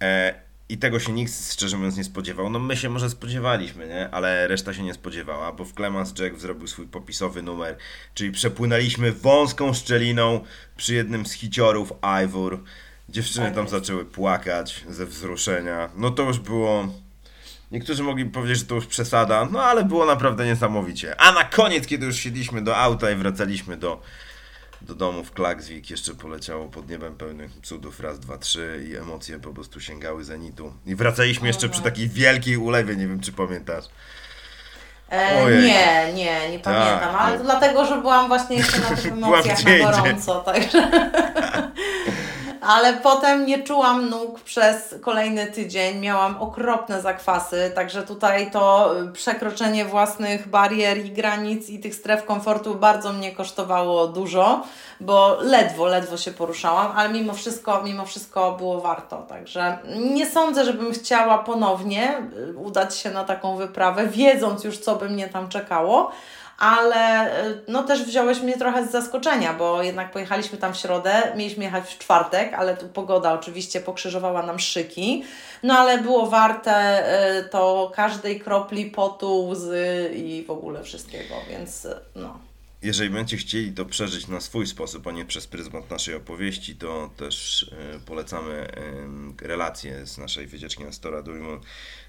e, 0.02 0.46
i 0.70 0.78
tego 0.78 1.00
się 1.00 1.14
nikt 1.14 1.52
szczerze 1.54 1.78
mówiąc 1.78 1.98
nie 1.98 2.04
spodziewał. 2.04 2.50
No 2.50 2.60
my 2.60 2.78
się 2.78 2.90
może 2.90 3.10
spodziewaliśmy, 3.10 3.88
nie? 3.88 4.10
Ale 4.10 4.48
reszta 4.48 4.74
się 4.74 4.84
nie 4.84 4.94
spodziewała, 4.94 5.52
bo 5.52 5.66
w 5.66 5.74
Clemens 5.74 6.14
Jack 6.20 6.38
zrobił 6.38 6.68
swój 6.68 6.88
popisowy 6.88 7.42
numer, 7.42 7.78
czyli 8.14 8.32
przepłynęliśmy 8.32 9.12
wąską 9.12 9.74
szczeliną 9.74 10.40
przy 10.78 10.94
jednym 10.94 11.26
z 11.26 11.32
hiciorów 11.32 11.94
Ivor. 12.24 12.60
Dziewczyny 13.10 13.52
tam 13.52 13.68
zaczęły 13.68 14.06
płakać 14.06 14.86
ze 14.90 15.06
wzruszenia. 15.06 15.90
No 15.96 16.12
to 16.12 16.24
już 16.24 16.40
było. 16.40 16.88
Niektórzy 17.72 18.04
mogli 18.04 18.26
powiedzieć, 18.26 18.58
że 18.58 18.66
to 18.66 18.76
już 18.76 18.86
przesada, 18.86 19.48
no 19.52 19.64
ale 19.64 19.84
było 19.84 20.06
naprawdę 20.06 20.46
niesamowicie. 20.46 21.22
A 21.22 21.32
na 21.32 21.44
koniec, 21.44 21.88
kiedy 21.88 22.06
już 22.06 22.16
siedliśmy 22.16 22.62
do 22.62 22.78
auta 22.78 23.12
i 23.12 23.16
wracaliśmy 23.16 23.78
do, 23.78 24.02
do 24.82 24.96
domu 24.96 25.24
w 25.24 25.32
Klagsvik, 25.32 25.90
jeszcze 25.90 26.16
poleciało 26.16 26.68
pod 26.68 26.90
niebem 26.90 27.16
pełnych 27.16 27.52
cudów 27.64 28.00
raz, 28.00 28.20
dwa, 28.20 28.38
trzy 28.38 28.86
i 28.90 28.96
emocje 28.96 29.40
po 29.40 29.54
prostu 29.54 29.80
sięgały 29.80 30.24
zenitu. 30.24 30.74
I 30.86 30.96
wracaliśmy 30.96 31.48
jeszcze 31.48 31.70
przy 31.70 31.82
takiej 31.82 32.10
wielkiej 32.10 32.58
ulewie, 32.58 32.96
nie 32.96 33.08
wiem 33.08 33.20
czy 33.20 33.32
pamiętasz. 33.32 33.86
E, 35.10 35.52
nie, 35.62 36.14
nie, 36.14 36.50
nie 36.50 36.60
tak, 36.60 36.74
pamiętam, 36.74 37.16
ale 37.16 37.38
to 37.38 37.44
dlatego, 37.44 37.86
że 37.86 38.02
byłam 38.02 38.28
właśnie 38.28 38.56
jeszcze 38.56 38.80
na 38.80 38.90
tych 38.90 39.06
emocjach 39.06 39.64
na 39.64 39.92
gorąco, 39.92 40.40
także... 40.40 40.92
ale 42.68 42.94
potem 42.94 43.46
nie 43.46 43.64
czułam 43.64 44.10
nóg 44.10 44.40
przez 44.40 44.96
kolejny 45.02 45.48
tydzień, 45.48 46.00
miałam 46.00 46.38
okropne 46.42 47.02
zakwasy, 47.02 47.72
także 47.76 48.04
tutaj 48.04 48.52
to 48.52 48.94
y, 49.02 49.12
przekroczenie 49.12 49.86
własnych 49.86 50.48
barier 50.48 51.06
i 51.06 51.12
granic 51.12 51.70
i 51.70 51.80
tych 51.80 51.96
stref 51.96 52.26
komfortu 52.26 52.76
bardzo 52.76 53.14
mnie 53.14 53.32
kosztowało 53.32 54.08
dużo, 54.08 54.64
bo 55.00 55.38
ledwo, 55.42 55.86
ledwo 55.86 56.18
się 56.18 56.32
poruszałam, 56.32 56.92
ale 56.96 57.10
mimo 57.10 57.34
wszystko, 57.34 57.84
mimo 57.84 58.06
wszystko 58.06 58.52
było 58.52 58.82
warto, 58.82 59.18
także 59.18 59.78
nie 60.14 60.26
sądzę, 60.26 60.66
żebym 60.66 60.94
chciała 60.94 61.38
ponownie 61.38 62.18
y, 62.38 62.58
udać 62.58 62.98
się 62.98 63.12
na 63.12 63.24
taką 63.24 63.56
wyprawę, 63.56 64.08
wiedząc 64.08 64.64
już 64.64 64.78
co 64.78 64.96
by 64.96 65.10
mnie 65.10 65.28
tam 65.28 65.50
czekało, 65.50 66.12
ale 66.58 67.32
y, 67.48 67.62
no 67.68 67.84
też 67.84 68.04
wziąłeś 68.04 68.40
mnie 68.40 68.58
trochę 68.58 68.88
z 68.88 68.92
zaskoczenia, 68.92 69.54
bo 69.54 69.84
jednak 69.84 70.12
pojechaliśmy 70.12 70.58
tam 70.58 70.74
w 70.74 70.78
środę, 70.78 71.34
mieliśmy 71.36 71.64
jechać 71.64 71.94
w 71.94 71.98
czwartek, 71.98 72.54
ale 72.54 72.78
tu 72.78 72.88
pogoda 72.88 73.34
oczywiście 73.34 73.82
pokrzyżowała 73.82 74.44
nam 74.44 74.60
szyki, 74.60 75.24
no 75.64 75.74
ale 75.74 76.02
było 76.02 76.28
warte 76.28 77.04
y, 77.40 77.50
to 77.50 77.92
każdej 77.96 78.40
kropli 78.40 78.86
potu, 78.86 79.48
łzy 79.48 80.12
i 80.16 80.44
w 80.48 80.52
ogóle 80.52 80.84
wszystkiego, 80.84 81.36
więc 81.50 81.86
y, 81.86 81.96
no. 82.16 82.40
jeżeli 82.82 83.10
będziecie 83.10 83.38
chcieli 83.38 83.72
to 83.72 83.86
przeżyć 83.86 84.28
na 84.28 84.42
swój 84.42 84.68
sposób, 84.68 85.08
a 85.08 85.12
nie 85.12 85.26
przez 85.26 85.48
pryzmat 85.48 85.90
naszej 85.90 86.16
opowieści, 86.16 86.76
to 86.76 87.10
też 87.18 87.66
polecamy 88.06 88.68
relację 89.42 90.06
z 90.06 90.18
naszej 90.18 90.48
wycieczki 90.48 90.84
na 90.84 90.92
Stora 90.92 91.22
Dujmu 91.22 91.60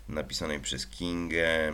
napisanej 0.08 0.60
przez 0.60 0.86
Kingę. 0.86 1.72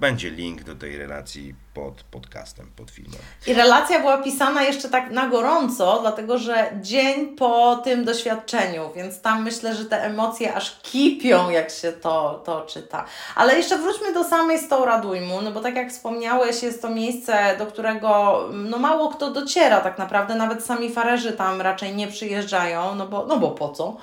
Będzie 0.00 0.30
link 0.30 0.62
do 0.62 0.74
tej 0.74 0.98
relacji 0.98 1.54
pod 1.74 2.02
podcastem, 2.02 2.70
pod 2.76 2.90
filmem. 2.90 3.20
I 3.46 3.54
relacja 3.54 4.00
była 4.00 4.18
pisana 4.18 4.62
jeszcze 4.62 4.88
tak 4.88 5.10
na 5.10 5.28
gorąco, 5.28 5.98
dlatego 6.00 6.38
że 6.38 6.70
dzień 6.80 7.36
po 7.36 7.76
tym 7.76 8.04
doświadczeniu, 8.04 8.90
więc 8.96 9.20
tam 9.20 9.42
myślę, 9.42 9.74
że 9.74 9.84
te 9.84 10.02
emocje 10.04 10.54
aż 10.54 10.80
kipią, 10.80 11.50
jak 11.50 11.70
się 11.70 11.92
to, 11.92 12.42
to 12.44 12.60
czyta. 12.60 13.04
Ale 13.34 13.56
jeszcze 13.56 13.78
wróćmy 13.78 14.14
do 14.14 14.24
samej 14.24 14.58
Stora 14.58 15.00
Dujmu, 15.00 15.42
no 15.42 15.50
bo 15.52 15.60
tak 15.60 15.76
jak 15.76 15.90
wspomniałeś, 15.90 16.62
jest 16.62 16.82
to 16.82 16.90
miejsce, 16.90 17.56
do 17.58 17.66
którego 17.66 18.40
no 18.52 18.78
mało 18.78 19.08
kto 19.08 19.30
dociera 19.30 19.80
tak 19.80 19.98
naprawdę, 19.98 20.34
nawet 20.34 20.64
sami 20.64 20.92
farerzy 20.92 21.32
tam 21.32 21.60
raczej 21.60 21.96
nie 21.96 22.08
przyjeżdżają, 22.08 22.94
no 22.94 23.06
bo, 23.06 23.26
no 23.26 23.36
bo 23.36 23.50
po 23.50 23.68
co? 23.68 23.96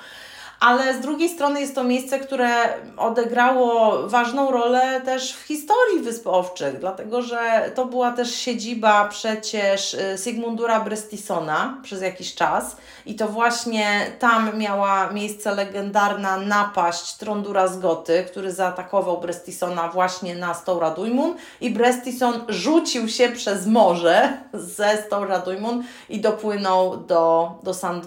Ale 0.60 0.94
z 0.94 1.00
drugiej 1.00 1.30
strony 1.30 1.62
jest 1.62 1.76
to 1.76 1.84
miejsce, 1.84 2.20
które 2.20 2.50
odegrało 2.98 3.98
ważną 4.08 4.52
rolę 4.52 5.02
też 5.06 5.34
w 5.34 5.42
historii 5.42 6.00
Wysp 6.00 6.28
Owczych, 6.28 6.80
dlatego 6.80 7.22
że 7.22 7.72
to 7.76 7.86
była 7.86 8.12
też 8.12 8.36
siedziba 8.36 9.08
przecież 9.08 9.94
y, 9.94 10.18
Sigmundura 10.24 10.80
Brestisona 10.80 11.78
przez 11.84 12.02
jakiś 12.02 12.36
czas 12.36 12.78
i 13.06 13.16
to 13.16 13.28
właśnie 13.28 14.12
tam 14.20 14.58
miała 14.58 15.10
miejsce 15.10 15.56
legendarna 15.56 16.38
napaść 16.38 17.18
Trondura 17.18 17.68
z 17.68 17.80
Goty, 17.80 18.26
który 18.32 18.52
zaatakował 18.52 19.22
Brestisona 19.22 19.90
właśnie 19.90 20.36
na 20.36 20.54
Stora-Duimun 20.54 21.36
i 21.62 21.70
Brestison 21.70 22.34
rzucił 22.48 23.10
się 23.10 23.30
przez 23.30 23.68
morze 23.68 24.38
ze 24.54 24.98
Stora-Duimun 24.98 25.84
i 26.10 26.22
dopłynął 26.22 26.98
do, 26.98 27.52
do 27.64 27.74
Sand, 27.74 28.06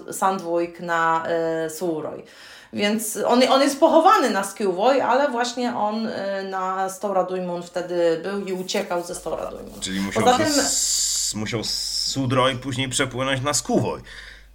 na 0.80 1.24
y, 1.66 1.70
Sułroj. 1.70 2.24
Więc 2.72 3.18
on, 3.26 3.42
on 3.48 3.62
jest 3.62 3.80
pochowany 3.80 4.30
na 4.30 4.44
Skillwoj, 4.44 5.00
ale 5.00 5.28
właśnie 5.28 5.76
on 5.76 6.06
y, 6.06 6.12
na 6.50 6.88
Storadujmun 6.88 7.62
wtedy 7.62 8.20
był 8.22 8.46
i 8.46 8.52
uciekał 8.52 9.04
ze 9.04 9.14
Storadujmun. 9.14 9.80
Czyli 9.80 10.00
musiał, 10.00 10.22
Poza 10.22 10.38
tym, 10.38 10.52
z, 10.52 11.34
musiał 11.34 11.64
z 11.64 11.98
Sudroj 12.08 12.56
później 12.56 12.88
przepłynąć 12.88 13.42
na 13.42 13.54
Skillwoj. 13.54 14.00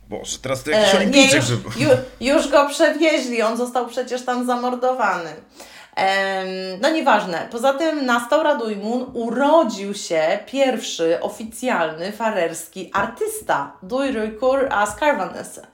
Boże, 0.09 0.38
teraz 0.41 0.64
to 0.64 0.72
jakiś 0.72 0.95
e, 0.95 1.05
nie, 1.05 1.26
już, 1.26 1.49
już, 1.80 1.89
już 2.22 2.47
go 2.47 2.70
przewieźli, 2.70 3.41
on 3.41 3.57
został 3.57 3.88
przecież 3.88 4.26
tam 4.26 4.45
zamordowany. 4.45 5.34
no 6.82 6.89
nieważne. 6.89 7.47
Poza 7.51 7.74
tym 7.74 8.05
na 8.05 8.26
Stauradujmun 8.26 9.05
urodził 9.14 9.93
się 9.93 10.39
pierwszy 10.45 11.22
oficjalny 11.22 12.11
farerski 12.11 12.91
artysta, 12.93 13.72
Dujrukur 13.84 14.68
Askarvanese. 14.72 15.68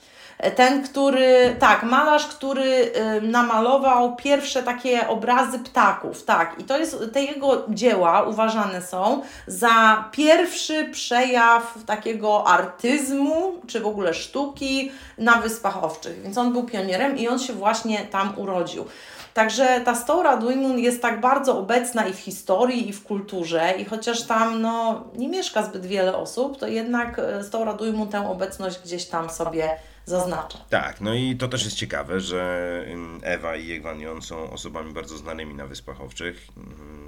Ten, 0.55 0.83
który, 0.83 1.55
tak, 1.59 1.83
malarz, 1.83 2.27
który 2.27 2.91
namalował 3.21 4.15
pierwsze 4.15 4.63
takie 4.63 5.07
obrazy 5.07 5.59
ptaków, 5.59 6.23
tak, 6.23 6.55
i 6.59 6.63
to 6.63 6.77
jest, 6.77 6.97
te 7.13 7.23
jego 7.23 7.65
dzieła 7.69 8.21
uważane 8.21 8.81
są 8.81 9.21
za 9.47 10.05
pierwszy 10.11 10.89
przejaw 10.91 11.77
takiego 11.85 12.47
artyzmu, 12.47 13.53
czy 13.67 13.79
w 13.79 13.87
ogóle 13.87 14.13
sztuki 14.13 14.91
na 15.17 15.35
Wyspach 15.35 15.83
Owczych, 15.83 16.21
więc 16.21 16.37
on 16.37 16.53
był 16.53 16.63
pionierem 16.63 17.17
i 17.17 17.27
on 17.27 17.39
się 17.39 17.53
właśnie 17.53 17.97
tam 17.97 18.33
urodził. 18.37 18.85
Także 19.33 19.81
ta 19.85 19.95
Stora 19.95 20.37
Duimun 20.37 20.79
jest 20.79 21.01
tak 21.01 21.21
bardzo 21.21 21.59
obecna 21.59 22.07
i 22.07 22.13
w 22.13 22.19
historii, 22.19 22.89
i 22.89 22.93
w 22.93 23.03
kulturze, 23.03 23.73
i 23.77 23.85
chociaż 23.85 24.23
tam 24.23 24.61
no, 24.61 25.03
nie 25.15 25.27
mieszka 25.27 25.63
zbyt 25.63 25.85
wiele 25.85 26.17
osób, 26.17 26.57
to 26.57 26.67
jednak 26.67 27.19
e, 27.19 27.43
Stora 27.43 27.73
Duimun 27.73 28.07
tę 28.07 28.29
obecność 28.29 28.79
gdzieś 28.79 29.05
tam 29.05 29.29
sobie 29.29 29.69
zaznacza. 30.09 30.59
Tak, 30.69 31.01
no 31.01 31.13
i 31.13 31.35
to 31.35 31.47
też 31.47 31.65
jest 31.65 31.77
ciekawe, 31.77 32.19
że 32.19 32.85
Ewa 33.21 33.55
i 33.55 33.71
Egwanion 33.71 34.21
są 34.21 34.51
osobami 34.51 34.93
bardzo 34.93 35.17
znanymi 35.17 35.53
na 35.53 35.67
Wyspach 35.67 36.01
Owczych. 36.01 36.47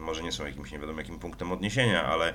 Może 0.01 0.23
nie 0.23 0.31
są 0.31 0.45
jakimś 0.45 0.71
nie 0.71 0.79
wiadomo 0.79 0.99
jakim 0.99 1.19
punktem 1.19 1.51
odniesienia, 1.51 2.05
ale 2.05 2.33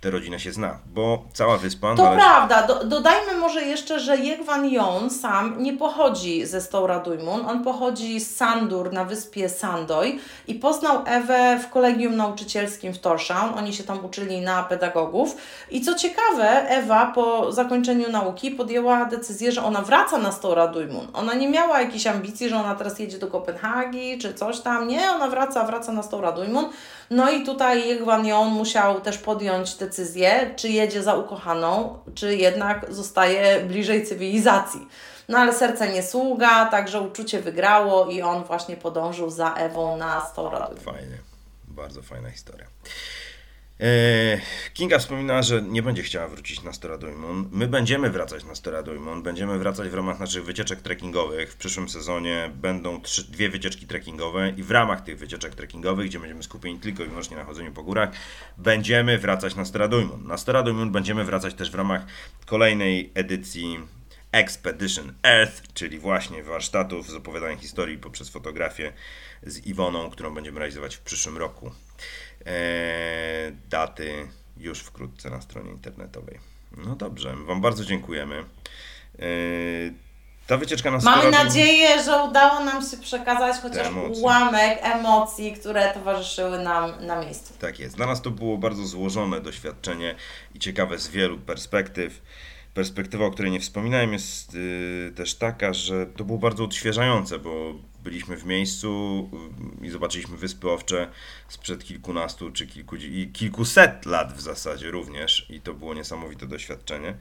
tę 0.00 0.10
rodzinę 0.10 0.40
się 0.40 0.52
zna, 0.52 0.78
bo 0.86 1.24
cała 1.32 1.58
wyspa... 1.58 1.94
To 1.94 2.04
należy... 2.04 2.22
prawda. 2.22 2.66
Do, 2.66 2.84
dodajmy 2.84 3.36
może 3.36 3.62
jeszcze, 3.62 4.00
że 4.00 4.16
Jegwan 4.16 4.68
Jon 4.68 5.10
sam 5.10 5.62
nie 5.62 5.72
pochodzi 5.72 6.46
ze 6.46 6.60
Stora 6.60 6.98
Dujmun, 6.98 7.46
on 7.46 7.64
pochodzi 7.64 8.20
z 8.20 8.36
Sandur 8.36 8.92
na 8.92 9.04
wyspie 9.04 9.48
Sandoj 9.48 10.18
i 10.46 10.54
poznał 10.54 11.02
Ewę 11.06 11.58
w 11.62 11.70
kolegium 11.70 12.16
nauczycielskim 12.16 12.92
w 12.94 12.98
Torshavn. 12.98 13.58
Oni 13.58 13.72
się 13.74 13.84
tam 13.84 14.04
uczyli 14.04 14.40
na 14.40 14.62
pedagogów 14.62 15.36
i 15.70 15.80
co 15.80 15.94
ciekawe, 15.94 16.68
Ewa 16.68 17.06
po 17.14 17.52
zakończeniu 17.52 18.10
nauki 18.10 18.50
podjęła 18.50 19.04
decyzję, 19.04 19.52
że 19.52 19.64
ona 19.64 19.82
wraca 19.82 20.18
na 20.18 20.32
Stora 20.32 20.68
Dujmun. 20.68 21.08
Ona 21.12 21.34
nie 21.34 21.48
miała 21.48 21.80
jakiejś 21.80 22.06
ambicji, 22.06 22.48
że 22.48 22.56
ona 22.56 22.74
teraz 22.74 22.98
jedzie 22.98 23.18
do 23.18 23.26
Kopenhagi 23.26 24.18
czy 24.18 24.34
coś 24.34 24.60
tam. 24.60 24.88
Nie, 24.88 25.10
ona 25.10 25.28
wraca, 25.28 25.64
wraca 25.64 25.92
na 25.92 26.02
Stora 26.02 26.32
Dujmun. 26.32 26.68
No 27.10 27.30
i 27.30 27.44
tutaj 27.44 27.88
Jegwan 27.88 28.26
Jon 28.26 28.48
musiał 28.48 29.00
też 29.00 29.18
podjąć 29.18 29.74
decyzję 29.74 30.54
czy 30.56 30.68
jedzie 30.68 31.02
za 31.02 31.14
ukochaną, 31.14 31.98
czy 32.14 32.36
jednak 32.36 32.94
zostaje 32.94 33.60
bliżej 33.60 34.06
cywilizacji. 34.06 34.88
No 35.28 35.38
ale 35.38 35.52
serce 35.52 35.92
nie 35.92 36.02
sługa, 36.02 36.66
także 36.66 37.00
uczucie 37.00 37.40
wygrało 37.40 38.06
i 38.06 38.22
on 38.22 38.44
właśnie 38.44 38.76
podążył 38.76 39.30
za 39.30 39.54
Ewą 39.54 39.96
na 39.96 40.26
100 40.26 40.70
Fajnie, 40.84 41.18
bardzo 41.64 42.02
fajna 42.02 42.30
historia. 42.30 42.66
E, 43.80 44.40
Kinga 44.74 44.98
wspomina, 44.98 45.42
że 45.42 45.62
nie 45.62 45.82
będzie 45.82 46.02
chciała 46.02 46.28
wrócić 46.28 46.62
na 46.62 46.72
Storadojmon. 46.72 47.48
My 47.52 47.68
będziemy 47.68 48.10
wracać 48.10 48.44
na 48.44 48.54
Storadojmon. 48.54 49.22
Będziemy 49.22 49.58
wracać 49.58 49.88
w 49.88 49.94
ramach 49.94 50.20
naszych 50.20 50.44
wycieczek 50.44 50.80
trekkingowych. 50.80 51.52
W 51.52 51.56
przyszłym 51.56 51.88
sezonie 51.88 52.50
będą 52.54 53.00
trzy, 53.00 53.30
dwie 53.30 53.48
wycieczki 53.48 53.86
trekkingowe 53.86 54.52
i 54.56 54.62
w 54.62 54.70
ramach 54.70 55.00
tych 55.00 55.18
wycieczek 55.18 55.54
trekkingowych, 55.54 56.06
gdzie 56.06 56.20
będziemy 56.20 56.42
skupieni 56.42 56.78
tylko 56.78 57.04
i 57.04 57.06
wyłącznie 57.06 57.36
na 57.36 57.44
chodzeniu 57.44 57.72
po 57.72 57.82
górach, 57.82 58.10
będziemy 58.58 59.18
wracać 59.18 59.54
na 59.54 59.64
Storadojmon. 59.64 60.26
Na 60.26 60.36
Storadojmon 60.36 60.92
będziemy 60.92 61.24
wracać 61.24 61.54
też 61.54 61.70
w 61.70 61.74
ramach 61.74 62.06
kolejnej 62.46 63.12
edycji 63.14 63.78
Expedition 64.32 65.12
Earth, 65.22 65.62
czyli 65.74 65.98
właśnie 65.98 66.42
warsztatów 66.42 67.10
z 67.10 67.14
opowiadaniem 67.14 67.58
historii 67.58 67.98
poprzez 67.98 68.28
fotografię 68.28 68.92
z 69.42 69.66
Iwoną, 69.66 70.10
którą 70.10 70.34
będziemy 70.34 70.58
realizować 70.58 70.96
w 70.96 71.00
przyszłym 71.00 71.36
roku. 71.36 71.70
E, 72.46 73.52
daty 73.70 74.28
już 74.56 74.80
wkrótce 74.80 75.30
na 75.30 75.40
stronie 75.40 75.70
internetowej. 75.70 76.38
No 76.76 76.96
dobrze, 76.96 77.36
Wam 77.46 77.60
bardzo 77.60 77.84
dziękujemy. 77.84 78.44
E, 79.18 79.24
ta 80.46 80.56
wycieczka 80.56 80.90
nas 80.90 81.04
Mamy 81.04 81.30
nadzieję, 81.30 82.02
że 82.02 82.22
udało 82.22 82.60
nam 82.60 82.82
się 82.82 82.96
przekazać 82.96 83.56
chociaż 83.62 83.88
ułamek 84.14 84.78
emocji, 84.82 85.52
które 85.52 85.94
towarzyszyły 85.94 86.58
nam 86.58 87.06
na 87.06 87.20
miejscu. 87.20 87.54
Tak 87.58 87.78
jest. 87.78 87.96
Dla 87.96 88.06
nas 88.06 88.22
to 88.22 88.30
było 88.30 88.58
bardzo 88.58 88.86
złożone 88.86 89.40
doświadczenie 89.40 90.14
i 90.54 90.58
ciekawe 90.58 90.98
z 90.98 91.08
wielu 91.08 91.38
perspektyw. 91.38 92.22
Perspektywa, 92.74 93.24
o 93.24 93.30
której 93.30 93.52
nie 93.52 93.60
wspominałem, 93.60 94.12
jest 94.12 94.54
yy, 94.54 95.12
też 95.16 95.34
taka, 95.34 95.72
że 95.72 96.06
to 96.06 96.24
było 96.24 96.38
bardzo 96.38 96.64
odświeżające, 96.64 97.38
bo 97.38 97.74
byliśmy 98.04 98.36
w 98.36 98.44
miejscu 98.44 99.30
y, 99.82 99.86
i 99.86 99.90
zobaczyliśmy 99.90 100.36
Wyspy 100.36 100.70
Owcze 100.70 101.08
sprzed 101.48 101.84
kilkunastu 101.84 102.50
czy 102.50 102.66
kilku, 102.66 102.96
i 102.96 103.30
kilkuset 103.32 104.06
lat 104.06 104.32
w 104.32 104.40
zasadzie 104.40 104.90
również 104.90 105.46
i 105.50 105.60
to 105.60 105.74
było 105.74 105.94
niesamowite 105.94 106.46
doświadczenie. 106.46 107.14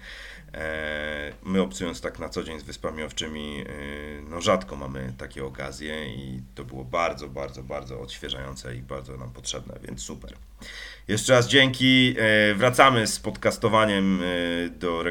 E, 0.54 1.34
my 1.44 1.62
obcując 1.62 2.02
tak 2.02 2.20
na 2.20 2.30
co 2.30 2.44
dzień 2.44 2.60
z 2.60 2.64
Wyspami 2.64 3.04
Owczymi, 3.04 3.62
y, 3.62 4.24
no 4.30 4.42
rzadko 4.42 4.76
mamy 4.76 5.14
takie 5.18 5.46
okazje 5.46 6.16
i 6.16 6.42
to 6.56 6.64
było 6.64 6.84
bardzo, 6.84 7.30
bardzo, 7.30 7.64
bardzo 7.64 8.02
odświeżające 8.02 8.76
i 8.76 8.82
bardzo 8.82 9.18
nam 9.18 9.32
potrzebne, 9.32 9.80
więc 9.84 10.02
super. 10.02 10.34
Jeszcze 11.08 11.34
raz 11.34 11.48
dzięki. 11.48 12.16
E, 12.18 12.56
wracamy 12.56 13.08
z 13.08 13.20
podcastowaniem 13.20 14.22
e, 14.24 14.70
do, 14.70 15.04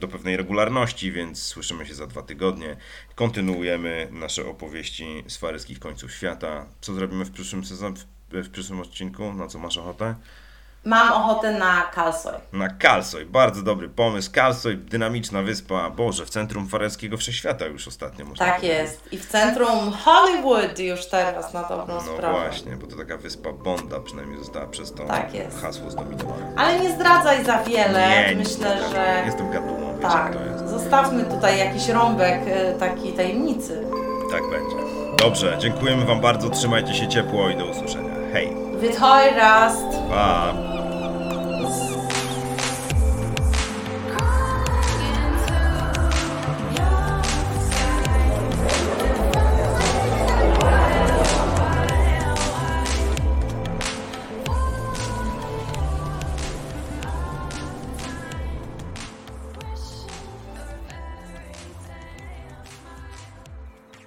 do 0.00 0.08
pewnej 0.08 0.36
regularności, 0.36 1.12
więc 1.12 1.42
słyszymy 1.42 1.86
się 1.86 1.94
za 1.94 2.06
dwa 2.06 2.22
tygodnie. 2.22 2.76
Kontynuujemy 3.14 4.08
nasze 4.10 4.46
opowieści 4.46 5.24
z 5.26 5.36
faryskich 5.36 5.78
końców 5.78 6.12
świata. 6.12 6.66
Co 6.80 6.94
zrobimy 6.94 7.24
w 7.24 7.30
przyszłym 7.30 7.64
sezonie, 7.64 7.96
w 8.30 8.50
przyszłym 8.50 8.80
odcinku? 8.80 9.32
Na 9.32 9.46
co 9.48 9.58
masz 9.58 9.78
ochotę? 9.78 10.14
Mam 10.84 11.12
ochotę 11.12 11.58
na 11.58 11.82
Kalsoj. 11.82 12.32
Na 12.52 12.68
Kalsoj, 12.68 13.26
bardzo 13.26 13.62
dobry 13.62 13.88
pomysł. 13.88 14.30
Kalsoj, 14.32 14.76
dynamiczna 14.76 15.42
wyspa, 15.42 15.90
Boże, 15.90 16.26
w 16.26 16.30
centrum 16.30 16.68
fareskiego 16.68 17.16
wszechświata 17.16 17.66
już 17.66 17.88
ostatnio 17.88 18.24
można 18.24 18.46
Tak 18.46 18.56
powiedzieć. 18.56 18.78
jest. 18.78 19.12
I 19.12 19.18
w 19.18 19.26
centrum 19.26 19.92
Hollywood 19.92 20.78
już 20.78 21.06
teraz 21.06 21.54
na 21.54 21.62
dobrą 21.62 21.94
no 21.94 22.00
sprawę. 22.00 22.38
No 22.38 22.44
właśnie, 22.44 22.76
bo 22.76 22.86
to 22.86 22.96
taka 22.96 23.16
wyspa 23.16 23.52
Bonda 23.52 24.00
przynajmniej 24.00 24.38
została 24.38 24.66
przez 24.66 24.92
to 24.92 25.04
tak 25.04 25.34
jest. 25.34 25.62
hasło 25.62 25.90
zdominowane. 25.90 26.52
Ale 26.56 26.80
nie 26.80 26.92
zdradzaj 26.94 27.44
za 27.44 27.62
wiele. 27.62 28.08
Nie, 28.28 28.36
Myślę, 28.36 28.76
nie, 28.82 28.88
że... 28.88 29.22
Jestem 29.26 29.50
gatuną, 29.50 29.98
tak. 30.02 30.32
to 30.36 30.44
jest. 30.44 30.68
Zostawmy 30.68 31.24
tutaj 31.24 31.58
jakiś 31.58 31.88
rąbek 31.88 32.40
e, 32.46 32.72
takiej 32.74 33.12
tajemnicy. 33.12 33.86
Tak 34.30 34.42
będzie. 34.50 34.76
Dobrze, 35.18 35.56
dziękujemy 35.60 36.04
Wam 36.04 36.20
bardzo, 36.20 36.50
trzymajcie 36.50 36.94
się 36.94 37.08
ciepło 37.08 37.48
i 37.50 37.56
do 37.56 37.64
usłyszenia. 37.64 38.05
Hej. 38.32 38.56
Vi 38.80 38.88
tar 38.88 39.22
en 39.28 39.34
rast. 39.34 39.86
Fan. 40.10 40.75